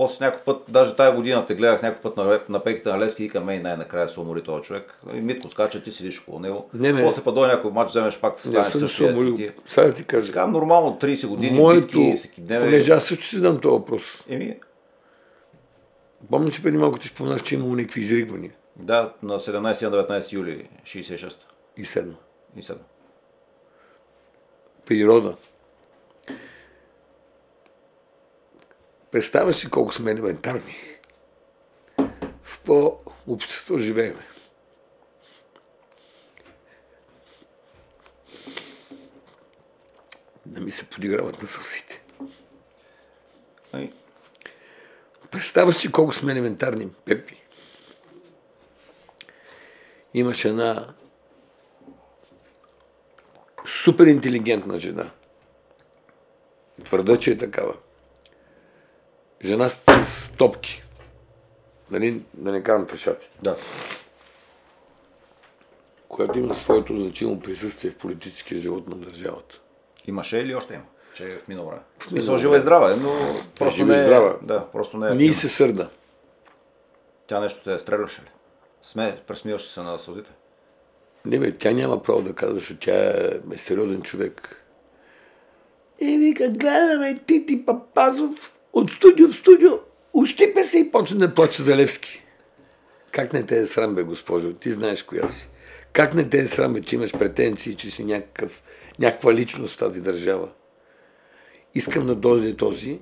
После 0.00 0.24
някой 0.24 0.40
път, 0.40 0.62
даже 0.68 0.94
тая 0.94 1.14
година 1.14 1.46
те 1.46 1.54
гледах 1.54 1.82
някой 1.82 2.00
път 2.02 2.16
на, 2.16 2.40
на 2.48 2.60
пейките 2.60 2.88
на 2.88 2.98
Левски 2.98 3.24
и 3.24 3.28
към 3.28 3.44
мен 3.44 3.62
най-накрая 3.62 4.08
се 4.08 4.20
умори 4.20 4.42
този 4.42 4.62
човек. 4.62 4.94
И 5.14 5.20
Митко 5.20 5.48
скача, 5.48 5.82
ти 5.82 5.92
седиш 5.92 6.20
около 6.20 6.38
него. 6.38 6.70
Не, 6.74 6.92
бе. 6.92 7.02
После 7.02 7.22
път 7.22 7.34
дойде 7.34 7.54
някой 7.54 7.70
матч, 7.70 7.90
вземеш 7.90 8.20
пак, 8.20 8.34
Не 8.36 8.50
стане 8.50 8.64
съм 8.64 8.88
се 8.88 9.04
уморил. 9.04 9.36
ти- 9.36 9.50
Сега 9.66 9.92
ти 9.92 10.04
кажа. 10.04 10.26
Така 10.26 10.46
нормално, 10.46 10.98
30 10.98 11.26
години, 11.26 11.56
Моето, 11.56 11.86
битки, 11.98 12.14
всеки 12.16 12.40
дневе. 12.40 12.64
понеже 12.64 12.92
аз 12.92 13.04
също 13.04 13.24
си 13.24 13.40
дам 13.40 13.60
този 13.60 13.72
въпрос. 13.72 14.24
Еми, 14.28 14.56
Помня, 16.30 16.50
че 16.50 16.62
преди 16.62 16.76
малко 16.76 16.98
ти 16.98 17.08
споменах, 17.08 17.42
че 17.42 17.54
имало 17.54 17.74
някакви 17.74 18.00
изригвания. 18.00 18.52
да, 18.76 19.12
на 19.22 19.40
17 19.40 19.52
и 19.82 19.86
на 19.86 19.90
19 19.92 20.32
юли 20.32 20.68
66 20.84 21.36
И 21.76 21.84
седна. 21.84 22.14
и 22.56 22.62
7. 22.62 22.74
природа. 24.86 25.36
Представяш 29.12 29.56
си 29.56 29.70
колко 29.70 29.92
сме 29.92 30.10
елементарни. 30.10 30.76
В 32.42 32.58
какво 32.58 32.98
общество 33.26 33.78
живеем. 33.78 34.18
Да 40.46 40.60
ми 40.60 40.70
се 40.70 40.84
подиграват 40.84 41.42
на 41.42 41.48
сълзите. 41.48 42.02
Представяш 45.30 45.76
си 45.76 45.92
колко 45.92 46.14
сме 46.14 46.32
елементарни, 46.32 46.88
Пепи. 47.04 47.42
Имаш 50.14 50.44
една 50.44 50.94
супер 53.66 54.06
интелигентна 54.06 54.76
жена. 54.76 55.10
Твърда, 56.84 57.18
че 57.18 57.30
е 57.30 57.38
такава. 57.38 57.74
Жена 59.44 59.68
с, 59.68 60.04
с 60.04 60.30
топки. 60.30 60.82
Нали, 61.90 62.22
да 62.34 62.52
не 62.52 62.62
казвам 62.62 62.86
пешати. 62.86 63.30
да. 63.42 63.56
Която 66.08 66.38
има 66.38 66.54
своето 66.54 66.96
значимо 66.96 67.40
присъствие 67.40 67.90
в 67.90 67.96
политическия 67.96 68.60
живот 68.60 68.88
на 68.88 68.96
държавата. 68.96 69.60
Имаше 70.06 70.38
или 70.38 70.54
още 70.54 70.74
има? 70.74 70.84
Че 71.14 71.32
е 71.32 71.38
в 71.38 71.48
минало 71.48 71.68
време. 71.68 71.82
В 71.98 72.10
минало 72.10 72.38
жива 72.38 72.56
и 72.56 72.60
здрава, 72.60 72.92
е, 72.92 72.96
но 72.96 73.10
просто 73.58 73.76
жива 73.76 73.92
не 73.92 74.02
е, 74.02 74.04
здрава. 74.04 74.38
Да, 74.42 74.66
просто 74.72 74.98
не 74.98 75.08
е. 75.08 75.14
Ние 75.14 75.32
се 75.32 75.48
сърда. 75.48 75.88
Тя 77.26 77.40
нещо 77.40 77.64
те 77.64 77.78
стреляше 77.78 78.22
ли? 78.22 78.28
Сме, 78.82 79.22
пресмиваш 79.26 79.68
се 79.68 79.80
на 79.80 79.98
сълзите. 79.98 80.30
Не 81.24 81.38
бе, 81.38 81.52
тя 81.52 81.72
няма 81.72 82.02
право 82.02 82.22
да 82.22 82.32
казва, 82.32 82.54
защото 82.54 82.80
тя 82.80 83.10
е 83.54 83.56
сериозен 83.56 84.02
човек. 84.02 84.64
И 86.00 86.18
вика, 86.18 86.48
гледаме 86.48 87.20
Тити 87.26 87.66
Папазов 87.66 88.52
от 88.72 88.90
студио 88.90 89.28
в 89.28 89.34
студио, 89.34 89.70
ущипе 90.12 90.64
се 90.64 90.78
и 90.78 90.90
почне 90.90 91.18
да 91.18 91.34
плаче 91.34 91.62
за 91.62 91.76
Левски. 91.76 92.24
Как 93.12 93.32
не 93.32 93.46
те 93.46 93.58
е 93.58 93.66
срам, 93.66 93.94
бе, 93.94 94.02
госпожо? 94.02 94.52
Ти 94.52 94.70
знаеш 94.70 95.02
коя 95.02 95.28
си. 95.28 95.48
Как 95.92 96.14
не 96.14 96.28
те 96.28 96.38
е 96.38 96.46
срам, 96.46 96.72
бе, 96.72 96.80
че 96.80 96.96
имаш 96.96 97.12
претенции, 97.12 97.74
че 97.74 97.90
си 97.90 98.04
някакъв, 98.04 98.62
някаква 98.98 99.34
личност 99.34 99.74
в 99.74 99.78
тази 99.78 100.00
държава? 100.00 100.48
Искам 101.74 102.06
да 102.06 102.14
дойде 102.14 102.56
този, 102.56 103.00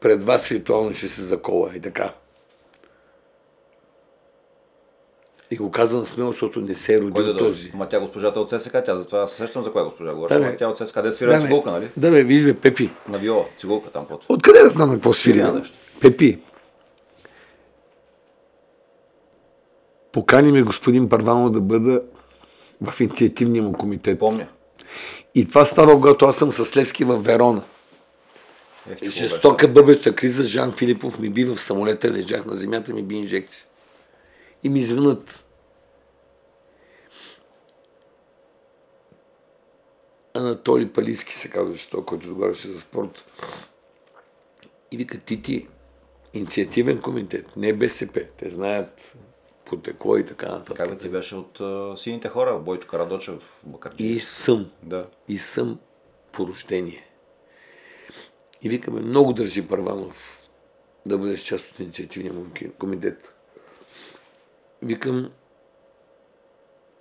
пред 0.00 0.24
вас 0.24 0.52
ритуално 0.52 0.92
ще 0.92 1.08
се 1.08 1.22
закола 1.22 1.76
и 1.76 1.80
така. 1.80 2.14
И 5.50 5.56
го 5.56 5.70
казвам 5.70 6.04
смело, 6.04 6.32
защото 6.32 6.60
не 6.60 6.74
се 6.74 6.94
е 6.94 6.98
родил 7.00 7.12
Кой 7.12 7.24
да 7.24 7.36
този. 7.36 7.70
Ма 7.74 7.88
тя 7.88 8.00
госпожата 8.00 8.38
е 8.38 8.42
от 8.42 8.50
ССК, 8.50 8.76
тя 8.84 8.96
затова 8.96 9.26
се 9.26 9.36
сещам 9.36 9.64
за 9.64 9.72
коя 9.72 9.84
госпожа 9.84 10.14
говориш. 10.14 10.36
Да, 10.36 10.44
Да, 10.44 10.56
тя 10.56 10.64
е 10.64 10.68
от 10.68 10.78
ССК, 10.78 11.02
де 11.02 11.12
свира 11.12 11.30
бе, 11.30 11.40
цигулка, 11.40 11.70
нали? 11.70 11.88
Да, 11.96 12.10
бе, 12.10 12.24
виж, 12.24 12.44
бе, 12.44 12.54
Пепи. 12.54 12.90
На 13.08 13.18
виола, 13.18 13.44
цигулка 13.58 13.90
там 13.90 14.06
под. 14.06 14.24
Откъде 14.28 14.62
да 14.62 14.68
знам 14.68 14.90
какво 14.90 15.12
свири? 15.12 15.44
Пепи. 16.00 16.38
Покани 20.12 20.52
ме 20.52 20.62
господин 20.62 21.08
Парванов 21.08 21.50
да 21.50 21.60
бъда 21.60 22.02
в 22.80 23.00
инициативния 23.00 23.62
му 23.62 23.72
комитет. 23.72 24.18
Помня. 24.18 24.46
И 25.34 25.48
това 25.48 25.64
става, 25.64 25.94
когато 25.94 26.26
аз 26.26 26.36
съм 26.36 26.52
с 26.52 26.76
Левски 26.76 27.04
в 27.04 27.16
Верона. 27.16 27.62
Ех, 28.90 29.10
Жестока 29.10 29.68
бъбеща 29.68 30.14
криза, 30.14 30.44
Жан 30.44 30.72
Филипов 30.72 31.18
ми 31.18 31.30
би 31.30 31.44
в 31.44 31.58
самолета, 31.58 32.10
лежах 32.10 32.46
на 32.46 32.56
земята, 32.56 32.94
ми 32.94 33.02
би 33.02 33.14
инжекция. 33.14 33.66
И 34.62 34.68
ми 34.68 34.82
звънат. 34.82 35.46
Анатолий 40.34 40.92
Палиски 40.92 41.34
се 41.34 41.50
казваше, 41.50 41.90
той, 41.90 42.04
който 42.04 42.26
договаряше 42.26 42.68
за 42.68 42.80
спорт. 42.80 43.24
И 44.90 44.96
вика, 44.96 45.20
ти 45.20 45.42
ти, 45.42 45.68
инициативен 46.34 47.00
комитет, 47.00 47.56
не 47.56 47.72
БСП. 47.72 48.26
Те 48.36 48.50
знаят 48.50 49.16
потекло 49.64 50.16
и 50.16 50.26
така 50.26 50.48
нататък. 50.48 50.76
Как 50.76 50.98
ти 50.98 51.08
беше 51.08 51.36
от 51.36 51.58
uh, 51.58 51.96
сините 51.96 52.28
хора, 52.28 52.58
Бойчо 52.58 52.88
Карадочев, 52.88 53.42
Бакарджи? 53.62 54.06
И 54.06 54.20
съм. 54.20 54.70
Да. 54.82 55.04
И 55.28 55.38
съм 55.38 55.78
по 56.32 56.46
рождение. 56.46 57.06
И 58.62 58.68
викаме, 58.68 59.00
много 59.00 59.32
държи 59.32 59.68
Първанов 59.68 60.48
да 61.06 61.18
бъдеш 61.18 61.40
част 61.40 61.70
от 61.72 61.80
инициативния 61.80 62.34
комитет. 62.78 63.29
Викам, 64.82 65.32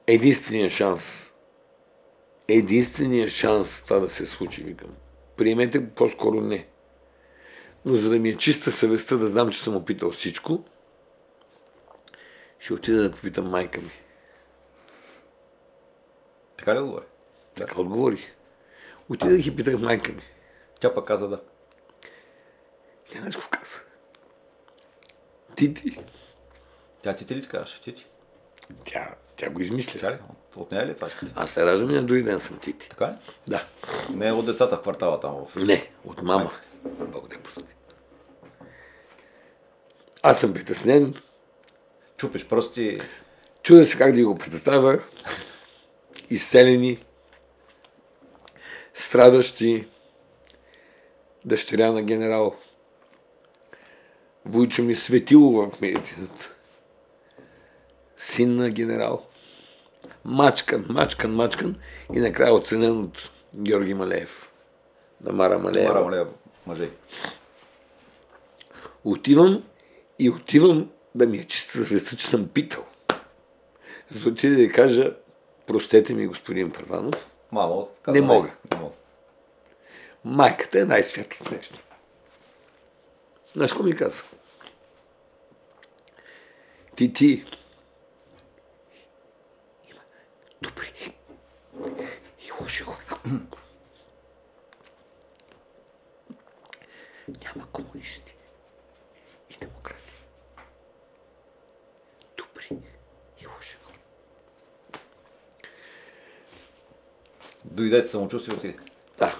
единствения 0.07 0.69
шанс, 0.69 1.33
единствения 2.47 3.29
шанс 3.29 3.83
това 3.83 3.99
да 3.99 4.09
се 4.09 4.25
случи, 4.25 4.63
викам. 4.63 4.95
Приемете 5.37 5.89
по-скоро 5.89 6.41
не. 6.41 6.67
Но 7.85 7.95
за 7.95 8.09
да 8.09 8.19
ми 8.19 8.29
е 8.29 8.37
чиста 8.37 8.71
съвестта 8.71 9.17
да 9.17 9.27
знам, 9.27 9.49
че 9.49 9.63
съм 9.63 9.75
опитал 9.75 10.11
всичко, 10.11 10.63
ще 12.59 12.73
отида 12.73 13.03
да 13.03 13.11
попитам 13.11 13.49
майка 13.49 13.81
ми. 13.81 13.91
Така 16.57 16.75
ли 16.75 16.79
отговори? 16.79 17.05
Така 17.55 17.81
отговорих. 17.81 18.35
Отидах 19.09 19.45
и 19.45 19.55
питах 19.55 19.79
майка 19.79 20.11
ми. 20.11 20.21
Тя 20.79 20.93
пък 20.93 21.07
каза 21.07 21.27
да. 21.27 21.41
Тя 23.09 23.21
какво 23.21 23.49
каза? 23.49 23.81
Тити. 25.55 25.99
Тя 27.01 27.15
ти 27.15 27.25
ти 27.25 27.35
ли 27.35 27.41
ти 27.41 27.47
казваш? 27.47 27.81
Ти 27.83 27.95
ти. 27.95 28.05
Тя, 28.85 29.15
тя 29.35 29.49
го 29.49 29.61
измисля. 29.61 29.99
Тя 29.99 30.11
ли? 30.11 30.17
От, 30.29 30.55
от 30.55 30.71
нея 30.71 30.85
ли 30.85 30.91
е 30.91 30.95
това? 30.95 31.09
Аз 31.35 31.51
се 31.51 31.65
раждам 31.65 31.91
и 31.91 31.93
на 31.93 32.03
други 32.03 32.23
ден 32.23 32.39
съм 32.39 32.59
Тити. 32.59 32.89
Така 32.89 33.07
ли? 33.07 33.13
Да. 33.47 33.65
Не 34.13 34.27
е 34.27 34.31
от 34.31 34.45
децата 34.45 34.77
в 34.77 34.81
квартала 34.81 35.19
там 35.19 35.45
в... 35.45 35.55
Не, 35.55 35.89
от 36.05 36.21
мама. 36.21 36.51
Бог 36.83 37.27
да 37.27 37.39
прости. 37.39 37.75
Аз 40.21 40.39
съм 40.39 40.53
притеснен. 40.53 41.15
Чупиш 42.17 42.47
пръсти. 42.47 42.99
Чудя 43.63 43.85
се 43.85 43.97
как 43.97 44.15
да 44.15 44.25
го 44.25 44.37
представя. 44.37 45.03
Изселени, 46.29 47.05
страдащи, 48.93 49.87
дъщеря 51.45 51.91
на 51.91 52.03
генерал. 52.03 52.55
Войчо 54.45 54.83
ми 54.83 54.95
светило 54.95 55.51
в 55.51 55.81
медицината. 55.81 56.55
Син 58.19 58.55
на 58.55 58.69
генерал. 58.69 59.25
Мачкан, 60.25 60.85
мачкан, 60.89 61.35
мачкан 61.35 61.75
и 62.13 62.19
накрая 62.19 62.53
оценен 62.53 63.03
от 63.03 63.31
Георги 63.57 63.93
Малеев. 63.93 64.51
На 65.21 65.31
Мара 65.33 65.59
Малеева. 65.59 66.05
Мара 66.05 66.27
мъже. 66.67 66.89
Отивам 69.03 69.63
и 70.19 70.29
отивам 70.29 70.89
да 71.15 71.27
ми 71.27 71.37
е 71.37 71.43
чиста 71.43 71.77
съвестта, 71.77 72.15
че 72.15 72.27
съм 72.27 72.47
питал. 72.47 72.85
За 74.09 74.19
да 74.19 74.29
отида 74.29 74.55
да 74.55 74.71
кажа, 74.71 75.15
простете 75.67 76.13
ми, 76.13 76.27
господин 76.27 76.71
Първанов, 76.71 77.31
Мамо, 77.51 77.89
Не 78.07 78.21
мога. 78.21 78.55
Не 78.71 78.79
мога. 78.79 78.93
майката 80.25 80.79
е 80.79 80.85
най-святото 80.85 81.53
нещо. 81.53 81.79
Знаеш 83.53 83.71
какво 83.71 83.83
ми 83.83 83.95
каза? 83.95 84.23
Ти, 86.95 87.13
ти. 87.13 87.45
Има 89.89 90.01
добри 90.61 91.13
и 92.47 92.51
лоши 92.61 92.83
хора. 92.83 93.19
Няма 97.45 97.67
комунисти 97.71 98.35
и 99.49 99.57
демократи. 99.61 100.13
Добри 102.37 102.69
и 103.41 103.47
лоши 103.47 103.77
хора. 103.83 103.97
Дойдете 107.65 108.07
самочувствие 108.07 108.55
отиде. 108.57 108.77
Да. 109.17 109.35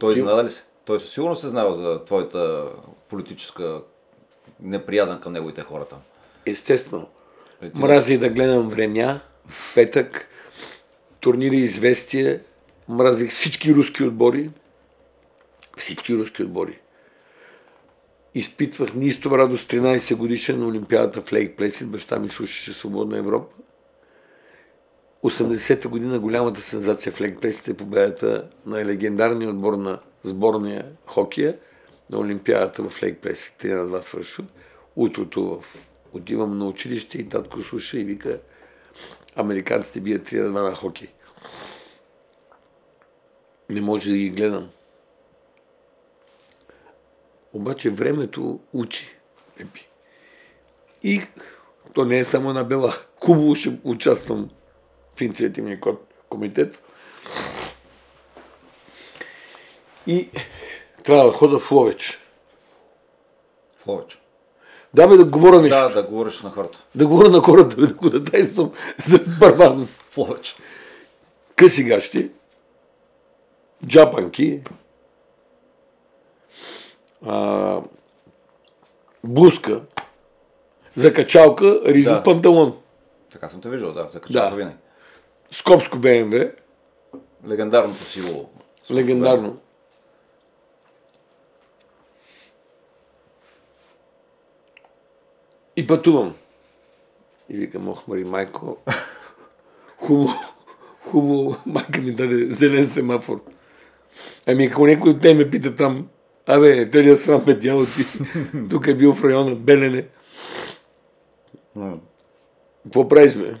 Той 0.00 0.12
изненада 0.12 0.44
ли 0.44 0.50
се? 0.50 0.64
Той 0.84 1.00
със 1.00 1.12
сигурност 1.12 1.40
се 1.40 1.48
знава 1.48 1.74
за 1.74 2.04
твоята 2.04 2.72
политическа 3.08 3.82
неприязан 4.60 5.20
към 5.20 5.32
неговите 5.32 5.62
хора 5.62 5.84
там. 5.84 6.02
Естествено. 6.46 7.10
Мрази 7.74 8.18
да 8.18 8.28
гледам 8.28 8.68
время, 8.68 9.20
петък, 9.74 10.28
турнири 11.20 11.56
известия, 11.56 12.40
мразих 12.88 13.30
всички 13.30 13.74
руски 13.74 14.04
отбори. 14.04 14.50
Всички 15.76 16.14
руски 16.14 16.42
отбори. 16.42 16.78
Изпитвах 18.34 18.94
неистова 18.94 19.38
радост 19.38 19.70
13 19.70 20.16
годишен 20.16 20.60
на 20.60 20.66
Олимпиадата 20.66 21.22
в 21.22 21.32
Лейк 21.32 21.56
Плесит. 21.56 21.88
Баща 21.88 22.18
ми 22.18 22.28
слушаше 22.28 22.72
Свободна 22.72 23.18
Европа. 23.18 23.56
80-та 25.24 25.88
година 25.88 26.18
голямата 26.18 26.60
сензация 26.60 27.12
в 27.12 27.20
Лейк 27.20 27.40
Плесит 27.40 27.68
е 27.68 27.74
победата 27.74 28.48
на 28.66 28.84
легендарния 28.84 29.50
отбор 29.50 29.72
на 29.72 30.00
сборния 30.22 30.86
хокея 31.06 31.58
на 32.10 32.18
Олимпиадата 32.18 32.88
в 32.88 33.02
Лейк 33.02 33.18
Плесит. 33.18 33.54
3 33.62 33.74
на 33.74 33.98
2 33.98 34.00
свършва. 34.00 34.44
Утрото 34.96 35.60
в... 35.60 35.85
отивам 36.12 36.58
на 36.58 36.68
училище 36.68 37.18
и 37.18 37.28
татко 37.28 37.60
слуша 37.60 37.98
и 37.98 38.04
вика 38.04 38.40
американците 39.36 40.00
бият 40.00 40.28
3 40.28 40.40
на 40.40 40.60
2 40.60 40.70
на 40.70 40.74
хокей. 40.74 41.08
Не 43.68 43.80
може 43.80 44.10
да 44.10 44.16
ги 44.16 44.30
гледам. 44.30 44.70
Обаче 47.52 47.90
времето 47.90 48.60
учи. 48.72 49.16
Епи. 49.60 49.88
И 51.02 51.22
то 51.94 52.04
не 52.04 52.18
е 52.18 52.24
само 52.24 52.52
на 52.52 52.64
Бела. 52.64 52.94
Хубаво 53.24 53.54
ще 53.54 53.78
участвам 53.84 54.50
в 55.16 55.20
инициативния 55.20 55.80
комитет. 56.28 56.82
И 60.06 60.30
трябва 61.02 61.24
да 61.24 61.32
хода 61.32 61.58
в 61.58 61.70
Ловеч. 61.70 62.18
В 63.76 63.86
Ловеч. 63.86 64.18
Да 64.94 65.08
бе 65.08 65.16
да 65.16 65.24
говоря 65.24 65.60
нещо. 65.60 65.78
Да, 65.78 65.88
Да, 65.92 66.02
говориш 66.02 66.42
на 66.42 66.50
хората. 66.50 66.78
да 66.94 67.06
говоря 67.06 67.28
на 67.28 67.40
хората, 67.40 67.76
бе, 67.76 67.86
да 67.86 67.94
го 67.94 68.10
датайствам 68.10 68.72
за 68.98 69.18
Барбанов. 69.30 69.88
В 70.10 70.18
Ловеч. 70.18 70.56
къси 71.56 71.84
гащи, 71.84 72.30
джапанки, 73.86 74.60
а, 77.22 77.80
блузка, 79.24 79.82
закачалка, 80.94 81.80
риза 81.84 82.10
Да. 82.10 82.16
с 82.16 82.24
панталон, 82.24 82.76
Така 83.32 83.48
съм 83.48 83.60
те 83.60 83.68
виждал, 83.68 83.92
да, 83.92 84.08
за 84.12 84.20
качалка 84.20 84.50
Да. 84.50 84.56
винаги. 84.56 84.76
скопско 85.50 85.98
БМВ, 85.98 86.50
Легендарното 87.48 87.96
сило. 87.96 88.48
легендарно. 88.90 89.56
И 95.76 95.86
пътувам. 95.86 96.34
И 97.48 97.56
викам, 97.56 97.88
ох, 97.88 98.08
Мари 98.08 98.24
Майко, 98.24 98.78
хубаво, 99.96 100.34
хубаво, 101.00 101.56
майка 101.66 102.00
ми 102.00 102.12
даде 102.12 102.52
зелен 102.52 102.86
семафор. 102.86 103.44
Ами 104.46 104.66
ако 104.66 104.86
някой 104.86 105.10
от 105.10 105.20
те 105.20 105.34
ме 105.34 105.50
пита 105.50 105.74
там, 105.74 106.08
абе, 106.46 106.90
те 106.90 107.04
ли 107.04 107.10
е 107.10 107.16
срам 107.16 107.44
бе, 107.44 107.54
дядо 107.54 107.86
ти, 107.86 108.04
тук 108.70 108.86
е 108.86 108.94
бил 108.94 109.14
в 109.14 109.24
района 109.24 109.54
Белене. 109.54 110.08
Какво 112.84 113.08
правиш, 113.08 113.36
бе? 113.36 113.54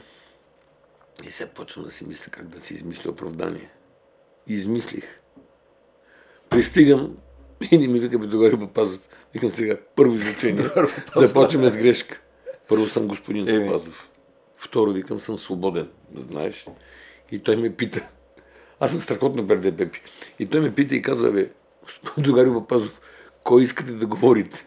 И 1.26 1.30
сега 1.30 1.50
почвам 1.50 1.84
да 1.84 1.90
си 1.90 2.04
мисля 2.04 2.30
как 2.30 2.48
да 2.48 2.60
си 2.60 2.74
измисля 2.74 3.10
оправдание. 3.10 3.70
Измислих. 4.46 5.20
Пристигам 6.48 7.16
и 7.70 7.78
не 7.78 7.88
ми 7.88 8.00
вика, 8.00 8.18
бе, 8.18 8.28
тогава 8.28 8.58
Папазов. 8.58 9.00
Викам 9.34 9.50
сега, 9.50 9.76
първо 9.96 10.14
изречение. 10.14 10.70
Започваме 11.14 11.68
с 11.68 11.76
грешка. 11.76 12.20
Първо 12.68 12.86
съм 12.86 13.08
господин 13.08 13.48
Еми. 13.48 13.66
Папазов. 13.66 14.10
Второ, 14.56 14.92
викам, 14.92 15.20
съм 15.20 15.38
свободен, 15.38 15.88
знаеш. 16.30 16.66
И 17.30 17.38
той 17.38 17.56
ме 17.56 17.76
пита. 17.76 18.08
Аз 18.80 18.90
съм 18.90 19.00
страхотно 19.00 19.42
берде 19.42 19.76
Пепи. 19.76 20.00
И 20.38 20.46
той 20.46 20.60
ме 20.60 20.74
пита 20.74 20.94
и 20.94 21.02
казва, 21.02 21.32
бе, 21.32 21.50
господин 21.82 22.24
Догари 22.24 22.52
Папазов, 22.52 23.00
кой 23.44 23.62
искате 23.62 23.92
да 23.92 24.06
говорите? 24.06 24.66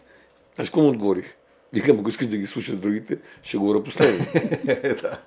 Аз 0.58 0.68
какво 0.68 0.80
му 0.80 0.88
отговорих? 0.88 1.34
Викам, 1.72 2.00
ако 2.00 2.08
искаш 2.08 2.26
да 2.26 2.36
ги 2.36 2.46
слушат 2.46 2.80
другите, 2.80 3.18
ще 3.42 3.58
говоря 3.58 3.82
последно. 3.82 4.26
да. 5.02 5.18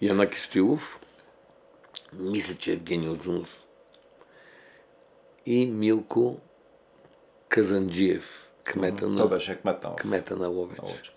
Янаки 0.00 0.40
Стоилов, 0.40 1.00
мисля, 2.12 2.54
че 2.54 2.72
Евгений 2.72 3.08
Озунов 3.08 3.58
и 5.46 5.66
Милко 5.66 6.40
Казанджиев, 7.48 8.50
кмета 8.64 9.00
Той 9.00 9.10
на, 9.10 9.26
беше 9.26 9.60
кмет 9.60 9.80
там. 9.80 9.92
в 9.92 9.96
кмета 9.96 10.36
на 10.36 10.48
Ловеч. 10.48 10.78
Ловеч. 10.82 11.12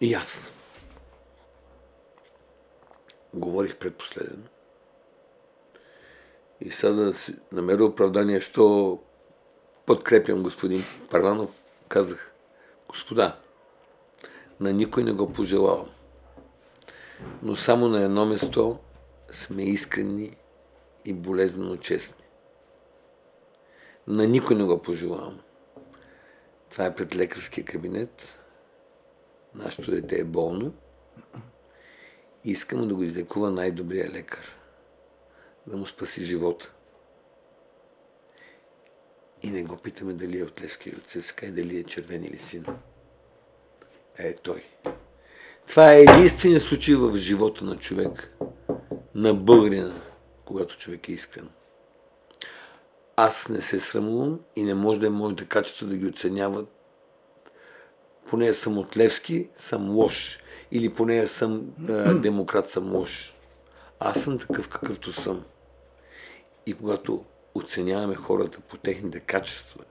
И 0.00 0.14
аз. 0.14 0.52
Говорих 3.34 3.76
предпоследен. 3.76 4.48
И 6.60 6.70
сега 6.70 6.92
да 6.92 7.14
си 7.14 7.36
намеря 7.52 7.84
оправдание, 7.84 8.40
що 8.40 8.98
подкрепям 9.86 10.42
господин 10.42 10.82
Парланов, 11.10 11.64
казах, 11.88 12.32
господа, 12.88 13.36
на 14.60 14.72
никой 14.72 15.04
не 15.04 15.12
го 15.12 15.32
пожелавам. 15.32 15.88
Но 17.42 17.56
само 17.56 17.88
на 17.88 18.02
едно 18.02 18.26
место 18.26 18.78
сме 19.30 19.62
искрени 19.62 20.36
и 21.04 21.12
болезнено 21.12 21.76
честни. 21.76 22.19
На 24.10 24.26
никой 24.26 24.56
не 24.56 24.64
го 24.64 24.82
пожелавам. 24.82 25.40
Това 26.70 26.86
е 26.86 26.94
пред 26.94 27.16
лекарския 27.16 27.64
кабинет. 27.64 28.40
Нашето 29.54 29.90
дете 29.90 30.18
е 30.20 30.24
болно. 30.24 30.72
Искам 32.44 32.88
да 32.88 32.94
го 32.94 33.02
излекува 33.02 33.50
най-добрия 33.50 34.10
лекар. 34.10 34.56
Да 35.66 35.76
му 35.76 35.86
спаси 35.86 36.24
живота. 36.24 36.72
И 39.42 39.50
не 39.50 39.64
го 39.64 39.76
питаме 39.76 40.12
дали 40.12 40.38
е 40.38 40.44
от 40.44 40.62
Левски 40.62 40.88
или 40.88 40.96
от 40.96 41.06
ЦСКА 41.06 41.46
и 41.46 41.50
дали 41.50 41.78
е 41.78 41.84
червен 41.84 42.24
или 42.24 42.38
син. 42.38 42.66
Е, 44.18 44.34
той. 44.34 44.64
Това 45.68 45.92
е 45.92 46.02
единственият 46.02 46.62
случай 46.62 46.94
в 46.94 47.16
живота 47.16 47.64
на 47.64 47.76
човек, 47.76 48.36
на 49.14 49.34
българина, 49.34 50.02
когато 50.44 50.78
човек 50.78 51.08
е 51.08 51.12
искрен. 51.12 51.48
Аз 53.22 53.48
не 53.48 53.60
се 53.60 53.80
срамувам 53.80 54.40
и 54.56 54.62
не 54.62 54.74
може 54.74 55.00
да 55.00 55.06
е 55.06 55.10
моите 55.10 55.44
качества 55.44 55.86
да 55.86 55.96
ги 55.96 56.06
оценяват. 56.06 56.68
Поне 58.30 58.52
съм 58.52 58.78
от 58.78 58.96
Левски, 58.96 59.48
съм 59.56 59.90
лош. 59.90 60.38
Или 60.72 60.92
поне 60.92 61.26
съм 61.26 61.62
е, 61.88 61.92
демократ, 62.22 62.70
съм 62.70 62.94
лош. 62.94 63.34
Аз 63.98 64.22
съм 64.22 64.38
такъв 64.38 64.68
какъвто 64.68 65.12
съм. 65.12 65.44
И 66.66 66.74
когато 66.74 67.24
оценяваме 67.54 68.14
хората 68.14 68.60
по 68.60 68.76
техните 68.76 69.20
качества, 69.20 69.84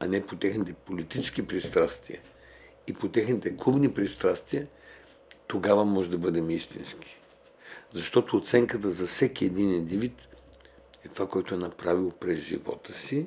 а 0.00 0.06
не 0.06 0.26
по 0.26 0.36
техните 0.36 0.72
политически 0.72 1.46
пристрастия 1.46 2.20
и 2.86 2.92
по 2.92 3.08
техните 3.08 3.56
клубни 3.56 3.94
пристрастия, 3.94 4.66
тогава 5.46 5.84
може 5.84 6.10
да 6.10 6.18
бъдем 6.18 6.50
истински. 6.50 7.18
Защото 7.92 8.36
оценката 8.36 8.90
за 8.90 9.06
всеки 9.06 9.44
един 9.44 9.74
индивид 9.74 10.28
е 11.04 11.08
това, 11.08 11.28
което 11.28 11.54
е 11.54 11.58
направил 11.58 12.10
през 12.10 12.38
живота 12.38 12.92
си 12.92 13.26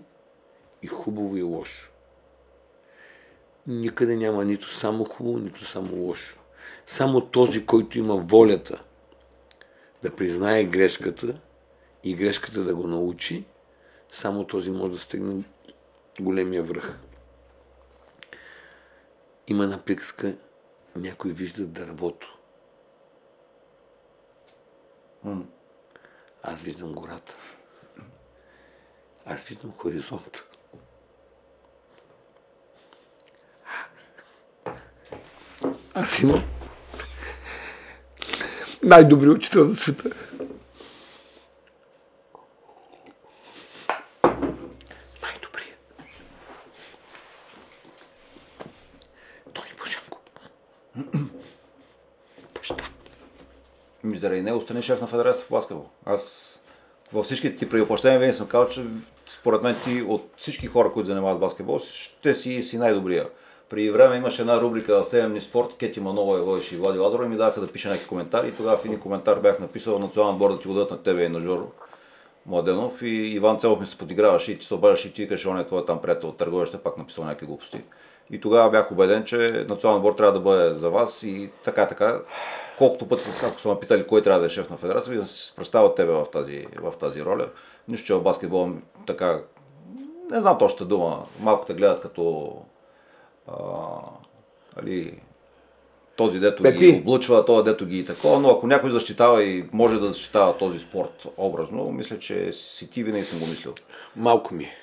и 0.81 0.87
хубаво 0.87 1.37
и 1.37 1.41
лошо. 1.41 1.91
Никъде 3.67 4.15
няма 4.15 4.45
нито 4.45 4.69
само 4.69 5.05
хубаво, 5.05 5.37
нито 5.37 5.65
само 5.65 5.95
лошо. 5.95 6.37
Само 6.87 7.21
този, 7.25 7.65
който 7.65 7.97
има 7.97 8.15
волята 8.15 8.83
да 10.01 10.15
признае 10.15 10.63
грешката 10.63 11.41
и 12.03 12.15
грешката 12.15 12.63
да 12.63 12.75
го 12.75 12.87
научи, 12.87 13.45
само 14.11 14.47
този 14.47 14.71
може 14.71 14.91
да 14.91 14.99
стигне 14.99 15.43
големия 16.19 16.63
връх. 16.63 16.99
Има 19.47 19.63
една 19.63 19.81
приказка, 19.81 20.35
някой 20.95 21.31
вижда 21.31 21.65
дървото. 21.65 22.37
Аз 26.43 26.61
виждам 26.61 26.93
гората. 26.93 27.35
Аз 29.25 29.43
виждам 29.43 29.73
хоризонт. 29.77 30.43
Аз 35.93 36.19
имам 36.19 36.43
най-добри 38.83 39.29
учител 39.29 39.65
на 39.65 39.75
света. 39.75 40.09
Най-добрия. 45.21 45.75
Тони 49.53 49.69
Боженко. 49.77 50.19
Баща. 52.55 52.89
Заради 54.03 54.41
него 54.41 54.61
стане 54.61 54.81
шеф 54.81 55.01
на 55.01 55.07
Федерацията 55.07 55.47
по 55.47 55.55
баскетбол. 55.55 55.89
Аз 56.05 56.50
във 57.13 57.25
всичките 57.25 57.55
ти 57.55 57.69
преопощения 57.69 58.19
винаги 58.19 58.37
съм 58.37 58.47
казал, 58.47 58.69
че 58.69 58.83
според 59.27 59.63
мен 59.63 59.75
ти 59.83 60.01
от 60.01 60.29
всички 60.37 60.67
хора, 60.67 60.91
които 60.93 61.07
занимават 61.07 61.39
баскетбол, 61.39 61.79
ще 61.79 62.33
си, 62.33 62.63
си 62.63 62.77
най-добрия. 62.77 63.25
При 63.69 63.91
време 63.91 64.15
имаше 64.15 64.41
една 64.41 64.61
рубрика 64.61 65.03
в 65.03 65.11
7 65.11 65.39
спорт, 65.39 65.77
Кети 65.77 65.99
Манова 65.99 66.37
е 66.37 66.41
водеше 66.41 66.75
и 66.75 66.77
Влади 66.77 66.99
Лазаров 66.99 67.25
и 67.25 67.29
ми 67.29 67.37
даваха 67.37 67.61
да 67.61 67.67
пиша 67.67 67.89
някакви 67.89 68.07
коментари. 68.07 68.47
И 68.47 68.51
тогава 68.51 68.77
в 68.77 68.85
един 68.85 68.99
коментар 68.99 69.39
бях 69.39 69.59
написал 69.59 69.99
национален 69.99 70.37
борд 70.37 70.53
да 70.53 70.61
ти 70.61 70.67
го 70.67 70.73
дадат 70.73 70.91
на 70.91 71.03
тебе 71.03 71.23
и 71.23 71.29
на 71.29 71.39
Жоро 71.39 71.71
Младенов. 72.45 73.01
И 73.01 73.07
Иван 73.07 73.59
Целов 73.59 73.79
ми 73.79 73.85
се 73.85 73.97
подиграваше 73.97 74.51
и 74.51 74.59
ти 74.59 74.65
се 74.65 74.73
обаждаше 74.73 75.07
и 75.07 75.13
ти 75.13 75.21
викаш, 75.21 75.45
он 75.45 75.59
е 75.59 75.65
твой 75.65 75.85
там 75.85 76.01
приятел 76.01 76.29
от 76.29 76.37
търговище, 76.37 76.77
пак 76.77 76.97
написал 76.97 77.23
някакви 77.23 77.45
глупости. 77.45 77.81
И 78.31 78.39
тогава 78.39 78.69
бях 78.69 78.91
убеден, 78.91 79.23
че 79.25 79.65
национален 79.69 80.01
борд 80.01 80.17
трябва 80.17 80.33
да 80.33 80.39
бъде 80.39 80.73
за 80.73 80.89
вас 80.89 81.23
и 81.23 81.49
така, 81.63 81.87
така. 81.87 82.21
Колкото 82.77 83.07
пъти, 83.07 83.23
ако 83.43 83.59
са 83.59 83.67
ме 83.69 83.79
питали 83.79 84.07
кой 84.07 84.21
трябва 84.21 84.39
да 84.39 84.45
е 84.45 84.49
шеф 84.49 84.69
на 84.69 84.77
федерация, 84.77 85.19
да 85.19 85.25
се 85.25 85.55
представя 85.55 85.95
тебе 85.95 86.11
в 86.11 86.25
тази, 86.33 86.65
в 86.81 86.93
тази 86.99 87.25
роля. 87.25 87.49
Нищо, 87.87 88.07
че 88.07 88.13
в 88.13 88.21
баскетбол 88.21 88.69
така, 89.07 89.41
не 90.31 90.39
знам 90.39 90.57
точно 90.57 90.85
дума, 90.85 91.25
малко 91.39 91.65
те 91.65 91.73
гледат 91.73 92.01
като 92.01 92.53
а, 93.47 93.53
али, 94.75 95.21
този 96.15 96.39
дето 96.39 96.63
Пепи. 96.63 96.77
ги 96.77 96.99
облъчва, 97.01 97.45
този 97.45 97.63
дето 97.63 97.85
ги 97.85 97.99
и 97.99 98.05
такова, 98.05 98.39
но 98.39 98.49
ако 98.49 98.67
някой 98.67 98.91
защитава 98.91 99.43
и 99.43 99.69
може 99.73 99.99
да 99.99 100.07
защитава 100.07 100.57
този 100.57 100.79
спорт 100.79 101.27
образно, 101.37 101.91
мисля, 101.91 102.19
че 102.19 102.53
си 102.53 102.89
ти 102.89 103.03
винаги 103.03 103.23
съм 103.23 103.39
го 103.39 103.45
мислил. 103.45 103.73
Малко 104.15 104.53
ми 104.53 104.63
е. 104.63 104.75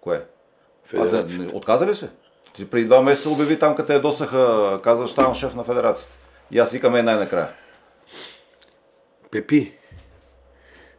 Кое? 0.00 0.16
А, 0.16 0.88
Федерацията. 0.88 1.42
да, 1.44 1.50
не- 1.52 1.58
отказа 1.58 1.86
ли 1.86 1.94
се? 1.94 2.10
Ти 2.56 2.70
преди 2.70 2.84
два 2.84 3.02
месеца 3.02 3.30
обяви 3.30 3.58
там, 3.58 3.74
къде 3.76 3.98
досаха, 3.98 4.80
каза, 4.82 5.08
ставам 5.08 5.34
шеф 5.34 5.54
на 5.54 5.64
федерацията. 5.64 6.16
И 6.50 6.58
аз 6.58 6.72
викам 6.72 6.96
е 6.96 7.02
най-накрая. 7.02 7.52
Пепи. 9.30 9.72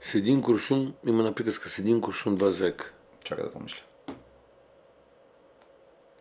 С 0.02 0.16
един 0.16 0.42
куршум, 0.42 0.94
има 1.08 1.24
на 1.24 1.34
приказка 1.34 1.70
с 1.70 1.80
един 1.80 2.02
куршум, 2.02 2.36
два 2.36 2.50
зека. 2.50 2.92
Чакай 3.24 3.46
да 3.46 3.52
помисля. 3.52 3.82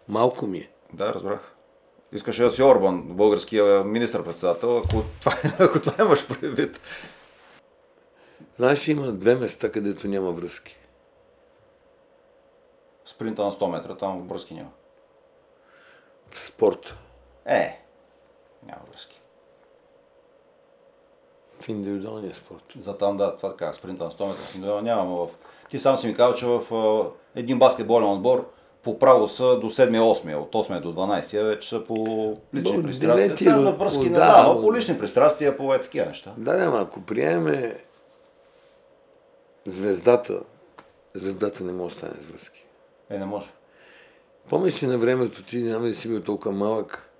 Малко 0.08 0.46
ми 0.46 0.58
е. 0.58 0.70
Да, 0.92 1.14
разбрах. 1.14 1.54
Искаше 2.12 2.42
да 2.42 2.50
си 2.52 2.62
Орбан, 2.62 3.02
българския 3.02 3.84
министр-председател, 3.84 4.78
ако 4.78 5.02
това, 5.20 5.32
ако 5.64 5.80
това 5.80 6.04
имаш 6.04 6.26
предвид. 6.26 6.80
Знаеш, 8.56 8.88
има 8.88 9.12
две 9.12 9.34
места, 9.34 9.72
където 9.72 10.08
няма 10.08 10.32
връзки. 10.32 10.76
Спринта 13.06 13.44
на 13.44 13.52
100 13.52 13.70
метра, 13.70 13.96
там 13.96 14.28
връзки 14.28 14.54
няма. 14.54 14.70
В 16.36 16.38
спорта. 16.38 16.96
Е, 17.46 17.80
няма 18.66 18.82
връзки. 18.92 19.20
В 21.60 21.68
индивидуалния 21.68 22.34
спорт. 22.34 22.64
За 22.78 22.98
там, 22.98 23.16
да, 23.16 23.36
това 23.36 23.50
така, 23.50 23.72
спринта 23.72 24.04
на 24.04 24.10
100 24.10 24.26
метра, 24.26 24.42
в 24.42 24.54
индивидуален 24.54 24.84
няма, 24.84 25.26
в... 25.26 25.28
Ти 25.70 25.78
сам 25.78 25.98
си 25.98 26.06
ми 26.06 26.14
казал, 26.14 26.34
че 26.34 26.46
в 26.46 26.74
а, 26.74 27.10
един 27.40 27.58
баскетболен 27.58 28.08
отбор 28.08 28.50
по 28.82 28.98
право 28.98 29.28
са 29.28 29.60
до 29.60 29.70
7-8, 29.70 30.34
от 30.36 30.52
8 30.52 30.80
до 30.80 30.92
12 30.92 31.42
вече 31.42 31.68
са 31.68 31.84
по 31.84 31.96
лични 32.54 32.76
До 32.76 32.82
пристрастия. 32.82 33.16
девети, 33.16 33.44
Сега 33.44 33.60
за 33.60 33.72
връзки 33.72 34.08
да, 34.08 34.42
да, 34.42 34.52
но 34.54 34.60
по 34.60 34.74
лични 34.74 34.98
пристрастия, 34.98 35.56
по 35.56 35.74
е 35.74 35.80
такива 35.80 36.06
неща. 36.06 36.32
Да, 36.36 36.56
да, 36.56 36.80
ако 36.82 37.02
приеме 37.02 37.84
звездата, 39.66 40.40
звездата 41.14 41.64
не 41.64 41.72
може 41.72 41.94
да 41.94 41.98
стане 41.98 42.20
с 42.20 42.24
връзки. 42.24 42.64
Е, 43.10 43.18
не 43.18 43.24
може. 43.24 43.46
Помниш 44.48 44.82
ли 44.82 44.86
на 44.86 44.98
времето 44.98 45.42
ти, 45.42 45.62
няма 45.62 45.86
ли 45.86 45.94
си 45.94 46.08
бил 46.08 46.22
толкова 46.22 46.52
малък, 46.52 47.10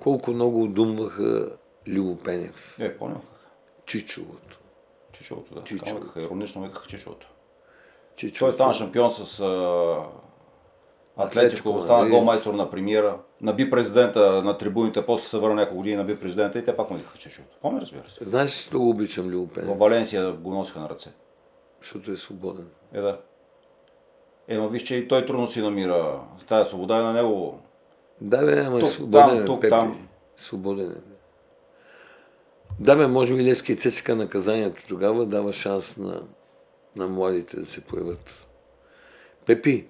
колко 0.00 0.30
много 0.30 0.62
удумваха 0.62 1.48
Любо 1.86 2.16
Пенев, 2.16 2.76
Е, 2.80 2.98
помня 2.98 3.14
как. 3.14 3.50
Чичовото. 3.86 4.58
Чичовото, 5.12 5.54
да. 5.54 5.64
Чичовото. 5.64 6.00
Викаха, 6.00 6.22
иронично 6.22 6.62
викаха 6.62 6.86
Чичовото. 6.88 7.26
Той 7.26 8.16
Чичовото. 8.16 8.54
стана 8.54 8.74
шампион 8.74 9.10
с 9.10 9.40
а, 9.40 9.44
Атлетико 11.16 11.68
Атлетико, 11.68 11.82
стана 11.82 12.10
голмайстор 12.10 12.54
на 12.54 12.70
премиера, 12.70 13.18
наби 13.40 13.70
президента 13.70 14.42
на 14.42 14.58
трибуните, 14.58 15.06
после 15.06 15.28
се 15.28 15.38
върна 15.38 15.54
няколко 15.54 15.76
години, 15.76 15.96
наби 15.96 16.20
президента 16.20 16.58
и 16.58 16.64
те 16.64 16.76
пак 16.76 16.90
му 16.90 16.96
викаха 16.96 17.18
Чичовото. 17.18 17.56
Помня, 17.62 17.80
разбира 17.80 18.02
се. 18.18 18.24
Знаеш, 18.24 18.70
много 18.70 18.90
обичам 18.90 19.28
Любо 19.28 19.50
В 19.56 19.78
Валенсия 19.78 20.32
го 20.32 20.50
носиха 20.50 20.80
на 20.80 20.88
ръце. 20.88 21.10
защото 21.82 22.10
е 22.10 22.16
свободен. 22.16 22.66
Е, 22.92 23.00
да. 23.00 23.20
Е, 24.48 24.58
ма 24.58 24.68
виж, 24.68 24.82
че 24.82 24.94
и 24.94 25.08
той 25.08 25.26
трудно 25.26 25.48
си 25.48 25.60
намира 25.60 26.20
тази 26.48 26.68
свобода 26.68 26.98
и 26.98 27.02
на 27.02 27.12
него. 27.12 27.58
Да, 28.20 28.44
бе, 28.44 28.60
ама 28.60 28.78
Тук, 28.78 28.88
свободен 28.88 29.28
там, 29.28 29.42
е, 29.42 29.44
тук, 29.44 29.60
Пепи. 29.60 29.70
там. 29.70 30.08
Свободен 30.36 30.90
е. 30.90 31.12
Да, 32.80 32.96
бе, 32.96 33.06
може 33.06 33.34
би 33.34 33.44
Лески 33.44 33.72
и 33.72 33.76
ЦСК 33.76 34.08
наказанието 34.08 34.82
тогава 34.88 35.26
дава 35.26 35.52
шанс 35.52 35.96
на, 35.96 36.22
на 36.96 37.08
младите 37.08 37.56
да 37.56 37.66
се 37.66 37.80
появят. 37.80 38.46
Пепи, 39.46 39.86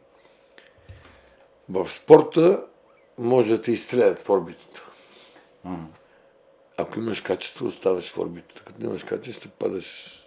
в 1.69 1.91
спорта 1.91 2.65
може 3.19 3.51
да 3.51 3.63
те 3.63 3.73
изстрелят 3.73 4.21
в 4.21 4.31
орбитата. 4.31 4.83
Ако 6.77 6.99
имаш 6.99 7.21
качество, 7.21 7.67
оставаш 7.67 8.13
в 8.13 8.19
орбитата. 8.19 8.63
Като 8.65 8.83
нямаш 8.83 9.05
качество, 9.05 9.51
падаш. 9.59 10.19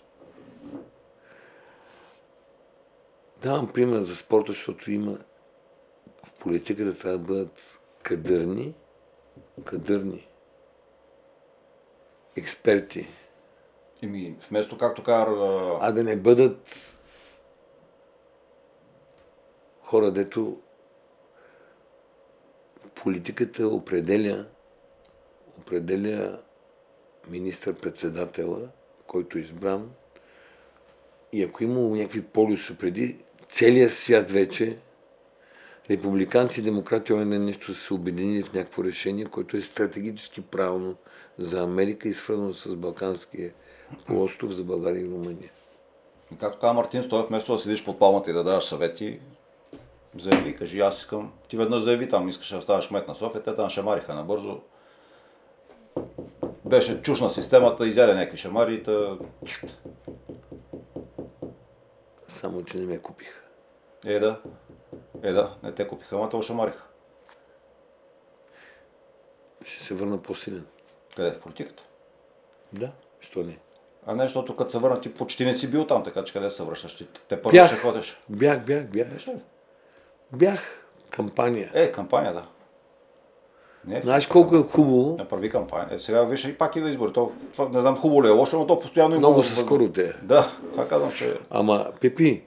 Давам 3.45 3.67
пример 3.73 4.01
за 4.01 4.15
спорта, 4.15 4.51
защото 4.51 4.91
има 4.91 5.17
в 6.23 6.33
политиката 6.33 6.97
трябва 6.97 7.17
да 7.17 7.23
бъдат 7.23 7.79
кадърни, 8.03 8.75
кадърни 9.65 10.27
експерти. 12.37 13.07
Еми, 14.03 14.37
вместо 14.49 14.77
както 14.77 15.03
кара... 15.03 15.77
А 15.81 15.91
да 15.91 16.03
не 16.03 16.15
бъдат 16.15 16.97
хора, 19.81 20.11
дето 20.11 20.61
политиката 22.95 23.67
определя, 23.67 24.45
определя 25.59 26.41
министър-председателя, 27.27 28.69
който 29.07 29.37
е 29.37 29.41
избран. 29.41 29.91
И 31.31 31.43
ако 31.43 31.63
е 31.63 31.67
имало 31.67 31.95
някакви 31.95 32.23
полюси 32.23 32.77
преди, 32.77 33.24
целият 33.47 33.91
свят 33.91 34.31
вече, 34.31 34.77
републиканци 35.89 36.59
и 36.59 36.63
демократи 36.63 37.13
не 37.13 37.39
нещо 37.39 37.73
са 37.73 37.81
се 37.81 37.93
обединили 37.93 38.43
в 38.43 38.53
някакво 38.53 38.83
решение, 38.83 39.25
което 39.25 39.57
е 39.57 39.61
стратегически 39.61 40.41
правилно 40.41 40.95
за 41.37 41.63
Америка 41.63 42.07
и 42.07 42.13
свързано 42.13 42.53
с 42.53 42.75
Балканския 42.75 43.53
полуостров 44.07 44.51
за 44.51 44.63
България 44.63 45.01
и 45.01 45.09
Румъния. 45.09 45.51
Както 46.39 46.59
каза 46.59 46.73
Мартин 46.73 47.03
Стоев, 47.03 47.27
вместо 47.27 47.53
да 47.53 47.59
седиш 47.59 47.85
под 47.85 47.99
палмата 47.99 48.29
и 48.29 48.33
да 48.33 48.43
даваш 48.43 48.63
съвети, 48.63 49.19
заяви, 50.17 50.55
кажи, 50.55 50.79
аз 50.79 50.99
искам, 50.99 51.31
ти 51.47 51.57
веднъж 51.57 51.81
заяви 51.81 52.09
там, 52.09 52.29
искаш 52.29 52.49
да 52.49 52.61
ставаш 52.61 52.87
кмет 52.87 53.07
на 53.07 53.15
София, 53.15 53.43
те 53.43 53.55
там 53.55 53.69
шамариха 53.69 54.15
набързо. 54.15 54.61
Беше 56.65 57.01
чушна 57.01 57.29
системата, 57.29 57.87
изяде 57.87 58.13
някакви 58.13 58.37
шамари 58.37 58.73
и 58.73 58.83
та... 58.83 59.17
Само, 62.35 62.63
че 62.63 62.77
не 62.77 62.85
ме 62.85 62.97
купиха. 62.97 63.41
Е, 64.05 64.19
да. 64.19 64.41
Е, 65.23 65.31
да, 65.31 65.55
не 65.63 65.71
те 65.71 65.87
купиха, 65.87 66.15
ама 66.15 66.29
те 66.29 66.35
ошамариха. 66.35 66.87
Ще 69.65 69.83
се 69.83 69.93
върна 69.93 70.21
по-силен. 70.21 70.65
Къде? 71.15 71.31
В 71.31 71.39
политиката? 71.39 71.83
Да, 72.73 72.91
що 73.19 73.43
не? 73.43 73.57
А 74.05 74.15
не, 74.15 74.23
защото 74.23 74.55
като 74.55 74.71
се 74.71 74.77
върна, 74.77 75.01
ти 75.01 75.13
почти 75.13 75.45
не 75.45 75.53
си 75.53 75.71
бил 75.71 75.87
там, 75.87 76.03
така 76.03 76.23
че 76.23 76.33
къде 76.33 76.49
се 76.49 76.63
връщаш? 76.63 76.97
Ти, 76.97 77.07
те 77.27 77.41
първо 77.41 77.53
Бях. 77.53 77.67
ще 77.67 77.77
ходиш. 77.79 78.21
Бях, 78.29 78.65
бях, 78.65 78.85
бях. 78.85 79.07
Беше 79.07 79.31
ли? 79.31 79.39
Бях 80.31 80.87
кампания. 81.09 81.71
Е, 81.73 81.91
кампания, 81.91 82.33
да. 82.33 82.47
Не, 83.87 84.01
Знаеш 84.01 84.27
колко 84.27 84.55
е 84.55 84.63
хубаво, 84.63 85.15
Направи 85.19 85.49
кампания. 85.49 85.99
Сега 85.99 86.23
виж 86.23 86.45
и 86.45 86.57
пак 86.57 86.75
и 86.75 86.81
да 86.81 86.89
избори. 86.89 87.13
То, 87.13 87.31
това, 87.53 87.69
не 87.69 87.81
знам 87.81 87.97
хубаво 87.97 88.23
ли 88.23 88.27
е 88.27 88.31
лошо, 88.31 88.57
но 88.59 88.67
то 88.67 88.79
постоянно 88.79 89.11
има... 89.15 89.19
много 89.19 89.43
са 89.43 89.55
скоро 89.55 89.91
те. 89.91 90.13
Да, 90.23 90.51
това 90.71 90.87
казвам, 90.87 91.11
че... 91.11 91.37
Ама, 91.49 91.91
Пепи, 92.01 92.43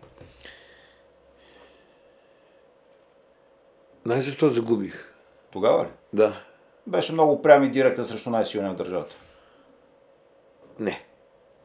знаеш 4.07 4.25
защо 4.25 4.49
загубих? 4.49 5.15
Тогава 5.51 5.85
ли? 5.85 5.89
Да. 6.13 6.43
Беше 6.87 7.13
много 7.13 7.43
прям 7.43 7.63
и 7.65 7.69
директен 7.69 8.07
срещу 8.07 8.31
най-силния 8.31 8.73
в 8.73 8.77
държавата. 8.77 9.17
Не. 10.79 11.05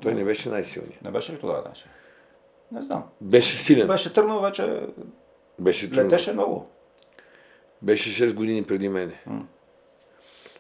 Той 0.02 0.14
не 0.14 0.24
беше 0.24 0.50
най-силният. 0.50 1.02
Не 1.02 1.12
беше 1.12 1.34
ли 1.34 1.40
тогава, 1.40 1.62
значи? 1.62 1.86
Не 2.72 2.82
знам. 2.82 3.04
Беше 3.22 3.58
силен. 3.58 3.88
Беше 3.88 4.14
тръгнал 4.14 4.42
вече, 4.42 4.82
Беше 5.60 5.90
трудно. 5.90 6.04
летеше 6.04 6.34
много. 6.34 6.68
Беше 7.82 8.30
6 8.30 8.34
години 8.34 8.64
преди 8.64 8.90
мене. 8.90 9.24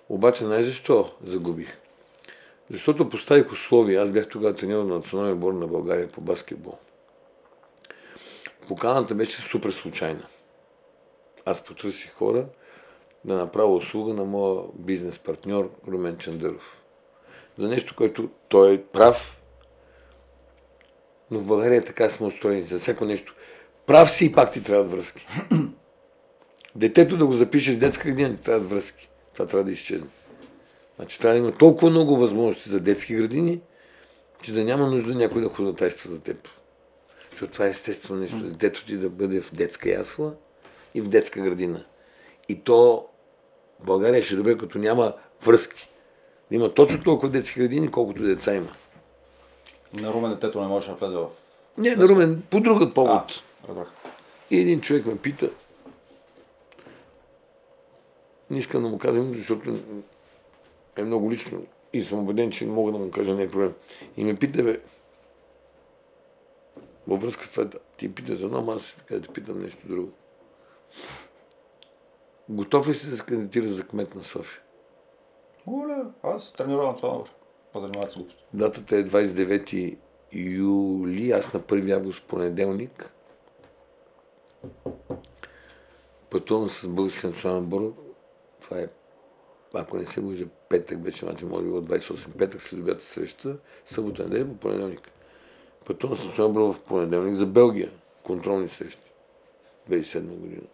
Обаче, 0.09 0.45
знаеш 0.45 0.65
защо 0.65 1.11
загубих? 1.23 1.79
Защото 2.69 3.09
поставих 3.09 3.51
условия. 3.51 4.01
Аз 4.01 4.11
бях 4.11 4.27
тогава 4.27 4.55
тренирал 4.55 4.83
на 4.83 4.95
националния 4.95 5.33
отбор 5.33 5.53
на 5.53 5.67
България 5.67 6.07
по 6.07 6.21
баскетбол. 6.21 6.77
Поканата 8.67 9.15
беше 9.15 9.41
супер 9.41 9.71
случайна. 9.71 10.27
Аз 11.45 11.63
потърсих 11.63 12.13
хора 12.13 12.45
да 13.25 13.35
направя 13.35 13.75
услуга 13.75 14.13
на 14.13 14.25
моя 14.25 14.63
бизнес 14.73 15.19
партньор 15.19 15.71
Румен 15.87 16.17
Чандъров. 16.17 16.83
За 17.57 17.67
нещо, 17.67 17.95
което 17.95 18.29
той 18.49 18.73
е 18.73 18.83
прав, 18.83 19.41
но 21.31 21.39
в 21.39 21.45
България 21.45 21.83
така 21.83 22.09
сме 22.09 22.27
устроени. 22.27 22.63
За 22.63 22.79
всяко 22.79 23.05
нещо. 23.05 23.35
Прав 23.85 24.11
си 24.11 24.25
и 24.25 24.31
пак 24.31 24.51
ти 24.51 24.63
трябват 24.63 24.91
връзки. 24.91 25.27
Детето 26.75 27.17
да 27.17 27.25
го 27.25 27.33
запишеш 27.33 27.75
в 27.75 27.79
детска 27.79 28.09
градина, 28.09 28.37
ти 28.37 28.43
трябват 28.43 28.69
връзки. 28.69 29.09
Това 29.33 29.45
трябва 29.45 29.63
да 29.63 29.71
изчезне. 29.71 30.07
Значи 30.95 31.19
трябва 31.19 31.33
да 31.33 31.39
има 31.39 31.57
толкова 31.57 31.89
много 31.89 32.17
възможности 32.17 32.69
за 32.69 32.79
детски 32.79 33.15
градини, 33.15 33.61
че 34.41 34.53
да 34.53 34.63
няма 34.63 34.87
нужда 34.87 35.15
някой 35.15 35.41
да 35.41 35.49
ходатайства 35.49 36.11
за 36.11 36.21
теб. 36.21 36.49
Защото 37.31 37.53
това 37.53 37.65
е 37.65 37.69
естествено 37.69 38.19
нещо. 38.19 38.37
Детето 38.37 38.85
ти 38.85 38.97
да 38.97 39.09
бъде 39.09 39.41
в 39.41 39.53
детска 39.53 39.89
ясла 39.89 40.33
и 40.95 41.01
в 41.01 41.07
детска 41.07 41.41
градина. 41.41 41.85
И 42.49 42.61
то 42.61 43.05
в 43.79 43.85
България 43.85 44.23
ще 44.23 44.33
е 44.33 44.37
добре, 44.37 44.57
като 44.57 44.77
няма 44.77 45.13
връзки. 45.45 45.89
Да 46.49 46.55
има 46.55 46.73
точно 46.73 47.03
толкова 47.03 47.31
детски 47.31 47.59
градини, 47.59 47.91
колкото 47.91 48.23
деца 48.23 48.55
има. 48.55 48.71
На 49.93 50.13
Румен 50.13 50.31
детето 50.31 50.61
не 50.61 50.67
можеше 50.67 50.91
да 50.91 50.97
влезе 50.97 51.15
в... 51.15 51.27
Не, 51.77 51.95
на 51.95 52.07
Румен, 52.07 52.43
по 52.49 52.59
друг 52.59 52.93
повод. 52.93 53.43
А. 53.69 53.85
И 54.51 54.59
един 54.59 54.81
човек 54.81 55.05
ме 55.05 55.17
пита, 55.17 55.49
не 58.49 58.57
искам 58.57 58.83
да 58.83 58.89
му 58.89 58.97
казвам, 58.97 59.35
защото 59.35 59.75
е 60.95 61.03
много 61.03 61.31
лично 61.31 61.65
и 61.93 62.03
съм 62.03 62.19
убеден, 62.19 62.51
че 62.51 62.65
не 62.65 62.71
мога 62.71 62.91
да 62.91 62.97
му 62.97 63.11
кажа 63.11 63.33
не 63.33 63.43
е 63.43 63.49
проблем. 63.49 63.73
И 64.17 64.23
ме 64.23 64.35
пита, 64.35 64.63
бе, 64.63 64.79
във 67.07 67.21
връзка 67.21 67.45
с 67.45 67.49
това, 67.49 67.69
ти 67.97 68.15
пита 68.15 68.35
за 68.35 68.45
едно, 68.45 68.71
аз 68.71 68.95
да 69.09 69.21
те 69.21 69.27
питам 69.27 69.61
нещо 69.61 69.87
друго. 69.87 70.11
Готов 72.49 72.89
ли 72.89 72.93
си 72.93 73.09
да 73.09 73.17
се 73.17 73.25
кандидатира 73.25 73.67
за 73.67 73.87
кмет 73.87 74.15
на 74.15 74.23
София? 74.23 74.61
Оле, 75.67 75.95
аз 76.23 76.53
тренирам 76.53 76.95
това 76.95 77.09
добре. 77.09 77.29
Позанимават 77.73 78.11
с 78.11 78.15
глупост. 78.15 78.37
Датата 78.53 78.97
е 78.97 79.05
29 79.05 79.97
юли, 80.31 81.31
аз 81.31 81.53
на 81.53 81.59
1 81.59 81.95
август 81.95 82.23
понеделник. 82.23 83.13
Пътувам 86.29 86.69
с 86.69 86.87
българския 86.87 87.29
национален 87.29 87.63
отбор. 87.63 88.02
Това 88.73 88.81
е, 88.81 88.87
ако 89.73 89.97
не 89.97 90.07
се 90.07 90.19
лъжа, 90.19 90.45
петък 90.69 90.99
беше, 90.99 91.25
значи 91.25 91.45
може 91.45 91.65
би 91.65 91.71
от 91.71 91.85
28 91.85 92.37
петък 92.37 92.61
след 92.61 92.79
обята 92.79 93.05
среща, 93.05 93.57
събота 93.85 94.23
неделя 94.23 94.47
по 94.47 94.55
понеделник. 94.55 95.11
Пътувам 95.85 96.17
с 96.17 96.39
отбор 96.39 96.73
в 96.73 96.79
понеделник 96.79 97.35
за 97.35 97.45
Белгия. 97.45 97.91
Контролни 98.23 98.67
срещи. 98.67 99.11
2007 99.89 100.21
година. 100.21 100.67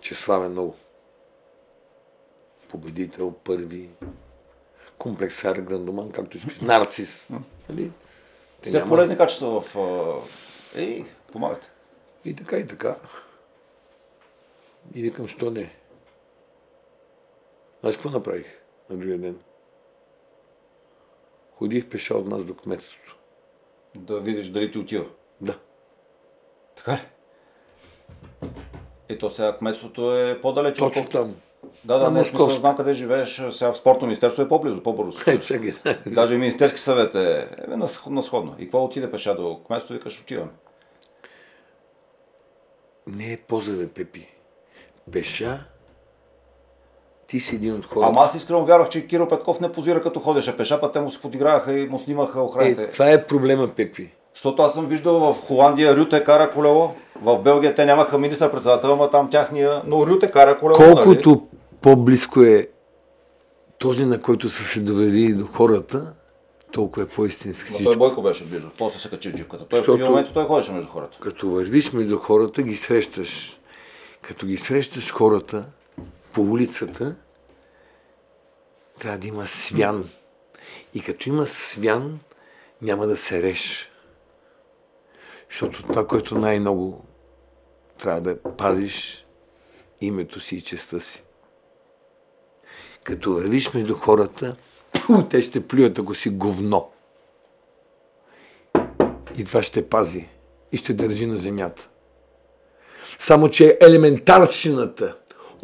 Че 0.00 0.14
славен 0.14 0.50
много 0.50 0.76
победител, 2.68 3.32
първи, 3.32 3.90
комплексар, 4.98 5.56
грандоман, 5.56 6.12
както 6.12 6.36
искаш, 6.36 6.60
нарцис. 6.60 7.28
Нали? 7.68 7.92
Все 8.62 8.78
няма- 8.78 8.88
полезни 8.88 9.16
качества 9.16 9.60
в... 9.60 9.76
Ей, 10.76 11.04
помагате. 11.32 11.70
И 12.24 12.36
така, 12.36 12.56
и 12.56 12.66
така. 12.66 12.96
И 14.94 15.02
викам, 15.02 15.28
що 15.28 15.50
не? 15.50 15.70
Знаеш 17.80 17.96
какво 17.96 18.10
направих 18.10 18.62
на 18.90 18.96
другия 18.96 19.18
ден? 19.18 19.38
Ходих 21.56 21.88
пеша 21.88 22.14
от 22.14 22.26
нас 22.26 22.44
до 22.44 22.54
кметството. 22.54 23.16
Да 23.94 24.20
видиш 24.20 24.48
дали 24.48 24.70
ти 24.70 24.78
отива. 24.78 25.06
Да. 25.40 25.58
Така 26.76 26.92
ли? 26.92 27.00
И 29.08 29.18
то 29.18 29.30
сега 29.30 29.58
кметството 29.58 30.16
е 30.16 30.40
по-далече. 30.40 30.78
Точно 30.78 31.02
отколкото- 31.02 31.18
там. 31.18 31.36
Да, 31.84 31.98
да, 31.98 32.10
не 32.10 32.24
смисъл, 32.24 32.48
знам 32.48 32.76
къде 32.76 32.92
живееш. 32.92 33.42
Сега 33.52 33.72
в 33.72 33.76
спортно 33.76 34.06
министерство 34.06 34.42
е 34.42 34.48
по-близо, 34.48 34.82
по-бързо. 34.82 35.18
Е. 35.30 35.40
Даже 36.06 36.34
и 36.34 36.38
Министерски 36.38 36.80
съвет 36.80 37.14
е, 37.14 37.48
е 37.58 37.76
на, 37.76 37.88
на 38.10 38.22
сходно. 38.22 38.56
И 38.58 38.64
какво 38.64 38.84
отиде 38.84 39.10
пеша 39.10 39.34
до 39.34 39.62
кметството 39.66 39.94
и 39.94 39.96
викаш, 39.98 40.20
отиваме. 40.20 40.50
Не 43.06 43.32
е 43.32 43.36
позаве, 43.36 43.88
Пепи. 43.88 44.33
Пеша, 45.12 45.64
ти 47.26 47.40
си 47.40 47.54
един 47.54 47.74
от 47.74 47.86
хората. 47.86 48.08
Ама 48.08 48.20
аз 48.20 48.34
искрено 48.34 48.64
вярвах, 48.64 48.88
че 48.88 49.06
Киро 49.06 49.28
Петков 49.28 49.60
не 49.60 49.72
позира 49.72 50.02
като 50.02 50.20
ходеше 50.20 50.56
пеша, 50.56 50.80
па 50.80 50.92
те 50.92 51.00
му 51.00 51.10
се 51.10 51.20
подиграваха 51.20 51.78
и 51.78 51.88
му 51.88 51.98
снимаха 51.98 52.40
охраните. 52.42 52.82
Е, 52.82 52.88
това 52.88 53.10
е 53.10 53.26
проблема, 53.26 53.68
Пепи. 53.68 54.10
Защото 54.34 54.62
аз 54.62 54.72
съм 54.74 54.86
виждал 54.86 55.34
в 55.34 55.46
Холандия 55.46 55.96
Рюте 55.96 56.24
кара 56.24 56.50
колело, 56.50 56.94
в 57.22 57.38
Белгия 57.38 57.74
те 57.74 57.86
нямаха 57.86 58.18
министър-председател, 58.18 58.92
ама 58.92 59.10
там 59.10 59.30
тяхния, 59.30 59.82
но 59.86 60.06
Рюте 60.06 60.30
кара 60.30 60.58
колело. 60.58 60.80
нали? 60.80 60.94
Колкото 60.94 61.46
по-близко 61.80 62.42
е 62.42 62.68
този, 63.78 64.04
на 64.04 64.22
който 64.22 64.48
са 64.48 64.64
се 64.64 64.80
довели 64.80 65.32
до 65.32 65.46
хората, 65.46 66.12
толкова 66.72 67.02
е 67.02 67.06
по-истински 67.06 67.70
Но 67.70 67.74
всичко. 67.74 67.92
той 67.92 67.98
Бойко 67.98 68.22
беше 68.22 68.44
близо, 68.44 68.68
после 68.78 68.98
се 68.98 69.10
качи 69.10 69.30
в 69.30 69.34
джипката. 69.34 69.64
Той 69.68 69.78
в 69.78 69.80
Защото- 69.80 69.96
един 69.96 70.06
момент 70.08 70.28
той 70.34 70.44
ходеше 70.44 70.72
между 70.72 70.90
хората. 70.90 71.18
Като 71.20 71.48
вървиш 71.48 71.92
между 71.92 72.18
хората, 72.18 72.62
ги 72.62 72.76
срещаш. 72.76 73.60
Като 74.28 74.46
ги 74.46 74.56
срещаш 74.56 75.12
хората 75.12 75.66
по 76.32 76.42
улицата, 76.42 77.16
трябва 78.98 79.18
да 79.18 79.26
има 79.26 79.46
свян. 79.46 80.10
И 80.94 81.02
като 81.02 81.28
има 81.28 81.46
свян, 81.46 82.20
няма 82.82 83.06
да 83.06 83.16
се 83.16 83.42
реш. 83.42 83.90
Защото 85.50 85.82
това, 85.82 86.06
което 86.06 86.38
най-много 86.38 87.04
трябва 87.98 88.20
да 88.20 88.42
пазиш, 88.42 89.26
името 90.00 90.40
си 90.40 90.56
и 90.56 90.60
честа 90.60 91.00
си. 91.00 91.24
Като 93.04 93.32
вървиш 93.32 93.74
между 93.74 93.94
хората, 93.94 94.56
те 95.30 95.42
ще 95.42 95.68
плюят, 95.68 95.98
ако 95.98 96.14
си 96.14 96.30
говно. 96.30 96.90
И 99.36 99.44
това 99.44 99.62
ще 99.62 99.88
пази 99.88 100.28
и 100.72 100.76
ще 100.76 100.94
държи 100.94 101.26
на 101.26 101.36
земята. 101.36 101.88
Само, 103.18 103.48
че 103.48 103.78
елементарщината, 103.80 105.14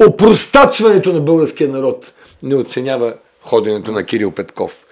опростачването 0.07 1.13
на 1.13 1.21
българския 1.21 1.69
народ 1.69 2.13
не 2.43 2.55
оценява 2.55 3.17
ходенето 3.41 3.91
на 3.91 4.05
Кирил 4.05 4.31
Петков. 4.31 4.85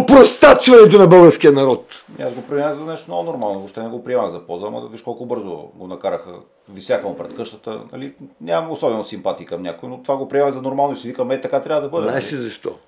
Опростачването 0.00 0.98
на 0.98 1.06
българския 1.06 1.52
народ. 1.52 2.04
Аз 2.20 2.34
го 2.34 2.42
приемах 2.42 2.74
за 2.74 2.84
нещо 2.84 3.10
много 3.10 3.22
нормално, 3.22 3.58
въобще 3.58 3.82
не 3.82 3.88
го 3.88 4.04
приемах 4.04 4.30
за 4.30 4.46
полза, 4.46 4.66
ама 4.66 4.80
да 4.80 4.88
виж 4.88 5.02
колко 5.02 5.26
бързо 5.26 5.56
го 5.74 5.86
накараха. 5.86 6.32
Висяха 6.68 7.08
му 7.08 7.16
пред 7.16 7.34
къщата. 7.34 7.80
Нали? 7.92 8.14
Нямам 8.40 8.70
особено 8.70 9.04
симпатии 9.04 9.46
към 9.46 9.62
някой, 9.62 9.88
но 9.88 10.02
това 10.02 10.16
го 10.16 10.28
приемах 10.28 10.54
за 10.54 10.62
нормално 10.62 10.94
и 10.94 10.96
си 10.96 11.08
викам, 11.08 11.30
е 11.30 11.40
така 11.40 11.60
трябва 11.60 11.82
да 11.82 11.88
бъде. 11.88 12.08
Знаеш 12.08 12.32
ли 12.32 12.36
защо? 12.36 12.78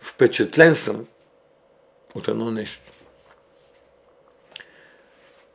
Впечатлен 0.00 0.74
съм 0.74 1.06
от 2.14 2.28
едно 2.28 2.50
нещо. 2.50 2.82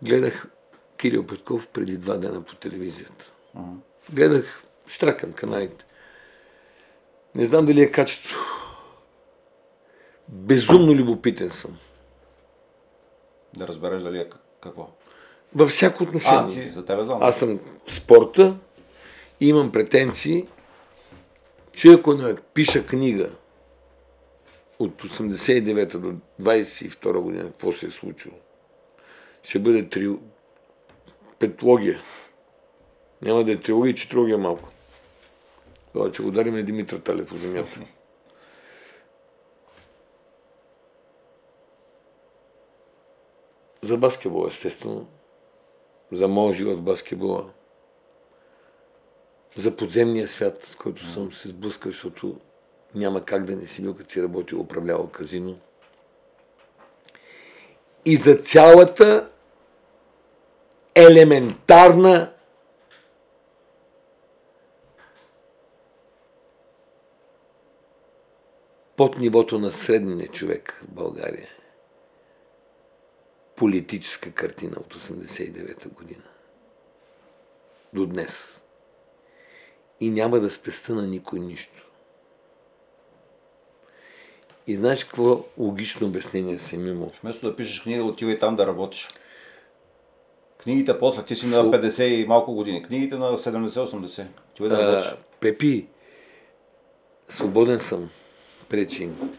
Гледах 0.01 0.47
Кирил 0.99 1.27
Петков 1.27 1.67
преди 1.67 1.97
два 1.97 2.17
дена 2.17 2.41
по 2.41 2.55
телевизията. 2.55 3.31
Uh-huh. 3.57 3.75
Гледах, 4.13 4.63
штракам 4.87 5.33
каналите. 5.33 5.85
Не 7.35 7.45
знам 7.45 7.65
дали 7.65 7.81
е 7.81 7.91
качество. 7.91 8.39
Безумно 10.27 10.93
любопитен 10.93 11.49
съм. 11.49 11.77
Да 13.57 13.67
разбереш 13.67 14.01
дали 14.01 14.19
е 14.19 14.29
какво? 14.61 14.89
Във 15.55 15.69
всяко 15.69 16.03
отношение. 16.03 16.63
А, 16.63 16.67
ти, 16.67 16.71
за 16.71 16.85
тебе 16.85 17.03
знам. 17.03 17.19
Аз 17.21 17.39
съм 17.39 17.59
спорта 17.87 18.57
и 19.39 19.49
имам 19.49 19.71
претенции, 19.71 20.47
че 21.71 21.93
ако 21.93 22.13
напиша 22.13 22.85
книга 22.85 23.29
от 24.79 25.03
89-та 25.03 25.97
до 25.97 26.15
22 26.41 27.19
година, 27.19 27.43
какво 27.43 27.71
се 27.71 27.85
е 27.85 27.91
случило, 27.91 28.35
ще 29.43 29.59
бъде 29.59 29.89
три... 29.89 30.15
петлогия. 31.39 32.01
Няма 33.21 33.43
да 33.43 33.51
е 33.51 33.57
трилогия, 33.57 33.95
четирология 33.95 34.37
малко. 34.37 34.69
Това, 35.93 36.11
че 36.11 36.21
ударим 36.21 36.55
на 36.55 36.63
Димитър 36.63 36.99
Талев 36.99 37.29
в 37.29 37.37
земята. 37.37 37.79
За 43.81 43.97
баскетбол, 43.97 44.47
естествено. 44.47 45.07
За 46.11 46.27
моят 46.27 46.55
живот 46.55 46.77
в 46.77 46.83
баскетбола. 46.83 47.49
За 49.55 49.75
подземния 49.75 50.27
свят, 50.27 50.63
с 50.63 50.75
който 50.75 51.05
съм 51.05 51.31
се 51.31 51.47
сблъскал, 51.47 51.91
защото 51.91 52.39
няма 52.95 53.25
как 53.25 53.45
да 53.45 53.55
не 53.55 53.67
си 53.67 53.81
бил, 53.81 53.95
като 53.95 54.09
си 54.09 54.23
работил, 54.23 54.59
управлявал 54.59 55.07
казино. 55.07 55.59
И 58.05 58.15
за 58.15 58.35
цялата 58.35 59.29
елементарна 61.07 62.33
под 68.97 69.17
нивото 69.17 69.59
на 69.59 69.71
средния 69.71 70.27
човек 70.27 70.81
в 70.83 70.91
България. 70.91 71.49
Политическа 73.55 74.31
картина 74.31 74.75
от 74.79 74.95
89-та 74.95 75.89
година. 75.89 76.23
До 77.93 78.05
днес. 78.05 78.63
И 79.99 80.11
няма 80.11 80.39
да 80.39 80.49
спеста 80.49 80.95
на 80.95 81.07
никой 81.07 81.39
нищо. 81.39 81.89
И 84.67 84.75
знаеш 84.75 85.03
какво 85.03 85.45
логично 85.57 86.07
обяснение 86.07 86.59
съм 86.59 86.87
имал? 86.87 87.11
Вместо 87.21 87.49
да 87.49 87.55
пишеш 87.55 87.81
книга, 87.81 88.03
отивай 88.03 88.39
там 88.39 88.55
да 88.55 88.67
работиш. 88.67 89.09
Книгите 90.63 90.99
после, 90.99 91.23
ти 91.25 91.35
си 91.35 91.45
Слу... 91.45 91.63
на 91.63 91.71
50 91.71 92.03
и 92.03 92.25
малко 92.25 92.53
години. 92.53 92.83
Книгите 92.83 93.17
на 93.17 93.37
70-80. 93.37 94.25
Отивай 94.51 94.69
да. 94.69 95.17
Пепи, 95.39 95.87
свободен 97.29 97.79
съм 97.79 98.09
пречи 98.69 99.03
им. 99.03 99.37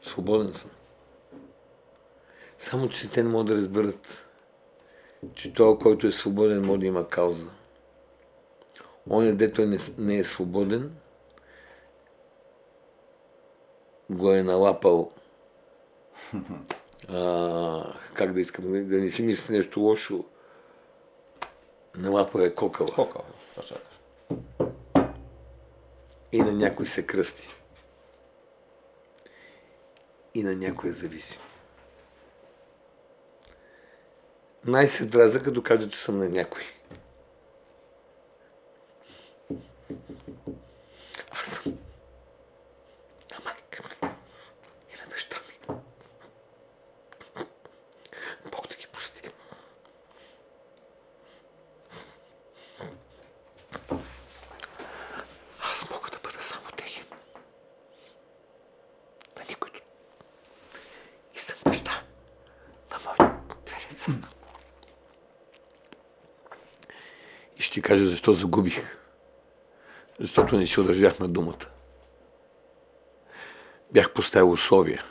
Свободен 0.00 0.54
съм. 0.54 0.70
Само, 2.58 2.88
че 2.88 3.10
те 3.10 3.22
не 3.22 3.28
могат 3.28 3.46
да 3.46 3.54
разберат, 3.54 4.28
че 5.34 5.52
той, 5.52 5.78
който 5.78 6.06
е 6.06 6.12
свободен, 6.12 6.66
може 6.66 6.80
да 6.80 6.86
има 6.86 7.08
кауза. 7.08 7.46
Оня, 9.10 9.34
дето 9.34 9.66
не, 9.66 9.78
не 9.98 10.18
е 10.18 10.24
свободен, 10.24 10.96
го 14.10 14.32
е 14.32 14.42
налапал 14.42 15.10
а, 17.12 17.94
как 18.14 18.32
да 18.32 18.40
искам, 18.40 18.64
да 18.88 19.00
не 19.00 19.10
си 19.10 19.22
мисли 19.22 19.56
нещо 19.56 19.80
лошо, 19.80 20.24
налапал 21.96 22.40
е 22.40 22.54
кокала. 22.54 22.88
Кокала, 22.94 23.24
И 26.32 26.42
на 26.42 26.52
някой 26.52 26.86
се 26.86 27.06
кръсти 27.06 27.48
и 30.34 30.42
на 30.42 30.56
някоя 30.56 30.92
зависим. 30.92 31.40
Най-се 34.64 35.04
драза, 35.04 35.42
като 35.42 35.62
кажа, 35.62 35.88
че 35.88 35.98
съм 35.98 36.18
на 36.18 36.28
някой. 36.28 36.62
Аз 41.30 41.48
съм 41.48 41.72
на 43.30 43.38
майка 43.44 43.82
ми 44.02 44.08
и 44.92 44.96
на 45.02 45.06
баща 45.10 45.40
ми. 45.48 45.76
Бог 48.50 48.68
да 48.68 48.76
ги 48.76 48.86
прости. 48.92 49.30
Аз 55.72 55.90
мога 55.90 56.10
да 56.10 56.18
бъда 56.18 56.42
само 56.42 56.70
техен. 56.76 57.04
На 59.36 59.44
никой 59.48 59.70
и 61.34 61.38
съм 61.38 61.58
баща 61.64 62.02
на 62.90 62.98
моите 63.04 63.34
две 63.66 63.76
деца. 63.90 64.12
И 67.56 67.62
ще 67.62 67.74
ти 67.74 67.79
кажа 67.90 68.06
защо 68.06 68.32
загубих. 68.32 68.98
Защото 70.20 70.56
не 70.56 70.66
си 70.66 70.80
удържах 70.80 71.18
на 71.18 71.28
думата. 71.28 71.66
Бях 73.92 74.12
поставил 74.12 74.52
условия 74.52 75.04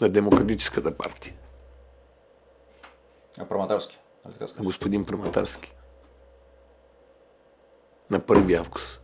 на 0.00 0.08
Демократическата 0.08 0.96
партия. 0.96 1.34
А 3.38 3.44
Праматарски? 3.48 3.98
Господин 4.58 5.04
Праматарски. 5.04 5.74
На 8.10 8.20
1 8.20 8.58
август. 8.58 9.00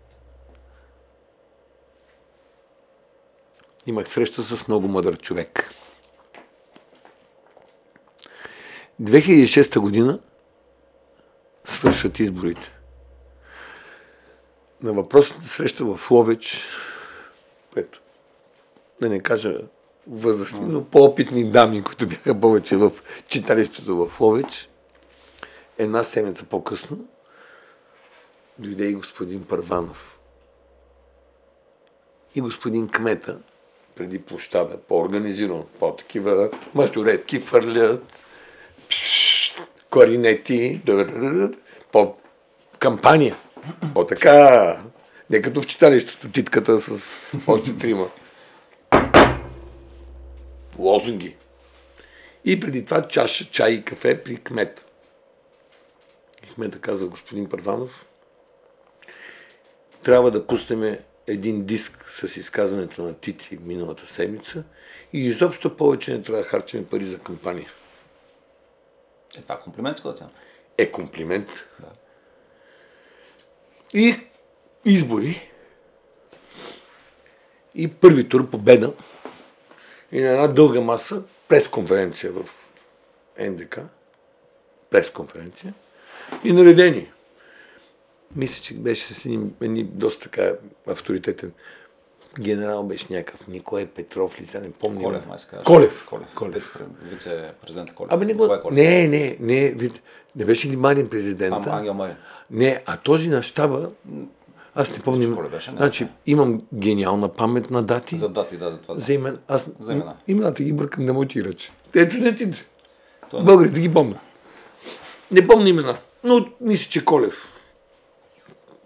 Имах 3.86 4.08
среща 4.08 4.42
с 4.42 4.68
много 4.68 4.88
мъдър 4.88 5.18
човек. 5.18 5.70
2006 9.02 9.78
година 9.78 10.20
свършват 11.64 12.20
изборите. 12.20 12.74
На 14.84 14.92
въпросната 14.92 15.46
среща 15.46 15.84
в 15.84 16.10
Ловеч, 16.10 16.66
което 17.72 18.00
да 19.00 19.08
не 19.08 19.20
кажа 19.20 19.58
възрастни, 20.06 20.66
но 20.66 20.84
по-опитни 20.84 21.50
дами, 21.50 21.82
които 21.82 22.08
бяха 22.08 22.40
повече 22.40 22.76
в 22.76 22.92
читалището 23.28 24.06
в 24.06 24.20
Ловеч, 24.20 24.68
една 25.78 26.02
седмица 26.02 26.44
по-късно 26.44 26.98
дойде 28.58 28.84
и 28.84 28.94
господин 28.94 29.44
Първанов. 29.44 30.20
И 32.34 32.40
господин 32.40 32.88
Кмета, 32.88 33.38
преди 33.94 34.22
площада, 34.22 34.78
по-организирано, 34.78 35.66
по-такива 35.78 36.50
мажоретки 36.74 37.40
фърлят, 37.40 38.26
кларинети, 39.90 40.82
по 41.92 42.16
По 43.94 44.06
така, 44.06 44.82
не 45.30 45.42
като 45.42 45.62
в 45.62 45.66
читалището, 45.66 46.32
титката 46.32 46.80
с 46.80 47.20
още 47.46 47.76
трима. 47.76 48.08
Лозунги. 50.78 51.36
И 52.44 52.60
преди 52.60 52.84
това 52.84 53.02
чаша 53.02 53.44
чай 53.44 53.72
и 53.72 53.84
кафе 53.84 54.22
при 54.22 54.36
кмет. 54.36 54.86
И 56.44 56.54
кмета 56.54 56.78
каза 56.78 57.06
господин 57.06 57.48
Първанов, 57.48 58.06
трябва 60.02 60.30
да 60.30 60.46
пуснем 60.46 60.98
един 61.26 61.64
диск 61.64 62.10
с 62.10 62.36
изказването 62.36 63.02
на 63.02 63.14
Тити 63.14 63.58
миналата 63.62 64.06
седмица 64.06 64.64
и 65.12 65.26
изобщо 65.26 65.76
повече 65.76 66.12
не 66.12 66.22
трябва 66.22 66.42
да 66.42 66.48
харчим 66.48 66.86
пари 66.86 67.06
за 67.06 67.18
кампания. 67.18 67.68
Е, 69.38 69.40
това 69.40 69.54
е 69.54 69.60
комплимент, 69.60 69.96
тя. 70.02 70.28
Е 70.78 70.90
комплимент. 70.90 71.48
Да. 71.80 71.86
И 73.94 74.16
избори. 74.84 75.50
И 77.74 77.88
първи 77.88 78.28
тур 78.28 78.50
победа. 78.50 78.92
И 80.12 80.20
на 80.20 80.28
една 80.30 80.46
дълга 80.46 80.80
маса 80.80 81.22
пресконференция 81.48 82.32
в 82.32 82.44
НДК. 83.40 83.78
Пресконференция. 84.90 85.74
И 86.44 86.52
наредени. 86.52 87.10
Мисля, 88.36 88.62
че 88.62 88.74
беше 88.74 89.14
с 89.14 89.24
един, 89.24 89.54
доста 89.92 90.22
така 90.22 90.52
авторитетен 90.86 91.52
генерал 92.40 92.82
беше 92.82 93.06
някакъв 93.10 93.48
Николай 93.48 93.86
Петров 93.86 94.40
ли, 94.40 94.46
сега 94.46 94.64
не 94.64 94.70
помня. 94.70 95.02
Колев, 95.02 95.26
май 95.26 95.38
Колев. 95.64 96.06
Колев. 96.08 96.34
Колев. 96.34 96.78
Вице-президент 97.02 97.94
Колев. 97.94 98.12
Абе, 98.12 98.24
не, 98.24 98.34
го... 98.34 98.48
Колев? 98.62 98.76
не, 98.76 99.08
не, 99.08 99.36
не, 99.40 99.74
не 100.36 100.44
беше 100.44 100.68
ли 100.68 100.76
Марин 100.76 101.08
президента? 101.08 101.70
А, 101.70 101.78
Ангел 101.78 101.94
Марин. 101.94 102.16
Не, 102.50 102.82
а 102.86 102.96
този 102.96 103.28
на 103.28 103.42
щаба, 103.42 103.90
аз 104.74 104.96
не 104.96 105.02
помня. 105.02 105.48
Беше, 105.50 105.70
не, 105.70 105.76
значи, 105.76 106.08
имам 106.26 106.62
гениална 106.74 107.28
памет 107.28 107.70
на 107.70 107.82
дати. 107.82 108.16
За 108.16 108.28
дати, 108.28 108.56
да, 108.56 108.70
за 108.70 108.78
това. 108.78 108.94
Да. 108.94 109.00
За 109.00 109.12
имен. 109.12 109.38
Аз 109.48 109.70
за 109.80 109.92
имена. 109.92 110.16
Имената 110.28 110.62
ги 110.62 110.72
бъркам 110.72 111.06
да 111.06 111.14
му 111.14 111.24
ти 111.24 111.44
ръче. 111.44 111.72
Те 111.92 112.08
чудеците. 112.08 112.66
Българите 113.32 113.80
ги 113.80 113.92
помня. 113.92 114.18
Не 115.30 115.46
помня 115.46 115.68
имена, 115.68 115.96
но 116.24 116.46
мисля, 116.60 116.90
че 116.90 117.04
Колев 117.04 117.52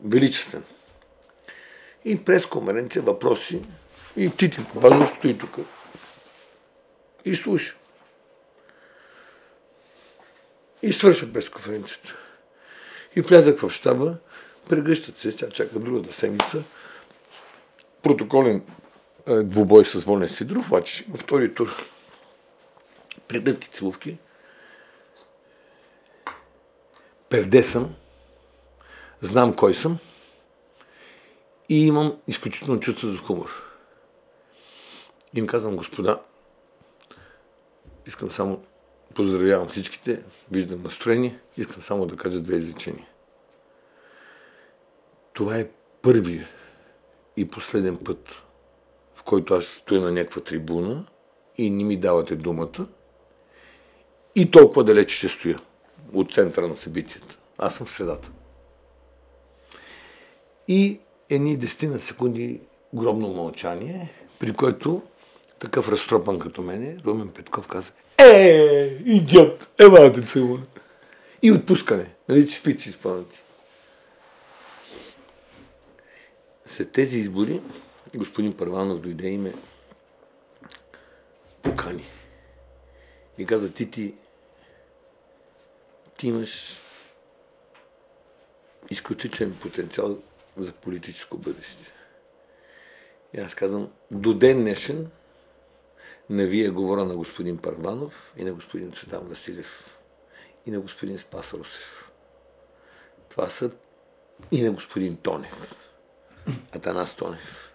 величествен. 0.05 0.63
И 2.05 2.25
пресконференция, 2.25 3.03
въпроси. 3.03 3.63
И 4.17 4.31
Тити 4.31 4.65
Папазов 4.75 5.15
стои 5.17 5.39
тук. 5.39 5.57
И 7.25 7.37
слуша. 7.37 7.77
И 10.83 10.93
свърша 10.93 11.33
пресконференцията. 11.33 12.15
И 13.17 13.21
влязах 13.21 13.61
в 13.61 13.71
щаба, 13.71 14.17
прегръщат 14.69 15.19
се, 15.19 15.37
тя 15.37 15.49
чака 15.49 15.79
другата 15.79 16.13
седмица. 16.13 16.63
Протоколен 18.03 18.63
е, 19.27 19.43
двубой 19.43 19.85
с 19.85 20.05
Волен 20.05 20.29
Сидров, 20.29 20.69
обаче 20.69 21.07
втори 21.17 21.55
тур 21.55 21.75
прегледки 23.29 23.69
целувки. 23.69 24.19
Перде 27.29 27.63
съм, 27.63 27.95
знам 29.21 29.57
кой 29.57 29.75
съм 29.75 29.99
и 31.69 31.87
имам 31.87 32.19
изключително 32.27 32.81
чувство 32.81 33.09
за 33.09 33.19
хумор. 33.19 33.63
Им 35.35 35.47
казвам, 35.47 35.77
господа, 35.77 36.21
искам 38.07 38.31
само, 38.31 38.63
поздравявам 39.15 39.69
всичките, 39.69 40.23
виждам 40.51 40.83
настроение, 40.83 41.39
искам 41.57 41.83
само 41.83 42.07
да 42.07 42.17
кажа 42.17 42.41
две 42.41 42.57
изречения. 42.57 43.07
Това 45.33 45.59
е 45.59 45.69
първия 46.03 46.49
и 47.37 47.49
последен 47.49 47.97
път, 47.97 48.43
в 49.15 49.23
който 49.23 49.55
аз 49.55 49.65
стоя 49.65 50.01
на 50.01 50.13
някаква 50.13 50.43
трибуна 50.43 51.07
и 51.59 51.71
не 51.71 51.85
ми 51.85 51.97
давате 51.97 52.37
думата 52.37 52.87
и 54.35 54.51
толкова 54.51 54.85
далече 54.85 55.17
ще 55.17 55.29
стоя 55.29 55.61
от 56.13 56.33
центъра 56.33 56.69
на 56.69 56.77
събитията. 56.77 57.39
Аз 57.59 57.75
съм 57.77 57.87
в 57.87 57.91
средата 57.91 58.31
и 60.69 61.01
едни 61.31 61.57
десетина 61.57 61.99
секунди 61.99 62.61
гробно 62.95 63.29
мълчание, 63.29 64.13
при 64.39 64.53
което 64.53 65.03
такъв 65.59 65.89
разтропан 65.89 66.39
като 66.39 66.63
мене, 66.63 66.97
Румен 67.07 67.29
Петков 67.29 67.69
каза 67.69 67.93
Е, 68.19 68.99
идиот, 69.05 69.69
ела 69.79 70.13
те 70.13 70.23
целуна. 70.23 70.67
И 71.43 71.53
отпускане, 71.53 72.15
нали, 72.29 72.51
шпици 72.51 72.91
спънати. 72.91 73.41
След 76.67 76.93
тези 76.93 77.19
избори 77.19 77.61
господин 78.17 78.57
Първанов 78.57 79.01
дойде 79.01 79.29
и 79.29 79.39
ме 79.39 79.55
покани. 81.63 82.05
И 83.39 83.47
каза, 83.47 83.73
ти 83.73 83.91
ти, 83.91 84.15
ти 86.17 86.29
имаш 86.29 86.81
изключителен 88.91 89.57
потенциал 89.61 90.19
за 90.63 90.73
политическо 90.73 91.39
бъдеще. 91.39 91.93
И 93.35 93.41
аз 93.41 93.55
казвам, 93.55 93.91
до 94.11 94.35
ден 94.35 94.61
днешен 94.61 95.11
на 96.31 96.47
вие 96.47 96.71
говоря 96.71 97.05
на 97.05 97.17
господин 97.17 97.59
Парванов 97.59 98.35
и 98.37 98.45
на 98.45 98.53
господин 98.53 98.93
Цветан 98.93 99.29
Василев 99.29 100.01
и 100.67 100.71
на 100.71 100.81
господин 100.81 101.19
Спас 101.19 101.55
Русев. 101.55 102.11
Това 103.29 103.51
са 103.51 103.71
и 104.51 104.63
на 104.63 104.73
господин 104.73 105.17
Тонев. 105.17 105.75
Атанас 106.73 107.17
Тонев. 107.17 107.73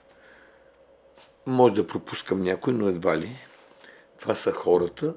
Може 1.45 1.73
да 1.73 1.87
пропускам 1.87 2.41
някой, 2.41 2.73
но 2.73 2.87
едва 2.87 3.17
ли. 3.17 3.37
Това 4.19 4.35
са 4.35 4.51
хората, 4.51 5.13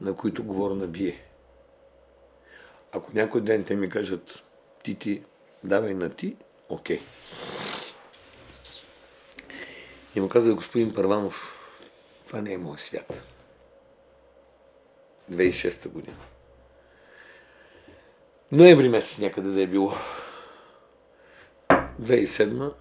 на 0.00 0.14
които 0.14 0.44
говоря 0.44 0.74
на 0.74 0.86
вие. 0.86 1.24
Ако 2.92 3.10
някой 3.14 3.40
ден 3.40 3.64
те 3.64 3.76
ми 3.76 3.88
кажат, 3.88 4.42
ти 4.82 4.94
ти 4.94 5.22
давай 5.64 5.94
на 5.94 6.10
ти, 6.10 6.36
окей. 6.68 7.00
И 10.14 10.20
му 10.20 10.28
каза 10.28 10.54
господин 10.54 10.94
Първанов, 10.94 11.56
това 12.26 12.40
не 12.40 12.52
е 12.52 12.58
мой 12.58 12.78
свят. 12.78 13.22
2006 15.32 15.88
година. 15.88 16.16
Ноември 18.52 18.88
месец 18.88 19.18
някъде 19.18 19.48
да 19.48 19.62
е 19.62 19.66
било. 19.66 19.92
2007 22.02 22.74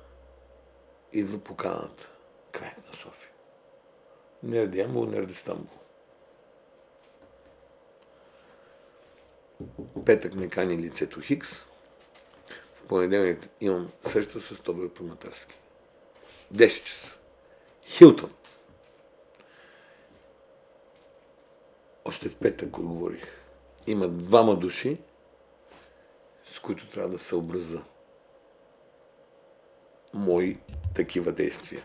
идва 1.14 1.40
поканата. 1.40 2.10
Кмет 2.52 2.88
на 2.88 2.94
София. 2.94 3.30
Нерде 4.44 4.80
Ямбол, 4.80 5.06
нерде 5.06 5.34
Стамбул. 5.34 5.80
Петък 10.06 10.34
ме 10.34 10.50
кани 10.50 10.78
лицето 10.78 11.22
Хикс 11.22 11.66
понеделник 12.90 13.50
имам 13.62 13.92
среща 14.04 14.40
с 14.40 14.60
Тобой 14.60 14.94
Поматарски. 14.94 15.56
10 16.54 16.84
часа. 16.84 17.18
Хилтон. 17.86 18.34
Още 22.06 22.30
в 22.30 22.36
петък 22.36 22.78
отговорих. 22.78 23.26
Има 23.88 24.08
двама 24.08 24.56
души, 24.56 24.98
с 26.46 26.60
които 26.60 26.90
трябва 26.90 27.10
да 27.10 27.20
се 27.20 27.36
образа. 27.36 27.82
Мои 30.14 30.58
такива 30.96 31.32
действия. 31.32 31.82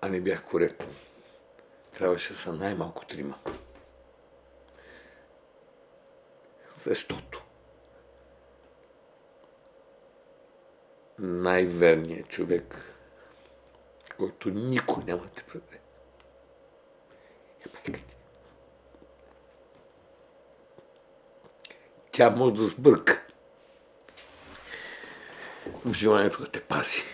А 0.00 0.08
не 0.08 0.20
бях 0.20 0.44
коректен. 0.44 0.94
Трябваше 1.92 2.34
са 2.34 2.52
най-малко 2.52 3.06
трима. 3.06 3.38
Защото 6.76 7.45
най-верният 11.18 12.28
човек, 12.28 12.94
който 14.18 14.50
никой 14.50 15.04
няма 15.04 15.22
да 15.22 15.28
те 15.28 15.42
предаде. 15.42 15.80
Е 17.66 17.68
майка 17.74 17.92
ти. 17.92 18.16
Тя 22.10 22.30
може 22.30 22.54
да 22.54 22.66
сбърка 22.66 23.22
в 25.84 25.92
желанието 25.92 26.40
да 26.40 26.50
те 26.50 26.60
паси. 26.60 27.04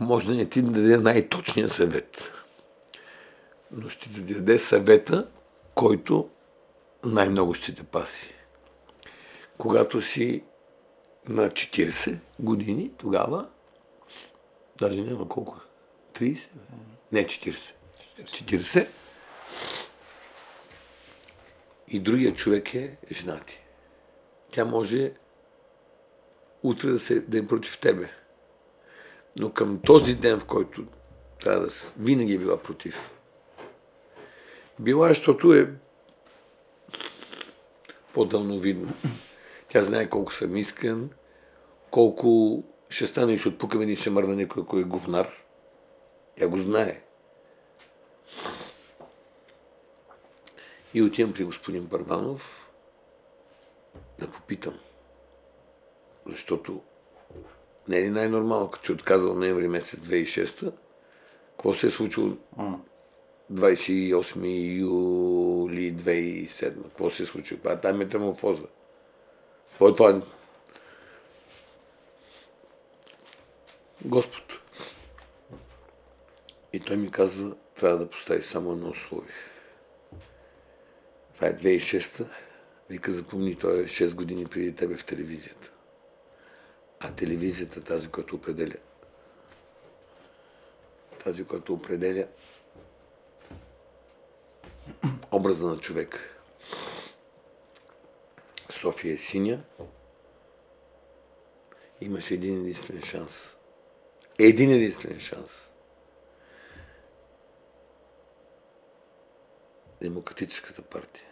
Може 0.00 0.26
да 0.26 0.34
не 0.34 0.48
ти 0.48 0.62
даде 0.62 0.96
най-точния 0.96 1.68
съвет, 1.68 2.32
но 3.70 3.88
ще 3.88 4.12
ти 4.12 4.20
даде 4.20 4.58
съвета, 4.58 5.28
който 5.74 6.30
най-много 7.04 7.54
ще 7.54 7.74
те 7.74 7.84
паси. 7.84 8.34
Когато 9.58 10.00
си 10.00 10.44
на 11.28 11.48
40 11.48 12.18
години 12.40 12.90
тогава, 12.98 13.48
даже 14.78 15.00
няма 15.00 15.28
колко, 15.28 15.60
30? 16.14 16.48
Не, 17.12 17.24
40. 17.24 17.72
40. 18.22 18.86
И 21.88 22.00
другия 22.00 22.34
човек 22.34 22.74
е 22.74 22.96
жена 23.10 23.40
ти. 23.40 23.60
Тя 24.50 24.64
може 24.64 25.12
утре 26.62 26.88
да, 26.90 26.98
се, 26.98 27.20
да 27.20 27.38
е 27.38 27.46
против 27.46 27.78
тебе. 27.78 28.10
Но 29.38 29.52
към 29.52 29.80
този 29.80 30.14
ден, 30.14 30.40
в 30.40 30.44
който 30.44 30.84
трябва 31.40 31.60
да 31.60 31.72
винаги 31.98 32.34
е 32.34 32.38
била 32.38 32.62
против. 32.62 33.14
Била, 34.78 35.08
защото 35.08 35.54
е 35.54 35.70
по-дълновидно. 38.14 38.92
Тя 39.68 39.82
знае 39.82 40.08
колко 40.08 40.34
съм 40.34 40.56
искрен, 40.56 41.10
колко 41.90 42.62
ще 42.88 43.06
стане 43.06 43.32
и 43.32 43.38
ще 43.38 43.48
отпукаме 43.48 43.84
и 43.84 43.96
ще 43.96 44.10
мърна 44.10 44.36
някой, 44.36 44.62
ако 44.62 44.78
е 44.78 44.84
говнар. 44.84 45.28
Я 46.40 46.48
го 46.48 46.58
знае. 46.58 47.02
И 50.94 51.02
отивам 51.02 51.34
при 51.34 51.44
господин 51.44 51.88
Първанов 51.88 52.70
да 54.18 54.30
попитам. 54.30 54.78
Защото 56.26 56.80
не 57.88 57.98
е 57.98 58.02
ли 58.02 58.10
най-нормално, 58.10 58.70
като 58.70 58.86
си 58.86 58.92
отказал 58.92 59.34
ноември 59.34 59.68
месец 59.68 60.00
2006 60.00 60.72
какво 61.58 61.74
се 61.74 61.86
е 61.86 61.90
случило 61.90 62.36
28 63.52 64.78
юли 64.80 65.94
2007? 65.94 66.82
Какво 66.82 67.10
се 67.10 67.22
е 67.22 67.26
случило? 67.26 67.60
Това 67.60 67.90
е 67.90 67.92
метаморфоза. 67.92 68.62
Какво 69.70 69.88
е 69.88 69.94
това? 69.94 70.22
Господ. 74.04 74.60
И 76.72 76.80
той 76.80 76.96
ми 76.96 77.10
казва, 77.10 77.56
трябва 77.74 77.98
да 77.98 78.10
постави 78.10 78.42
само 78.42 78.72
едно 78.72 78.88
условие. 78.88 79.34
Това 81.34 81.46
е 81.46 81.56
2006-та. 81.56 82.24
Вика, 82.90 83.12
запомни, 83.12 83.58
той 83.58 83.80
е 83.80 83.84
6 83.84 84.14
години 84.14 84.46
преди 84.46 84.74
тебе 84.74 84.96
в 84.96 85.04
телевизията. 85.04 85.72
А 87.00 87.12
телевизията, 87.12 87.84
тази, 87.84 88.08
която 88.08 88.36
определя, 88.36 88.76
тази, 91.24 91.44
която 91.44 91.74
определя 91.74 92.26
образа 95.32 95.66
на 95.66 95.78
човек. 95.78 96.40
София 98.70 99.14
е 99.14 99.16
синя. 99.16 99.62
Имаше 102.00 102.34
един 102.34 102.60
единствен 102.60 103.02
шанс. 103.02 103.57
Един 104.40 104.70
единствен 104.70 105.20
шанс. 105.20 105.72
Демократическата 110.00 110.82
партия. 110.82 111.28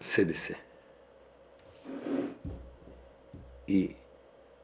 СДС. 0.00 0.54
И 3.68 3.96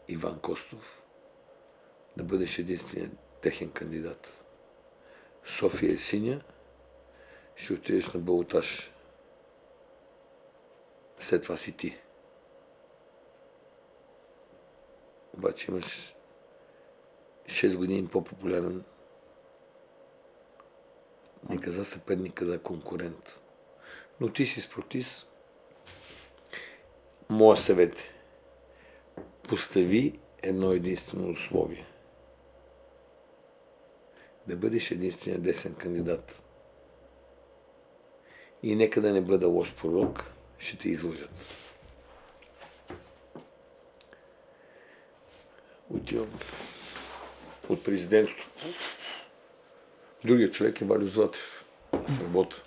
Иван 0.08 0.40
Костов 0.40 1.02
да 2.16 2.24
бъдеш 2.24 2.58
единственият 2.58 3.12
техен 3.40 3.72
кандидат. 3.72 4.44
София 5.44 5.92
е 5.92 5.96
синя, 5.96 6.42
ще 7.56 7.72
отидеш 7.72 8.12
на 8.12 8.20
балотаж. 8.20 8.92
След 11.18 11.42
това 11.42 11.56
си 11.56 11.72
ти. 11.72 12.00
Обаче 15.34 15.70
имаш 15.70 16.14
6 17.46 17.76
години 17.76 18.08
по-популярен 18.08 18.84
не 21.48 21.60
каза 21.60 21.84
съперник, 21.84 22.34
каза 22.34 22.58
конкурент. 22.58 23.40
Но 24.20 24.32
ти 24.32 24.46
си 24.46 24.60
спортист. 24.60 25.28
Моя 27.28 27.56
съвет 27.56 27.98
е 28.00 28.04
постави 29.48 30.20
едно 30.42 30.72
единствено 30.72 31.30
условие. 31.30 31.86
Да 34.46 34.56
бъдеш 34.56 34.90
единствения 34.90 35.40
десен 35.40 35.74
кандидат. 35.74 36.42
И 38.62 38.76
нека 38.76 39.00
да 39.00 39.12
не 39.12 39.20
бъда 39.20 39.48
лош 39.48 39.74
пророк, 39.74 40.24
ще 40.58 40.78
те 40.78 40.88
излъжат. 40.88 41.30
Отивам 45.94 46.40
от 47.68 47.84
президентството. 47.84 48.50
Другият 50.24 50.54
човек 50.54 50.80
е 50.80 50.84
Валю 50.84 51.06
Златев. 51.06 51.64
Аз 51.92 52.20
работя. 52.20 52.62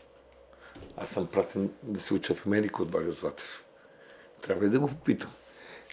Аз 0.97 1.09
съм 1.09 1.27
пратен 1.27 1.71
да 1.83 1.99
се 1.99 2.13
уча 2.13 2.35
в 2.35 2.45
Америка 2.45 2.83
от 2.83 2.91
Валю 2.91 3.11
Златев. 3.11 3.65
Трябва 4.41 4.65
ли 4.65 4.69
да 4.69 4.79
го 4.79 4.87
попитам? 4.87 5.31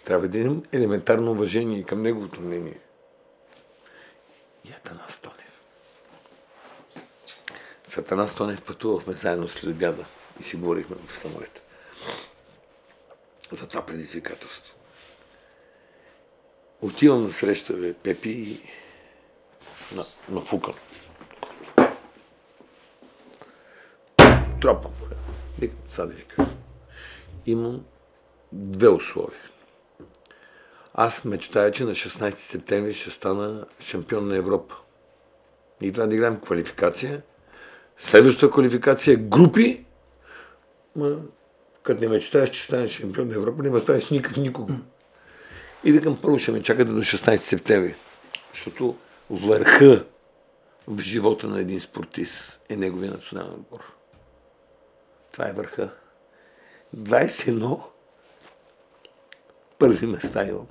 Трябва 0.03 0.27
да 0.27 0.37
имам 0.37 0.63
елементарно 0.71 1.31
уважение 1.31 1.83
към 1.83 2.01
неговото 2.01 2.41
мнение. 2.41 2.79
И 4.69 4.71
Атанас 4.71 5.19
Тонев. 5.19 5.65
С 7.87 7.97
Атанас 7.97 8.35
Тонев 8.35 8.61
пътувахме 8.61 9.13
заедно 9.13 9.47
след 9.47 9.75
обяда 9.75 10.05
и 10.39 10.43
си 10.43 10.55
говорихме 10.55 10.95
в 11.07 11.17
самолета. 11.17 11.61
За 13.51 13.67
това 13.67 13.85
предизвикателство. 13.85 14.77
Отивам 16.83 17.23
на 17.23 17.31
среща, 17.31 17.73
бе, 17.73 17.93
Пепи 17.93 18.29
и 18.29 18.61
на, 19.95 20.05
на 20.29 20.41
Фукън. 20.41 20.73
Тропам. 24.61 24.91
Викам, 25.59 25.79
сега 25.87 26.05
да 26.05 26.13
ви 26.13 26.23
кажа. 26.23 26.49
Имам 27.45 27.85
две 28.51 28.87
условия. 28.87 29.39
Аз 30.93 31.25
мечтая, 31.25 31.71
че 31.71 31.83
на 31.83 31.91
16 31.91 32.29
септември 32.35 32.93
ще 32.93 33.09
стана 33.09 33.65
шампион 33.79 34.27
на 34.27 34.37
Европа. 34.37 34.75
И 35.81 35.91
трябва 35.93 36.09
да 36.09 36.15
играем 36.15 36.39
квалификация. 36.39 37.21
Следващата 37.97 38.51
квалификация 38.51 39.13
е 39.13 39.17
групи. 39.17 39.85
Ма, 40.95 41.17
като 41.83 42.01
не 42.01 42.09
мечтаеш, 42.09 42.49
че 42.49 42.63
станеш 42.63 42.91
шампион 42.91 43.27
на 43.27 43.35
Европа, 43.35 43.63
не 43.63 43.79
станеш 43.79 44.09
никакъв 44.09 44.37
никога. 44.37 44.73
И 45.83 45.91
викам, 45.91 46.21
първо 46.21 46.37
ще 46.39 46.51
ме 46.51 46.63
чакате 46.63 46.91
до 46.91 47.01
16 47.01 47.35
септември. 47.35 47.95
Защото 48.53 48.97
върха 49.29 50.05
в 50.87 51.01
живота 51.01 51.47
на 51.47 51.61
един 51.61 51.81
спортист 51.81 52.61
е 52.69 52.75
неговия 52.75 53.11
национален 53.11 53.53
отбор. 53.53 53.93
Това 55.31 55.49
е 55.49 55.53
върха. 55.53 55.89
21 56.97 57.81
първи 59.77 60.07
места 60.07 60.47
имам. 60.47 60.67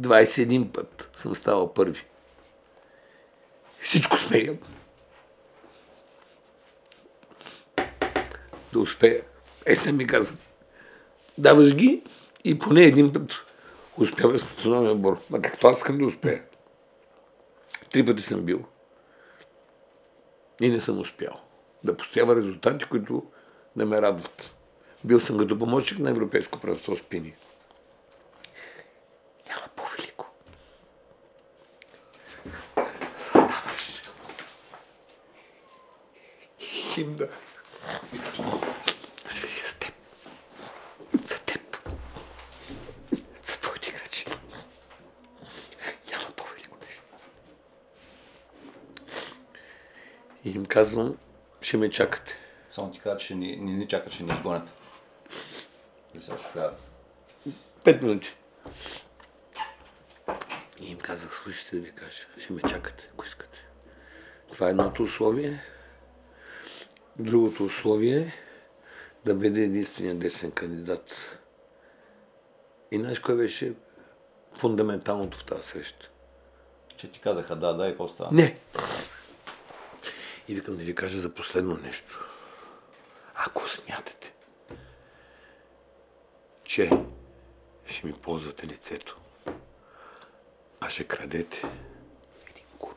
21 0.00 0.72
път 0.72 1.08
съм 1.16 1.36
ставал 1.36 1.74
първи. 1.74 2.04
Всичко 3.80 4.18
смея. 4.18 4.58
Да 8.72 8.78
успея. 8.78 9.22
Есен 9.66 9.96
ми 9.96 10.06
казва, 10.06 10.36
даваш 11.38 11.74
ги 11.74 12.02
и 12.44 12.58
поне 12.58 12.82
един 12.82 13.12
път 13.12 13.44
успяваш 14.00 14.40
с 14.40 14.56
националния 14.56 14.92
отбор. 14.92 15.20
Ма 15.30 15.42
както 15.42 15.66
аз 15.66 15.78
искам 15.78 15.98
да 15.98 16.06
успея. 16.06 16.44
Три 17.90 18.04
пъти 18.04 18.22
съм 18.22 18.40
бил. 18.40 18.64
И 20.60 20.68
не 20.68 20.80
съм 20.80 20.98
успял. 20.98 21.40
Да 21.84 21.96
постоява 21.96 22.36
резултати, 22.36 22.84
които 22.84 23.22
да 23.76 23.86
ме 23.86 24.02
радват. 24.02 24.54
Бил 25.04 25.20
съм 25.20 25.38
като 25.38 25.58
помощник 25.58 25.98
на 25.98 26.10
Европейско 26.10 26.60
правство 26.60 26.96
спини. 26.96 27.34
Няма 29.48 29.68
по-велико. 29.76 30.26
Съставаш 33.18 34.02
химна. 36.60 37.28
Свири 39.28 39.52
за 39.52 39.74
теб. 39.78 39.94
За 41.26 41.38
теб. 41.38 41.78
За 43.42 43.60
твоите 43.60 43.88
играчи. 43.90 44.26
Няма 46.10 46.30
по-велико 46.36 46.76
нещо. 46.86 47.02
И 50.44 50.50
им 50.50 50.66
казвам, 50.80 51.16
ще 51.60 51.76
ме 51.76 51.90
чакате. 51.90 52.36
Само 52.68 52.90
ти 52.90 53.00
кажа, 53.00 53.18
че 53.18 53.34
ни, 53.34 53.56
ни, 53.56 53.72
ни 53.72 53.88
чакат, 53.88 54.12
че 54.12 54.24
ни 54.24 54.32
изгонят. 54.32 54.74
И 56.14 56.20
сега 56.20 56.38
шофьорът. 56.38 56.78
Пет 57.84 58.02
минути. 58.02 58.36
И 60.80 60.90
им 60.90 60.98
казах, 60.98 61.34
слушайте 61.34 61.76
да 61.76 61.82
ви 61.82 61.92
кажа, 61.92 62.26
ще 62.38 62.52
ме 62.52 62.62
чакате, 62.62 63.10
ако 63.12 63.24
искате. 63.24 63.64
Това 64.52 64.66
е 64.66 64.70
едното 64.70 65.02
условие. 65.02 65.62
Другото 67.18 67.64
условие 67.64 68.18
е 68.18 68.32
да 69.24 69.34
бъде 69.34 69.60
единствения 69.60 70.14
десен 70.14 70.50
кандидат. 70.50 71.38
И 72.90 72.98
знаеш 72.98 73.18
кое 73.18 73.34
беше 73.34 73.74
фундаменталното 74.58 75.38
в 75.38 75.44
тази 75.44 75.62
среща? 75.62 76.10
Че 76.96 77.10
ти 77.10 77.20
казаха 77.20 77.56
да, 77.56 77.72
да 77.72 77.86
и 77.86 77.90
какво 77.90 78.08
става? 78.08 78.30
Не. 78.32 78.58
И 80.50 80.54
викам 80.54 80.76
да 80.76 80.84
ви 80.84 80.94
кажа 80.94 81.20
за 81.20 81.34
последно 81.34 81.78
нещо. 81.82 82.26
Ако 83.34 83.68
смятате, 83.68 84.32
че 86.64 86.90
ще 87.86 88.06
ми 88.06 88.12
ползвате 88.12 88.66
лицето, 88.66 89.20
а 90.80 90.88
ще 90.88 91.04
крадете 91.04 91.62
един 92.50 92.64
кур. 92.78 92.94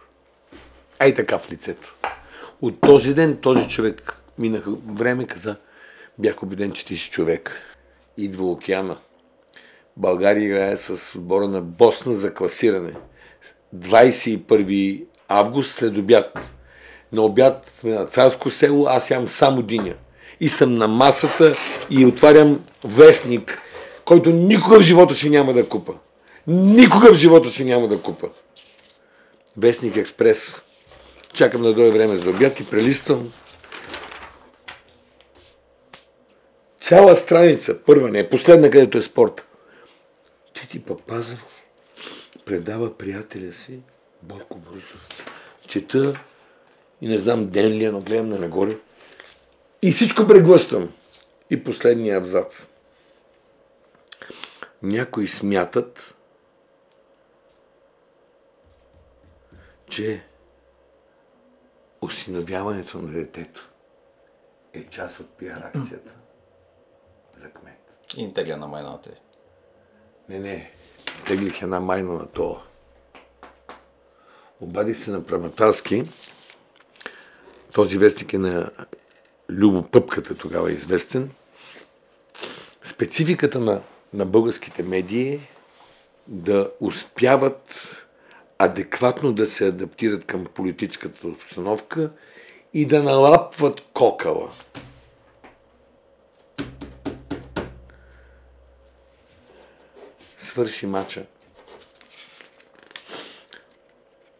Ай 0.99 1.13
така 1.13 1.39
в 1.39 1.51
лицето. 1.51 1.95
От 2.61 2.81
този 2.81 3.13
ден 3.13 3.41
този 3.41 3.69
човек 3.69 4.21
минаха 4.37 4.71
време, 4.71 5.27
каза, 5.27 5.55
бях 6.17 6.43
убеден, 6.43 6.71
че 6.71 6.85
ти 6.85 6.97
си 6.97 7.11
човек. 7.11 7.61
Идва 8.17 8.51
океана, 8.51 8.99
България 9.97 10.45
играе 10.45 10.77
с 10.77 11.15
отбора 11.15 11.47
на 11.47 11.61
Босна 11.61 12.15
за 12.15 12.33
класиране. 12.33 12.93
21 13.75 15.05
август 15.27 15.71
след 15.71 15.97
обяд. 15.97 16.53
На 17.13 17.21
обяд 17.21 17.65
сме 17.65 17.91
на 17.91 18.05
Царско 18.05 18.49
село, 18.49 18.85
аз 18.87 19.11
ям 19.11 19.27
само 19.27 19.61
диня. 19.61 19.93
И 20.39 20.49
съм 20.49 20.75
на 20.75 20.87
масата 20.87 21.55
и 21.89 22.05
отварям 22.05 22.65
вестник, 22.83 23.61
който 24.05 24.29
никога 24.29 24.79
в 24.79 24.83
живота 24.83 25.15
си 25.15 25.29
няма 25.29 25.53
да 25.53 25.69
купа. 25.69 25.93
Никога 26.47 27.13
в 27.13 27.17
живота 27.17 27.49
си 27.49 27.65
няма 27.65 27.87
да 27.87 28.01
купа. 28.01 28.29
Вестник 29.57 29.97
Експрес. 29.97 30.61
Чакам 31.33 31.61
да 31.61 31.73
дойде 31.73 31.91
време 31.91 32.15
за 32.15 32.29
обяд 32.29 32.59
и 32.59 32.69
прелиствам. 32.69 33.31
Цяла 36.81 37.15
страница, 37.15 37.79
първа 37.85 38.09
не 38.09 38.19
е, 38.19 38.29
последна, 38.29 38.69
където 38.69 38.97
е 38.97 39.01
спорт. 39.01 39.45
Тити 40.53 40.79
Папазов 40.79 41.63
предава 42.45 42.97
приятеля 42.97 43.53
си 43.53 43.79
Бойко 44.21 44.57
Борисов. 44.57 45.09
Чета 45.67 46.13
и 47.03 47.07
не 47.07 47.17
знам 47.17 47.49
ден 47.49 47.67
ли 47.67 47.85
е, 47.85 47.91
но 47.91 48.01
гледам 48.01 48.29
на 48.29 48.39
нагоре. 48.39 48.77
И 49.81 49.91
всичко 49.91 50.27
преглъщам. 50.27 50.93
И 51.49 51.63
последния 51.63 52.17
абзац. 52.17 52.67
Някои 54.83 55.27
смятат, 55.27 56.15
че 59.89 60.23
осиновяването 62.01 62.97
на 62.97 63.11
детето 63.11 63.69
е 64.73 64.85
част 64.85 65.19
от 65.19 65.29
пиар 65.29 65.71
акцията 65.73 66.15
за 67.37 67.49
кмет. 67.49 67.97
Интегля 68.17 68.57
на 68.57 68.67
майната 68.67 69.09
е. 69.09 69.17
Не, 70.29 70.39
не. 70.39 70.71
Теглих 71.25 71.61
една 71.61 71.79
майна 71.79 72.13
на 72.13 72.27
това. 72.27 72.63
Обадих 74.61 74.97
се 74.97 75.11
на 75.11 75.25
Праматарски. 75.25 76.03
Този 77.73 77.97
вестник 77.97 78.33
е 78.33 78.37
на 78.37 78.71
Любо 79.49 79.83
Пъпката, 79.83 80.37
тогава 80.37 80.71
е 80.71 80.73
известен. 80.73 81.31
Спецификата 82.83 83.59
на, 83.59 83.81
на 84.13 84.25
българските 84.25 84.83
медии 84.83 85.33
е 85.33 85.39
да 86.27 86.71
успяват 86.79 87.87
адекватно 88.59 89.33
да 89.33 89.47
се 89.47 89.67
адаптират 89.67 90.25
към 90.25 90.45
политическата 90.45 91.27
обстановка 91.27 92.11
и 92.73 92.85
да 92.85 93.03
налапват 93.03 93.81
кокала. 93.93 94.49
Свърши 100.37 100.87
мача. 100.87 101.25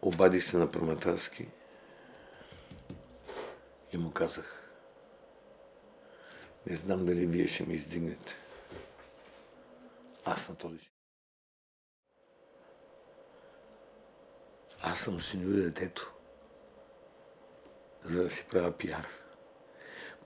Обади 0.01 0.41
се 0.41 0.57
на 0.57 0.71
Проматарски 0.71 1.45
и 3.93 3.97
му 3.97 4.11
казах, 4.11 4.63
не 6.67 6.75
знам 6.75 7.05
дали 7.05 7.25
вие 7.25 7.47
ще 7.47 7.63
ми 7.63 7.73
издигнете. 7.73 8.35
Аз 10.25 10.49
на 10.49 10.55
този 10.55 10.93
Аз 14.81 14.99
съм 14.99 15.21
синове 15.21 15.61
детето, 15.61 16.13
за 18.03 18.23
да 18.23 18.29
си 18.29 18.45
правя 18.51 18.71
пиар. 18.71 19.07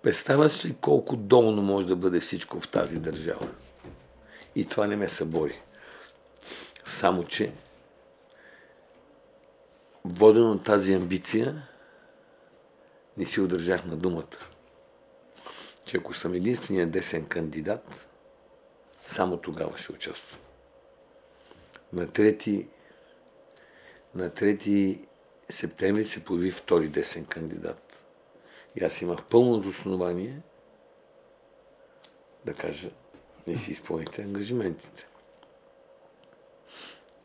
Представяш 0.01 0.65
ли 0.65 0.75
колко 0.81 1.15
долно 1.15 1.61
може 1.61 1.87
да 1.87 1.95
бъде 1.95 2.19
всичко 2.19 2.59
в 2.59 2.69
тази 2.69 2.99
държава? 2.99 3.49
И 4.55 4.65
това 4.65 4.87
не 4.87 4.95
ме 4.95 5.09
събори. 5.09 5.61
Само, 6.85 7.23
че 7.23 7.53
воден 10.05 10.49
от 10.49 10.65
тази 10.65 10.93
амбиция, 10.93 11.67
не 13.17 13.25
си 13.25 13.41
удържах 13.41 13.85
на 13.85 13.95
думата. 13.95 14.37
Че 15.85 15.97
ако 15.97 16.13
съм 16.13 16.33
единствения 16.33 16.87
десен 16.87 17.25
кандидат, 17.25 18.09
само 19.05 19.37
тогава 19.37 19.77
ще 19.77 19.91
участвам. 19.91 20.41
На 21.93 22.07
3, 22.07 22.67
на 24.15 24.29
3 24.29 25.05
септември 25.49 26.03
се 26.03 26.25
появи 26.25 26.51
втори 26.51 26.87
десен 26.87 27.25
кандидат. 27.25 28.05
И 28.75 28.83
аз 28.83 29.01
имах 29.01 29.23
пълното 29.23 29.67
основание 29.67 30.41
да 32.45 32.53
кажа, 32.53 32.89
не 33.47 33.55
си 33.55 33.71
изпълните 33.71 34.21
ангажиментите. 34.21 35.07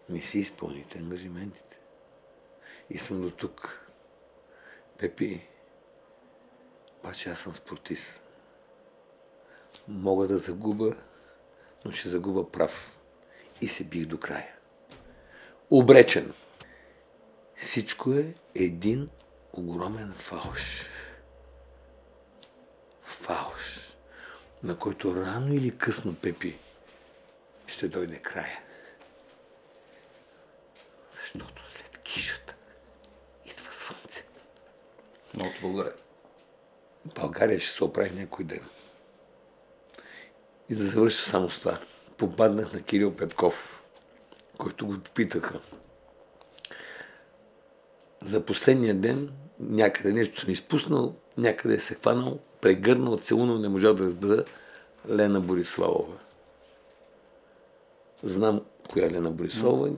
Не 0.08 0.22
си 0.22 0.38
изпълните 0.38 0.98
ангажиментите. 0.98 1.78
И 2.90 2.98
съм 2.98 3.22
до 3.22 3.30
тук. 3.30 3.86
Пепи, 4.98 5.48
обаче 7.02 7.30
аз 7.30 7.40
съм 7.40 7.54
спортист. 7.54 8.22
Мога 9.88 10.28
да 10.28 10.38
загуба, 10.38 10.96
но 11.84 11.92
ще 11.92 12.08
загуба 12.08 12.52
прав. 12.52 12.98
И 13.60 13.68
се 13.68 13.84
бих 13.84 14.06
до 14.06 14.18
края. 14.18 14.54
Обречен. 15.70 16.34
Всичко 17.56 18.12
е 18.12 18.34
един 18.54 19.10
огромен 19.52 20.12
фалш. 20.14 20.86
Фалш, 23.02 23.96
на 24.62 24.78
който 24.78 25.16
рано 25.16 25.54
или 25.54 25.78
късно, 25.78 26.14
Пепи, 26.14 26.58
ще 27.66 27.88
дойде 27.88 28.18
края. 28.18 28.60
Защото 31.12 31.62
след 31.70 31.98
кишата 31.98 32.54
идва 33.46 33.72
слънце. 33.72 34.24
Много 35.36 35.52
благодаря. 35.60 36.01
България 37.04 37.60
ще 37.60 37.70
се 37.70 37.84
оправи 37.84 38.10
някой 38.10 38.44
ден. 38.44 38.64
И 40.68 40.74
да 40.74 40.84
завърша 40.84 41.24
само 41.24 41.50
с 41.50 41.58
това. 41.58 41.78
Попаднах 42.16 42.72
на 42.72 42.82
Кирил 42.82 43.16
Петков, 43.16 43.82
който 44.58 44.86
го 44.86 44.98
попитаха. 44.98 45.60
За 48.24 48.44
последния 48.44 48.94
ден 48.94 49.32
някъде 49.60 50.12
нещо 50.12 50.40
съм 50.40 50.50
изпуснал, 50.50 51.14
някъде 51.36 51.78
се 51.78 51.94
хванал, 51.94 52.38
прегърнал, 52.60 53.18
целунал, 53.18 53.58
не 53.58 53.68
можа 53.68 53.92
да 53.92 54.04
разбера 54.04 54.44
Лена 55.10 55.40
Бориславова. 55.40 56.16
Знам 58.22 58.60
коя 58.90 59.06
е 59.06 59.10
Лена 59.10 59.30
Бориславова. 59.30 59.90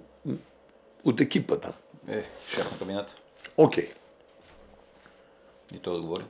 От 1.05 1.21
екипа 1.21 1.57
там. 1.61 1.73
Е, 2.09 2.25
шеф 2.49 2.73
на 2.73 2.79
кабинета. 2.79 3.15
Окей. 3.57 3.85
Okay. 3.85 3.93
И 5.75 5.79
той 5.79 5.95
отговори. 5.95 6.25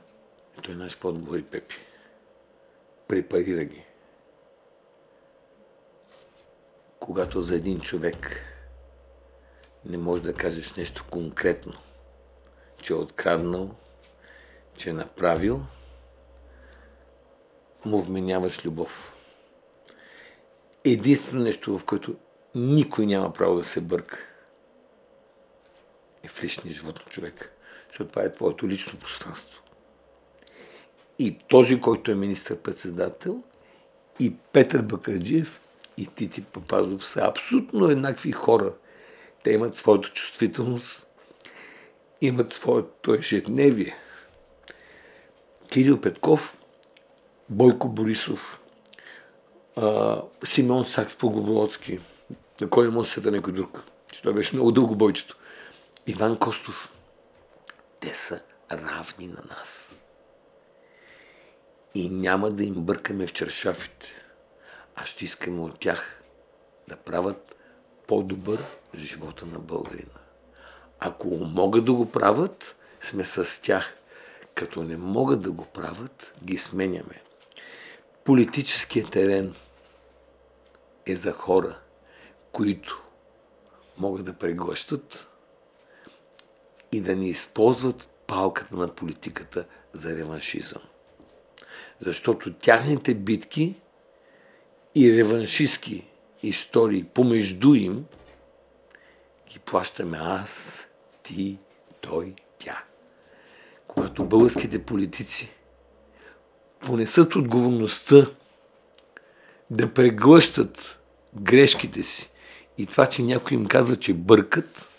Той 0.63 0.73
знаеш 0.73 0.93
какво 0.95 1.09
отговори 1.09 1.43
Пепи. 1.43 1.75
Препарира 3.07 3.63
ги. 3.63 3.85
Когато 6.99 7.41
за 7.41 7.55
един 7.55 7.79
човек 7.79 8.41
не 9.85 9.97
можеш 9.97 10.23
да 10.23 10.33
кажеш 10.33 10.73
нещо 10.73 11.05
конкретно, 11.11 11.73
че 12.81 12.93
е 12.93 12.95
откраднал, 12.95 13.75
че 14.77 14.89
е 14.89 14.93
направил, 14.93 15.61
му 17.85 18.01
вменяваш 18.01 18.65
любов. 18.65 19.13
Единствено 20.83 21.43
нещо, 21.43 21.77
в 21.77 21.85
което 21.85 22.15
никой 22.55 23.05
няма 23.05 23.33
право 23.33 23.55
да 23.55 23.63
се 23.63 23.81
бърка, 23.81 24.17
е 26.23 26.27
в 26.27 26.43
личния 26.43 26.73
живот 26.73 26.95
на 27.05 27.11
човека. 27.11 27.49
Защото 27.87 28.09
това 28.09 28.23
е 28.23 28.31
твоето 28.31 28.67
лично 28.67 28.99
пространство. 28.99 29.64
И 31.19 31.37
този, 31.37 31.81
който 31.81 32.11
е 32.11 32.15
министър-председател, 32.15 33.43
и 34.19 34.35
Петър 34.35 34.81
Бакаджиев, 34.81 35.61
и 35.97 36.07
Тити 36.07 36.43
Папазов 36.43 37.05
са 37.05 37.19
абсолютно 37.19 37.89
еднакви 37.89 38.31
хора. 38.31 38.73
Те 39.43 39.51
имат 39.51 39.75
своята 39.75 40.09
чувствителност, 40.09 41.07
имат 42.21 42.53
своето 42.53 43.13
ежедневие. 43.13 43.95
Кирил 45.71 46.01
Петков, 46.01 46.61
Бойко 47.49 47.89
Борисов, 47.89 48.59
Симеон 50.45 50.85
Сакс 50.85 51.15
Поговолоцки, 51.15 51.99
на 52.61 52.69
кой 52.69 52.85
не 52.85 52.91
може 52.93 53.15
да 53.15 53.23
се 53.23 53.31
някой 53.31 53.53
друг, 53.53 53.83
че 54.11 54.21
той 54.21 54.33
беше 54.33 54.55
много 54.55 54.71
дълго 54.71 54.95
бойчето. 54.95 55.37
Иван 56.07 56.37
Костов. 56.37 56.91
Те 57.99 58.13
са 58.13 58.41
равни 58.71 59.27
на 59.27 59.43
нас. 59.57 59.95
И 61.95 62.09
няма 62.09 62.49
да 62.49 62.63
им 62.63 62.73
бъркаме 62.73 63.27
в 63.27 63.33
чершафите. 63.33 64.13
А 64.95 65.05
ще 65.05 65.25
искаме 65.25 65.61
от 65.61 65.79
тях 65.79 66.23
да 66.87 66.97
правят 66.97 67.55
по-добър 68.07 68.63
живота 68.95 69.45
на 69.45 69.59
българина. 69.59 70.19
Ако 70.99 71.27
могат 71.27 71.85
да 71.85 71.93
го 71.93 72.11
правят, 72.11 72.75
сме 73.01 73.25
с 73.25 73.61
тях. 73.61 73.97
Като 74.55 74.83
не 74.83 74.97
могат 74.97 75.41
да 75.41 75.51
го 75.51 75.65
правят, 75.65 76.33
ги 76.43 76.57
сменяме. 76.57 77.21
Политическият 78.23 79.11
терен 79.11 79.55
е 81.05 81.15
за 81.15 81.31
хора, 81.31 81.79
които 82.51 83.03
могат 83.97 84.25
да 84.25 84.33
преглъщат 84.33 85.27
и 86.91 87.01
да 87.01 87.15
не 87.15 87.29
използват 87.29 88.07
палката 88.27 88.75
на 88.75 88.87
политиката 88.87 89.65
за 89.93 90.17
реваншизъм. 90.17 90.81
Защото 91.99 92.53
тяхните 92.53 93.13
битки 93.13 93.75
и 94.95 95.17
реваншистски 95.17 96.07
истории 96.43 97.03
помежду 97.03 97.73
им 97.73 98.05
ги 99.49 99.59
плащаме 99.59 100.17
аз, 100.21 100.81
ти, 101.23 101.57
той, 102.01 102.35
тя. 102.57 102.83
Когато 103.87 104.25
българските 104.25 104.83
политици 104.83 105.49
понесат 106.79 107.35
отговорността 107.35 108.25
да 109.69 109.93
преглъщат 109.93 110.99
грешките 111.35 112.03
си 112.03 112.29
и 112.77 112.85
това, 112.85 113.07
че 113.07 113.23
някой 113.23 113.57
им 113.57 113.65
казва, 113.65 113.95
че 113.95 114.13
бъркат, 114.13 114.89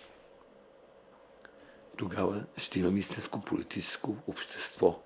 тогава 1.96 2.44
ще 2.56 2.80
имам 2.80 2.96
истинско 2.96 3.40
политическо 3.40 4.16
общество. 4.26 5.02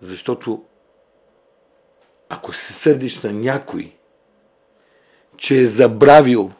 Защото 0.00 0.64
ако 2.30 2.52
се 2.52 2.72
сърдиш 2.72 3.20
на 3.20 3.32
някой, 3.32 3.92
че 5.36 5.54
е 5.54 5.66
забравил 5.66 6.52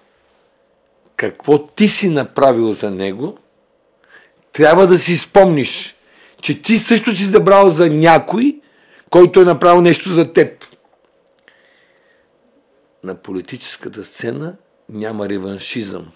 какво 1.16 1.66
ти 1.66 1.88
си 1.88 2.09
направил 2.09 2.72
за 2.72 2.90
него, 2.90 3.38
трябва 4.52 4.86
да 4.86 4.98
си 4.98 5.16
спомниш, 5.16 5.97
че 6.42 6.62
ти 6.62 6.76
също 6.76 7.16
си 7.16 7.24
забрал 7.24 7.68
за 7.68 7.90
някой, 7.90 8.60
който 9.10 9.40
е 9.40 9.44
направил 9.44 9.80
нещо 9.80 10.09
за 10.09 10.32
теб. 10.32 10.64
На 13.05 13.14
политическата 13.14 14.05
сцена 14.05 14.56
няма 14.88 15.28
реваншизъм, 15.28 16.12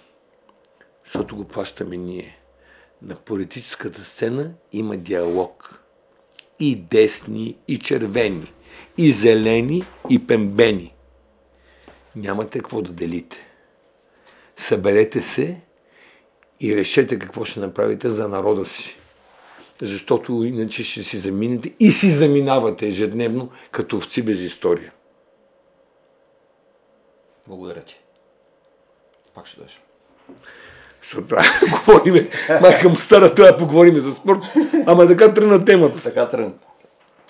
защото 1.04 1.36
го 1.36 1.44
плащаме 1.44 1.96
ние. 1.96 2.38
На 3.02 3.14
политическата 3.14 4.04
сцена 4.04 4.50
има 4.72 4.96
диалог. 4.96 5.80
И 6.60 6.76
десни, 6.76 7.56
и 7.68 7.78
червени, 7.78 8.52
и 8.98 9.12
зелени, 9.12 9.84
и 10.10 10.26
пембени. 10.26 10.94
Нямате 12.16 12.58
какво 12.58 12.82
да 12.82 12.92
делите. 12.92 13.46
Съберете 14.56 15.22
се 15.22 15.60
и 16.60 16.76
решете 16.76 17.18
какво 17.18 17.44
ще 17.44 17.60
направите 17.60 18.10
за 18.10 18.28
народа 18.28 18.64
си. 18.64 18.96
Защото 19.82 20.44
иначе 20.44 20.84
ще 20.84 21.02
си 21.02 21.18
заминете 21.18 21.74
и 21.80 21.92
си 21.92 22.10
заминавате 22.10 22.86
ежедневно 22.86 23.50
като 23.70 23.96
овци 23.96 24.22
без 24.22 24.40
история. 24.40 24.92
Благодаря 27.48 27.84
ти. 27.84 28.00
Пак 29.34 29.46
ще 29.46 29.56
дойдеш. 29.56 29.82
Защото 31.02 31.36
говорим, 31.86 32.28
майка 32.60 32.88
му 32.88 32.96
стара, 32.96 33.34
трябва 33.34 33.52
да 33.52 33.58
поговорим 33.58 34.00
за 34.00 34.12
спорт, 34.12 34.38
ама 34.86 35.08
така 35.08 35.34
тръгна 35.34 35.64
темата. 35.64 36.02
Така 36.02 36.28
тръгна. 36.28 36.52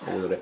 Благодаря. 0.05 0.37